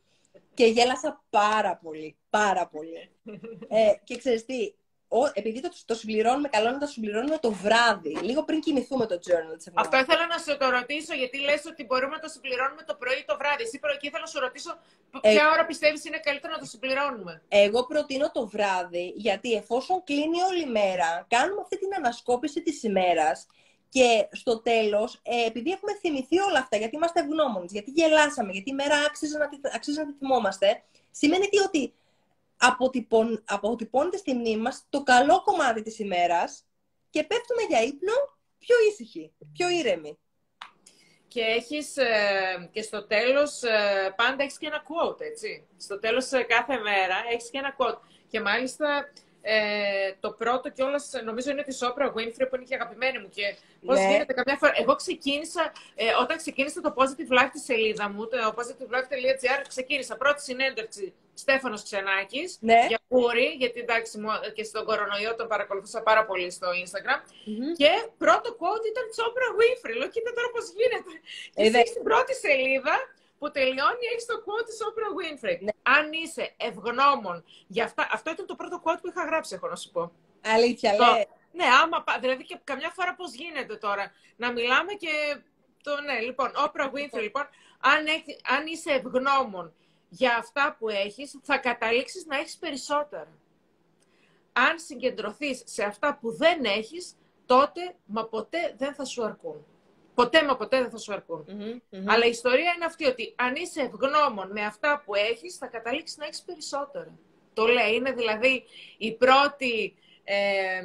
Και 0.53 0.65
γέλασα 0.65 1.23
πάρα 1.30 1.80
πολύ, 1.84 2.15
πάρα 2.30 2.67
πολύ. 2.67 3.09
ε, 3.67 3.93
και 4.03 4.17
ξέρεις 4.17 4.45
τι, 4.45 4.73
ο, 5.07 5.32
επειδή 5.34 5.59
το, 5.61 5.69
το 5.86 5.95
συμπληρώνουμε, 5.95 6.47
καλό 6.47 6.65
είναι 6.65 6.78
να 6.78 6.86
το 6.86 6.91
συμπληρώνουμε 6.91 7.38
το 7.38 7.51
βράδυ, 7.51 8.15
λίγο 8.21 8.43
πριν 8.43 8.59
κοιμηθούμε 8.59 9.05
το 9.05 9.15
journal 9.15 9.57
της 9.57 9.71
Αυτό 9.73 9.97
ήθελα 9.97 10.26
να 10.28 10.38
σε 10.38 10.55
το 10.55 10.69
ρωτήσω, 10.69 11.13
γιατί 11.13 11.38
λες 11.39 11.65
ότι 11.65 11.86
μπορούμε 11.86 12.15
να 12.15 12.19
το 12.19 12.28
συμπληρώνουμε 12.28 12.84
το 12.84 12.95
πρωί 12.95 13.17
ή 13.17 13.26
το 13.28 13.38
βράδυ. 13.38 13.63
Εσύ 13.63 13.80
και 13.99 14.07
ήθελα 14.07 14.19
να 14.19 14.32
σου 14.34 14.39
ρωτήσω 14.39 14.78
ποια 15.21 15.45
ε, 15.45 15.53
ώρα 15.53 15.65
πιστεύεις 15.65 16.05
είναι 16.05 16.19
καλύτερο 16.19 16.53
να 16.53 16.59
το 16.59 16.65
συμπληρώνουμε; 16.65 17.41
Εγώ 17.47 17.86
προτείνω 17.86 18.32
το 18.32 18.47
βράδυ, 18.47 19.13
γιατί 19.15 19.53
εφόσον 19.53 20.03
κλείνει 20.03 20.41
όλη 20.49 20.61
η 20.61 20.71
μέρα, 20.80 21.26
κάνουμε 21.30 21.61
αυτή 21.61 21.80
την 21.80 21.95
ανασκόπηση 21.95 22.61
της 22.61 22.84
ημέρας 22.84 23.47
και 23.96 24.28
στο 24.32 24.62
τέλος, 24.62 25.20
ε, 25.24 25.46
επειδή 25.46 25.72
έχουμε 25.72 25.96
θυμηθεί 25.96 26.39
όλα 26.39 26.60
αυτά, 26.60 26.78
γιατί 26.78 26.96
είμαστε 26.96 27.20
ευγνώμονες, 27.20 27.72
γιατί 27.72 27.91
γελάσαμε, 27.91 28.52
γιατί 28.52 28.70
η 28.70 28.74
μέρα 28.74 28.96
άξιζε 29.08 29.38
να, 29.38 29.50
αξίζει 29.76 30.00
να 30.00 30.06
τη 30.06 30.14
θυμόμαστε, 30.18 30.84
σημαίνει 31.12 31.48
ότι 31.66 31.93
αποτυπων, 32.58 33.43
αποτυπώνεται 33.46 34.18
στη 34.18 34.34
μνήμη 34.34 34.62
μας 34.62 34.86
το 34.89 35.04
καλό 35.04 35.41
κομμάτι 35.43 35.82
της 35.82 36.00
ημέρας 36.00 36.66
και 37.10 37.24
πέφτουμε 37.24 37.62
για 37.62 37.82
ύπνο 37.82 38.14
πιο 38.58 38.76
ήσυχοι, 38.91 39.32
πιο 39.54 39.70
ήρεμοι. 39.70 40.18
Και 41.28 41.41
έχεις 41.41 41.98
ε, 41.98 42.70
και 42.72 42.82
στο 42.82 43.08
τέλος, 43.08 43.64
ε, 43.64 44.14
πάντα 44.16 44.43
έχεις 44.43 44.58
και 44.58 44.68
ένα 44.68 44.84
quote, 44.84 45.22
έτσι. 45.22 45.68
Στο 45.78 46.00
τέλος 46.00 46.32
ε, 46.32 46.43
κάθε 46.43 46.78
μέρα 46.78 47.16
έχεις 47.32 47.50
και 47.50 47.58
ένα 47.58 47.76
quote. 47.78 48.00
Και 48.28 48.41
μάλιστα 48.41 49.12
ε, 49.48 50.14
το 50.20 50.32
πρώτο 50.32 50.70
κιόλας 50.70 51.12
νομίζω 51.24 51.52
είναι 51.52 51.64
της 51.64 51.80
Oprah 51.84 52.10
Winfrey 52.16 52.48
που 52.50 52.56
είναι 52.56 52.66
και 52.70 52.76
αγαπημένη 52.76 53.20
μου. 53.20 53.30
Και 53.30 53.56
πώς 53.86 53.98
ναι. 53.98 54.12
γίνεται 54.12 54.34
καμιά 54.34 54.58
φορά. 54.58 54.74
Εγώ 54.76 54.96
ξεκίνησα, 54.96 55.72
ε, 55.96 56.06
όταν 56.22 56.38
ξεκίνησα 56.38 56.82
το 56.82 56.93
Positive 56.98 57.32
Life 57.38 57.50
τη 57.52 57.60
σελίδα 57.60 58.10
μου, 58.10 58.28
το 58.28 58.38
positivelife.gr, 58.58 59.62
ξεκίνησα 59.68 60.16
πρώτη 60.18 60.41
συνέντευξη 60.41 61.14
Στέφανος 61.34 61.84
Ξενάκης 61.84 62.58
ναι. 62.60 62.86
για 62.88 63.00
Πούρη, 63.08 63.48
γιατί 63.62 63.80
εντάξει 63.80 64.20
και 64.56 64.64
στον 64.64 64.86
κορονοϊό 64.86 65.36
τον 65.36 65.48
παρακολουθούσα 65.48 66.02
πάρα 66.02 66.26
πολύ 66.26 66.52
στο 66.52 66.68
Instagram. 66.84 67.20
Και 67.80 67.91
πρώτο 68.18 68.50
quote 68.60 68.86
ήταν 68.91 69.04
της 69.10 69.18
Oprah 69.26 69.52
Winfrey. 69.60 69.96
Λέω, 69.98 70.10
κοίτα 70.10 70.32
τώρα 70.38 70.50
πώς 70.56 70.66
γίνεται. 70.78 71.14
Ε, 71.56 71.82
και 71.82 71.89
στην 71.91 72.04
πρώτη 72.04 72.34
σελίδα 72.34 72.96
που 73.39 73.51
τελειώνει 73.51 74.05
έχει 74.15 74.25
το 74.25 74.43
quote 74.45 74.65
της 74.65 74.77
Oprah 74.88 75.11
Winfrey. 75.19 75.57
Ναι. 75.61 75.71
Αν 75.81 76.11
είσαι 76.11 76.53
ευγνώμων 76.57 77.43
για 77.67 77.83
αυτά, 77.83 78.07
αυτό 78.11 78.31
ήταν 78.31 78.45
το 78.45 78.55
πρώτο 78.55 78.81
quote 78.83 78.97
που 79.01 79.07
είχα 79.07 79.25
γράψει, 79.25 79.55
έχω 79.55 79.67
να 79.67 79.75
σου 79.75 79.91
πω. 79.91 80.11
Αλήθεια, 80.41 80.95
το, 80.95 81.03
Ναι, 81.51 81.65
άμα, 81.83 82.03
δηλαδή 82.19 82.43
και 82.43 82.59
καμιά 82.63 82.89
φορά 82.89 83.15
πώς 83.15 83.33
γίνεται 83.33 83.75
τώρα, 83.75 84.11
να 84.36 84.51
μιλάμε 84.51 84.93
και 84.93 85.38
το, 85.83 86.01
ναι, 86.01 86.19
λοιπόν, 86.19 86.51
Oprah 86.65 86.86
Winfrey, 86.86 87.21
λοιπόν, 87.21 87.47
αν, 87.79 88.05
έχει, 88.05 88.39
αν 88.43 88.65
είσαι 88.67 88.91
ευγνώμων 88.91 89.73
για 90.09 90.36
αυτά 90.36 90.75
που 90.79 90.89
έχεις, 90.89 91.39
θα 91.43 91.57
καταλήξεις 91.57 92.25
να 92.25 92.38
έχεις 92.38 92.57
περισσότερα. 92.57 93.27
Αν 94.53 94.79
συγκεντρωθείς 94.79 95.61
σε 95.65 95.83
αυτά 95.83 96.17
που 96.21 96.31
δεν 96.31 96.63
έχεις, 96.63 97.15
τότε, 97.45 97.95
μα 98.05 98.25
ποτέ 98.25 98.73
δεν 98.77 98.93
θα 98.93 99.05
σου 99.05 99.23
αρκούν. 99.23 99.65
Ποτέ 100.16 100.43
μα 100.43 100.55
ποτέ 100.55 100.82
δεν 100.82 100.89
θα 100.89 100.97
σου 100.97 101.13
αρκουν 101.13 101.45
Αλλά 102.05 102.26
η 102.26 102.30
ιστορία 102.30 102.72
είναι 102.76 102.86
αυτή 102.86 103.05
ότι 103.05 103.34
αν 103.36 103.55
είσαι 103.55 103.82
ευγνώμων 103.82 104.51
με 104.51 104.61
αυτά 104.66 105.01
που 105.05 105.16
έχεις, 105.16 105.57
θα 105.57 105.68
καταλήξεις 105.68 106.18
να 106.18 106.26
έχεις 106.26 106.41
περισσότερα. 106.41 107.11
Το 107.53 107.66
λέει, 107.66 107.93
είναι 107.95 108.11
δηλαδή 108.11 108.63
η 108.97 109.11
πρώτη, 109.13 109.95
ε, 110.24 110.82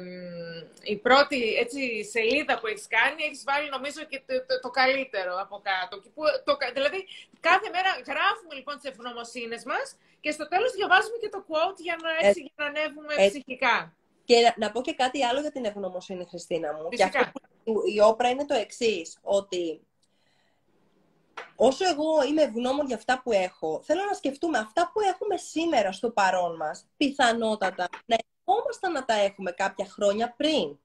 η 0.81 0.97
πρώτη 0.97 1.39
έτσι, 1.63 2.03
σελίδα 2.03 2.59
που 2.59 2.67
έχεις 2.67 2.87
κάνει, 2.97 3.23
έχεις 3.23 3.43
βάλει 3.43 3.69
νομίζω 3.69 4.01
και 4.11 4.21
το, 4.25 4.59
το, 4.61 4.69
καλύτερο 4.69 5.33
από 5.43 5.61
κάτω. 5.69 5.93
Και 6.01 6.09
που, 6.15 6.21
το, 6.47 6.57
δηλαδή 6.73 6.99
κάθε 7.39 7.67
μέρα 7.75 7.89
γράφουμε 8.11 8.53
λοιπόν 8.59 8.75
τις 8.79 8.89
ευγνωμοσύνες 8.91 9.63
μας 9.71 9.87
και 10.23 10.31
στο 10.31 10.47
τέλος 10.47 10.71
διαβάζουμε 10.71 11.17
και 11.21 11.29
το 11.35 11.39
quote 11.47 11.79
για 11.87 11.97
να, 12.03 12.27
έτσι, 12.27 12.41
για 12.41 12.57
να 12.61 12.65
ανέβουμε 12.65 13.13
ψυχικά. 13.29 13.95
Και 14.23 14.53
να 14.57 14.71
πω 14.71 14.81
και 14.81 14.93
κάτι 14.93 15.23
άλλο 15.25 15.39
για 15.39 15.51
την 15.51 15.65
ευγνωμοσύνη, 15.65 16.25
Χριστίνα 16.29 16.73
μου. 16.73 16.89
Και 16.89 17.03
αυτό 17.03 17.23
που 17.33 17.39
η 17.93 17.99
όπρα 17.99 18.29
είναι 18.29 18.45
το 18.45 18.53
εξής, 18.53 19.17
ότι 19.21 19.81
όσο 21.55 21.85
εγώ 21.89 22.23
είμαι 22.23 22.41
ευγνώμων 22.41 22.85
για 22.85 22.95
αυτά 22.95 23.21
που 23.23 23.31
έχω, 23.31 23.81
θέλω 23.83 24.01
να 24.09 24.13
σκεφτούμε 24.13 24.57
αυτά 24.57 24.91
που 24.93 24.99
έχουμε 24.99 25.37
σήμερα 25.37 25.91
στο 25.91 26.11
παρόν 26.11 26.55
μας, 26.55 26.85
πιθανότατα 26.97 27.87
να 28.05 28.15
ευχόμασταν 28.45 28.91
να 28.91 29.05
τα 29.05 29.13
έχουμε 29.13 29.51
κάποια 29.51 29.85
χρόνια 29.85 30.33
πριν. 30.37 30.79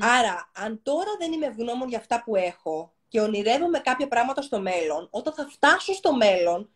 Άρα, 0.00 0.50
αν 0.54 0.82
τώρα 0.82 1.10
δεν 1.18 1.32
είμαι 1.32 1.46
ευγνώμων 1.46 1.88
για 1.88 1.98
αυτά 1.98 2.22
που 2.22 2.36
έχω 2.36 2.92
και 3.08 3.20
ονειρεύομαι 3.20 3.78
κάποια 3.78 4.08
πράγματα 4.08 4.42
στο 4.42 4.60
μέλλον, 4.60 5.08
όταν 5.10 5.34
θα 5.34 5.46
φτάσω 5.48 5.92
στο 5.92 6.14
μέλλον, 6.14 6.70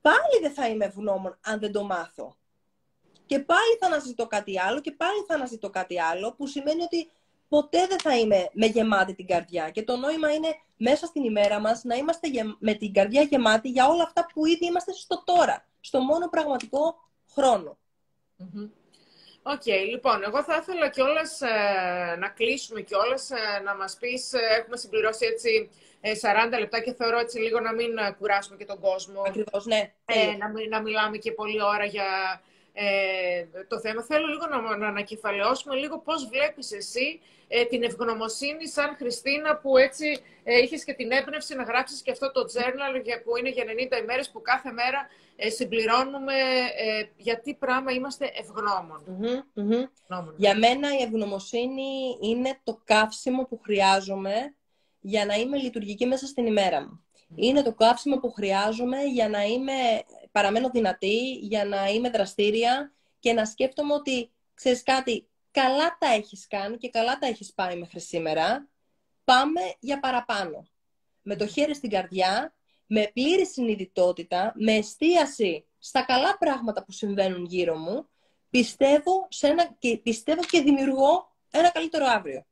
πάλι 0.00 0.38
δεν 0.40 0.52
θα 0.52 0.68
είμαι 0.68 0.84
ευγνώμων 0.84 1.38
αν 1.40 1.60
δεν 1.60 1.72
το 1.72 1.84
μάθω 1.84 2.34
και 3.30 3.38
πάλι 3.38 3.76
θα 3.80 3.86
αναζητώ 3.86 4.26
κάτι 4.26 4.60
άλλο 4.60 4.80
και 4.80 4.92
πάλι 4.92 5.24
θα 5.26 5.34
αναζητώ 5.34 5.70
κάτι 5.70 6.00
άλλο, 6.00 6.32
που 6.32 6.46
σημαίνει 6.46 6.82
ότι 6.82 7.10
ποτέ 7.50 7.86
δεν 7.86 7.98
θα 7.98 8.18
είμαι 8.18 8.48
με 8.52 8.66
γεμάτη 8.66 9.14
την 9.14 9.26
καρδιά. 9.26 9.70
Και 9.70 9.82
το 9.82 9.96
νόημα 9.96 10.32
είναι 10.32 10.48
μέσα 10.76 11.06
στην 11.06 11.24
ημέρα 11.24 11.60
μας 11.60 11.84
να 11.84 11.94
είμαστε 11.94 12.28
με 12.58 12.74
την 12.74 12.92
καρδιά 12.92 13.22
γεμάτη 13.22 13.68
για 13.68 13.88
όλα 13.88 14.02
αυτά 14.02 14.26
που 14.32 14.46
ήδη 14.46 14.66
είμαστε 14.66 14.92
στο 14.92 15.22
τώρα, 15.24 15.66
στο 15.80 16.00
μόνο 16.00 16.28
πραγματικό 16.28 17.10
χρόνο. 17.34 17.78
OK, 19.42 19.62
okay, 19.64 19.84
λοιπόν, 19.90 20.22
εγώ 20.22 20.42
θα 20.42 20.56
ήθελα 20.56 20.88
κιόλας 20.88 21.40
ε, 21.40 22.16
να 22.18 22.28
κλείσουμε 22.28 22.80
κιόλας, 22.80 23.30
ε, 23.30 23.60
να 23.64 23.76
μας 23.76 23.96
πεις, 24.00 24.32
ε, 24.32 24.38
έχουμε 24.58 24.76
συμπληρώσει 24.76 25.26
έτσι 25.26 25.70
40 26.54 26.58
λεπτά 26.58 26.80
και 26.80 26.94
θεωρώ 26.94 27.18
έτσι 27.18 27.38
λίγο 27.38 27.60
να 27.60 27.72
μην 27.72 27.90
κουράσουμε 28.18 28.56
και 28.56 28.64
τον 28.64 28.80
κόσμο. 28.80 29.22
Ακριβώς, 29.26 29.66
ναι. 29.66 29.92
να, 30.38 30.68
να 30.68 30.80
μιλάμε 30.80 31.16
και 31.16 31.32
πολλή 31.32 31.62
ώρα 31.62 31.84
για 31.84 32.40
ε, 32.72 33.64
το 33.68 33.80
θέμα. 33.80 34.02
Θέλω 34.02 34.26
λίγο 34.26 34.46
να, 34.46 34.76
να 34.76 34.86
ανακεφαλαιώσουμε 34.86 35.74
λίγο 35.74 35.98
πώς 35.98 36.28
βλέπεις 36.28 36.72
εσύ 36.72 37.20
ε, 37.48 37.64
την 37.64 37.82
ευγνωμοσύνη 37.82 38.68
σαν 38.68 38.96
Χριστίνα 38.96 39.56
που 39.56 39.76
έτσι 39.76 40.20
ε, 40.44 40.58
είχες 40.58 40.84
και 40.84 40.92
την 40.92 41.10
έμπνευση 41.10 41.54
να 41.54 41.62
γράψεις 41.62 42.02
και 42.02 42.10
αυτό 42.10 42.32
το 42.32 42.40
journal 42.40 43.02
για, 43.02 43.22
που 43.22 43.36
είναι 43.36 43.48
για 43.48 43.64
90 43.98 44.02
ημέρες 44.02 44.30
που 44.30 44.42
κάθε 44.42 44.72
μέρα 44.72 45.08
ε, 45.36 45.50
συμπληρώνουμε 45.50 46.34
ε, 46.76 47.08
γιατί 47.16 47.54
πράγμα 47.54 47.92
είμαστε 47.92 48.30
Για 50.36 50.58
μένα 50.58 50.98
η 50.98 51.02
ευγνωμοσύνη 51.02 52.18
είναι 52.20 52.60
το 52.64 52.80
καύσιμο 52.84 53.44
που 53.44 53.60
χρειάζομαι 53.62 54.54
για 55.00 55.26
να 55.26 55.34
είμαι 55.34 55.56
λειτουργική 55.56 56.06
μέσα 56.06 56.26
στην 56.26 56.46
ημέρα 56.46 56.80
μου. 56.80 57.04
Είναι 57.34 57.62
το 57.62 57.72
καύσιμο 57.72 58.18
που 58.18 58.32
χρειάζομαι 58.32 59.02
για 59.02 59.28
να 59.28 59.42
είμαι, 59.42 59.72
παραμένω 60.32 60.70
δυνατή, 60.70 61.32
για 61.32 61.64
να 61.64 61.86
είμαι 61.86 62.10
δραστήρια 62.10 62.92
και 63.18 63.32
να 63.32 63.44
σκέφτομαι 63.44 63.92
ότι, 63.92 64.30
ξέρεις 64.54 64.82
κάτι, 64.82 65.28
καλά 65.50 65.96
τα 65.98 66.12
έχεις 66.12 66.46
κάνει 66.48 66.76
και 66.76 66.90
καλά 66.90 67.18
τα 67.18 67.26
έχεις 67.26 67.52
πάει 67.52 67.76
μέχρι 67.76 68.00
σήμερα, 68.00 68.68
πάμε 69.24 69.60
για 69.78 70.00
παραπάνω. 70.00 70.66
Με 71.22 71.36
το 71.36 71.46
χέρι 71.46 71.74
στην 71.74 71.90
καρδιά, 71.90 72.54
με 72.86 73.10
πλήρη 73.14 73.46
συνειδητότητα, 73.46 74.52
με 74.56 74.72
εστίαση 74.72 75.64
στα 75.78 76.02
καλά 76.02 76.38
πράγματα 76.38 76.84
που 76.84 76.92
συμβαίνουν 76.92 77.44
γύρω 77.44 77.76
μου, 77.76 78.08
πιστεύω, 78.50 79.26
σε 79.30 79.46
ένα, 79.46 79.76
και, 79.78 79.96
πιστεύω 79.96 80.42
και 80.42 80.60
δημιουργώ 80.60 81.36
ένα 81.50 81.70
καλύτερο 81.70 82.04
αύριο. 82.06 82.44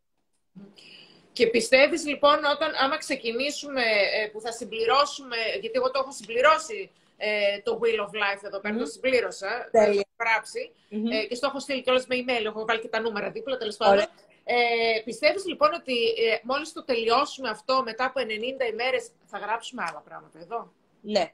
Και 1.32 1.46
πιστεύεις 1.46 2.06
λοιπόν 2.06 2.44
όταν 2.44 2.72
άμα 2.78 2.96
ξεκινήσουμε 2.96 3.82
ε, 3.82 4.26
που 4.26 4.40
θα 4.40 4.52
συμπληρώσουμε, 4.52 5.36
γιατί 5.60 5.72
εγώ 5.74 5.90
το 5.90 5.98
έχω 6.02 6.12
συμπληρώσει 6.12 6.90
ε, 7.20 7.58
το 7.62 7.80
Wheel 7.82 8.00
of 8.00 8.08
Life 8.08 8.42
εδώ 8.44 8.60
πέρα, 8.60 8.74
mm-hmm. 8.74 8.78
το 8.78 8.86
συμπλήρωσα, 8.86 9.68
το 9.72 9.78
έχω 9.78 10.00
γράψει 10.18 10.72
ε, 11.12 11.26
και 11.26 11.34
στο 11.34 11.46
έχω 11.46 11.60
στείλει 11.60 11.82
κιόλας 11.82 12.06
με 12.06 12.16
email, 12.16 12.44
έχω 12.44 12.64
βάλει 12.64 12.80
και 12.80 12.88
τα 12.88 13.00
νούμερα 13.00 13.30
δίπλα 13.30 13.56
τέλος 13.56 13.76
πάντων. 13.76 14.06
Ε, 14.44 15.00
πιστεύεις 15.04 15.46
λοιπόν 15.46 15.74
ότι 15.74 16.04
ε, 16.08 16.38
μόλις 16.42 16.72
το 16.72 16.84
τελειώσουμε 16.84 17.48
αυτό 17.48 17.82
μετά 17.84 18.04
από 18.04 18.20
90 18.20 18.70
ημέρες 18.72 19.10
θα 19.24 19.38
γράψουμε 19.38 19.84
άλλα 19.88 20.00
πράγματα 20.00 20.38
εδώ; 20.38 20.72
Ναι. 21.00 21.32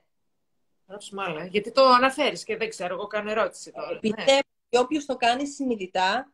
Γράψουμε 0.89 1.23
άλλα, 1.23 1.45
γιατί 1.45 1.73
το 1.73 1.85
αναφέρεις 1.85 2.45
και 2.45 2.57
δεν 2.57 2.69
ξέρω, 2.69 2.95
εγώ 2.95 3.07
κάνω 3.07 3.31
ερώτηση 3.31 3.73
τώρα. 3.73 3.93
Ναι. 3.93 3.99
Πιστεύω 3.99 4.31
ναι. 4.31 4.39
ότι 4.69 4.85
όποιος 4.85 5.07
το 5.07 5.17
κάνει 5.17 5.47
συνειδητά 5.47 6.33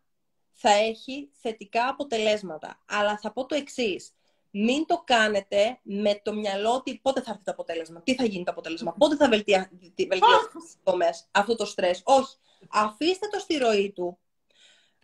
θα 0.53 0.71
έχει 0.71 1.31
θετικά 1.33 1.89
αποτελέσματα. 1.89 2.81
Αλλά 2.87 3.19
θα 3.19 3.33
πω 3.33 3.47
το 3.47 3.55
εξής. 3.55 4.13
Μην 4.51 4.87
το 4.87 5.03
κάνετε 5.07 5.79
με 5.83 6.21
το 6.23 6.35
μυαλό 6.35 6.75
ότι 6.75 6.99
πότε 7.03 7.23
θα 7.23 7.31
έρθει 7.31 7.45
το 7.45 7.51
αποτέλεσμα, 7.51 8.03
τι 8.03 8.15
θα 8.15 8.25
γίνει 8.25 8.45
το 8.45 8.51
αποτέλεσμα, 8.51 8.95
πότε 8.99 9.17
θα 9.17 9.29
βελτιώσει 9.29 9.69
αυτό 11.31 11.57
το 11.57 11.65
στρες. 11.65 12.03
Όχι. 12.05 12.37
Αφήστε 12.71 13.27
το 13.27 13.39
στη 13.39 13.57
ροή 13.57 13.93
του. 13.93 14.19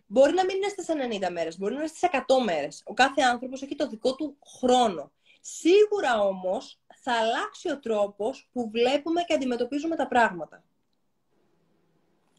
Μπορεί 0.07 0.33
να 0.33 0.45
μην 0.45 0.55
είναι 0.55 0.67
στις 0.67 0.85
90 1.27 1.31
μέρες, 1.31 1.57
μπορεί 1.57 1.73
να 1.73 1.79
είναι 1.79 1.87
στις 1.87 2.01
100 2.01 2.43
μέρες. 2.43 2.81
Ο 2.85 2.93
κάθε 2.93 3.21
άνθρωπος 3.21 3.61
έχει 3.61 3.75
το 3.75 3.87
δικό 3.87 4.15
του 4.15 4.37
χρόνο. 4.59 5.11
Σίγουρα 5.41 6.19
όμως 6.19 6.79
θα 7.01 7.13
αλλάξει 7.13 7.71
ο 7.71 7.79
τρόπος 7.79 8.49
που 8.51 8.69
βλέπουμε 8.69 9.21
και 9.21 9.33
αντιμετωπίζουμε 9.33 9.95
τα 9.95 10.07
πράγματα. 10.07 10.63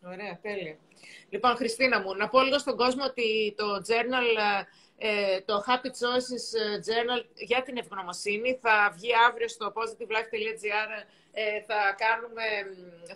Ωραία, 0.05 0.39
τέλεια. 0.43 0.79
Λοιπόν, 1.29 1.57
Χριστίνα 1.57 2.01
μου, 2.01 2.15
να 2.15 2.29
πω 2.29 2.41
λίγο 2.41 2.59
στον 2.59 2.77
κόσμο 2.77 3.05
ότι 3.05 3.55
το 3.57 3.65
journal, 3.89 4.65
ε, 4.99 5.41
το 5.41 5.65
Happy 5.67 5.91
Choices 6.01 6.45
ε, 6.61 6.79
Journal 6.87 7.25
για 7.35 7.63
την 7.63 7.77
ευγνωμοσύνη. 7.77 8.59
Θα 8.63 8.93
βγει 8.95 9.11
αύριο 9.29 9.49
στο 9.49 9.73
positivelife.gr 9.77 11.05
ε, 11.33 11.61
θα, 11.67 11.97
κάνουμε, 12.05 12.45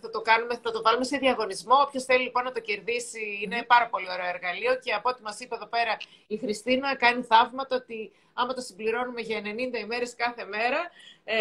θα 0.01 0.11
το 0.11 0.21
κάνουμε, 0.21 0.55
θα 0.63 0.71
το 0.71 0.83
βάλουμε 0.83 1.05
σε 1.05 1.17
διαγωνισμό. 1.17 1.75
Όποιος 1.87 2.05
θέλει 2.05 2.23
λοιπόν 2.23 2.45
να 2.45 2.53
το 2.53 2.61
κερδίσει 2.61 3.41
είναι 3.43 3.63
πάρα 3.67 3.89
πολύ 3.89 4.07
ωραίο 4.11 4.27
εργαλείο. 4.27 4.75
Και 4.79 4.93
από 4.93 5.09
ό,τι 5.09 5.23
μας 5.23 5.41
είπε 5.41 5.55
εδώ 5.55 5.67
πέρα 5.67 5.97
η 6.27 6.37
Χριστίνα 6.37 6.97
κάνει 6.97 7.23
θαύματα 7.23 7.77
ότι 7.77 8.13
άμα 8.33 8.55
το 8.55 8.61
συμπληρώνουμε 8.61 9.21
για 9.21 9.41
90 9.41 9.79
ημέρες 9.83 10.15
κάθε 10.15 10.45
μέρα, 10.45 10.91
ε, 11.25 11.39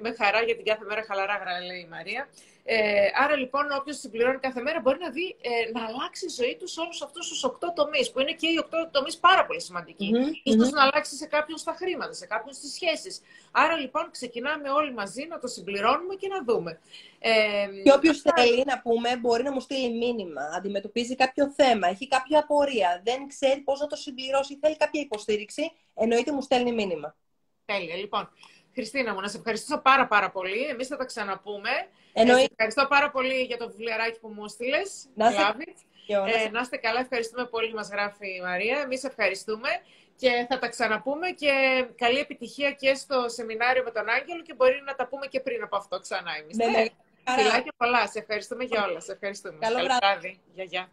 με 0.00 0.14
χαρά 0.18 0.42
γιατί 0.42 0.62
κάθε 0.62 0.84
μέρα 0.84 1.04
χαλαρά 1.04 1.36
γρά, 1.36 1.60
λέει 1.60 1.78
η 1.78 1.88
Μαρία, 1.90 2.28
ε, 2.70 3.10
άρα 3.22 3.36
λοιπόν, 3.36 3.64
όποιος 3.80 3.98
συμπληρώνει 3.98 4.38
κάθε 4.38 4.60
μέρα 4.60 4.80
μπορεί 4.80 4.98
να 4.98 5.10
δει 5.10 5.36
ε, 5.40 5.78
να 5.78 5.84
αλλάξει 5.86 6.24
η 6.24 6.28
ζωή 6.28 6.56
τους 6.58 6.72
σε 6.72 6.80
όλους 6.80 7.02
αυτούς 7.02 7.28
του 7.28 7.50
οκτώ 7.50 7.72
τομείς, 7.76 8.10
που 8.10 8.20
είναι 8.20 8.32
και 8.32 8.46
οι 8.46 8.58
οκτώ 8.58 8.88
τομείς 8.92 9.16
πάρα 9.16 9.46
πολύ 9.46 9.60
σημαντικοί. 9.60 10.10
Mm-hmm. 10.14 10.70
να 10.72 10.82
αλλάξει 10.82 11.16
σε 11.16 11.26
κάποιον 11.26 11.58
στα 11.58 11.72
χρήματα, 11.72 12.12
σε 12.12 12.26
κάποιον 12.26 12.54
στις 12.54 12.72
σχέσεις. 12.72 13.20
Άρα 13.50 13.76
λοιπόν, 13.76 14.10
ξεκινάμε 14.10 14.70
όλοι 14.70 14.92
μαζί 14.92 15.26
να 15.28 15.38
το 15.38 15.46
συμπληρώνουμε 15.46 16.14
και 16.14 16.28
να 16.28 16.44
δούμε. 16.44 16.78
Ε, 17.18 17.32
και 17.84 17.92
όποιος 17.92 18.20
θέλει 18.20 18.64
να 18.66 18.80
πούμε, 18.80 19.16
μπορεί 19.16 19.42
να 19.42 19.52
μου 19.52 19.60
στείλει 19.60 19.96
μήνυμα. 19.96 20.42
Αντιμετωπίζει 20.56 21.14
κάποιο 21.14 21.50
θέμα, 21.50 21.88
έχει 21.88 22.08
κάποια 22.08 22.38
απορία, 22.38 23.00
δεν 23.04 23.28
ξέρει 23.28 23.60
πώς 23.60 23.80
να 23.80 23.86
το 23.86 23.96
συμπληρώσει, 23.96 24.58
θέλει 24.60 24.76
κάποια 24.76 25.00
υποστήριξη, 25.00 25.72
εννοείται 25.94 26.32
μου 26.32 26.42
στέλνει 26.42 26.72
μήνυμα. 26.72 27.16
Τέλεια. 27.64 27.96
Λοιπόν, 27.96 28.30
Χριστίνα 28.78 29.14
μου, 29.14 29.20
να 29.20 29.28
σε 29.28 29.36
ευχαριστήσω 29.36 29.78
πάρα 29.78 30.06
πάρα 30.06 30.30
πολύ. 30.30 30.62
Εμείς 30.72 30.86
θα 30.86 30.96
τα 30.96 31.04
ξαναπούμε. 31.04 31.70
Εννοεί... 32.12 32.42
Ε, 32.42 32.46
ευχαριστώ 32.50 32.86
πάρα 32.86 33.10
πολύ 33.10 33.42
για 33.42 33.56
το 33.56 33.68
βιβλιαράκι 33.68 34.18
που 34.20 34.28
μου 34.28 34.48
στείλε. 34.48 34.80
Να, 35.14 35.28
είστε... 35.28 35.42
ε, 36.44 36.50
να 36.50 36.60
είστε 36.60 36.76
καλά. 36.76 37.00
Ευχαριστούμε 37.00 37.44
πολύ, 37.46 37.74
μας 37.74 37.88
γράφει 37.88 38.28
η 38.34 38.40
Μαρία. 38.40 38.78
Εμείς 38.80 39.04
ευχαριστούμε 39.04 39.68
και 40.16 40.46
θα 40.48 40.58
τα 40.58 40.68
ξαναπούμε 40.68 41.30
και 41.30 41.52
καλή 41.96 42.18
επιτυχία 42.18 42.70
και 42.72 42.94
στο 42.94 43.28
σεμινάριο 43.28 43.82
με 43.82 43.90
τον 43.90 44.08
Άγγελο 44.08 44.42
και 44.42 44.54
μπορεί 44.54 44.82
να 44.84 44.94
τα 44.94 45.06
πούμε 45.06 45.26
και 45.26 45.40
πριν 45.40 45.62
από 45.62 45.76
αυτό 45.76 46.00
ξανά 46.00 46.30
εμείς. 46.40 46.56
Ναι, 46.56 46.66
ναι. 46.66 46.84
Φιλάκια 47.36 47.72
πολλά. 47.76 48.06
Σε 48.06 48.18
ευχαριστούμε 48.18 48.64
για 48.64 48.84
όλα. 48.84 49.00
Σε 49.00 49.12
ευχαριστούμε. 49.12 49.58
Καλό, 49.60 49.78
βράδυ. 49.98 50.40
Γεια, 50.54 50.64
γεια. 50.64 50.88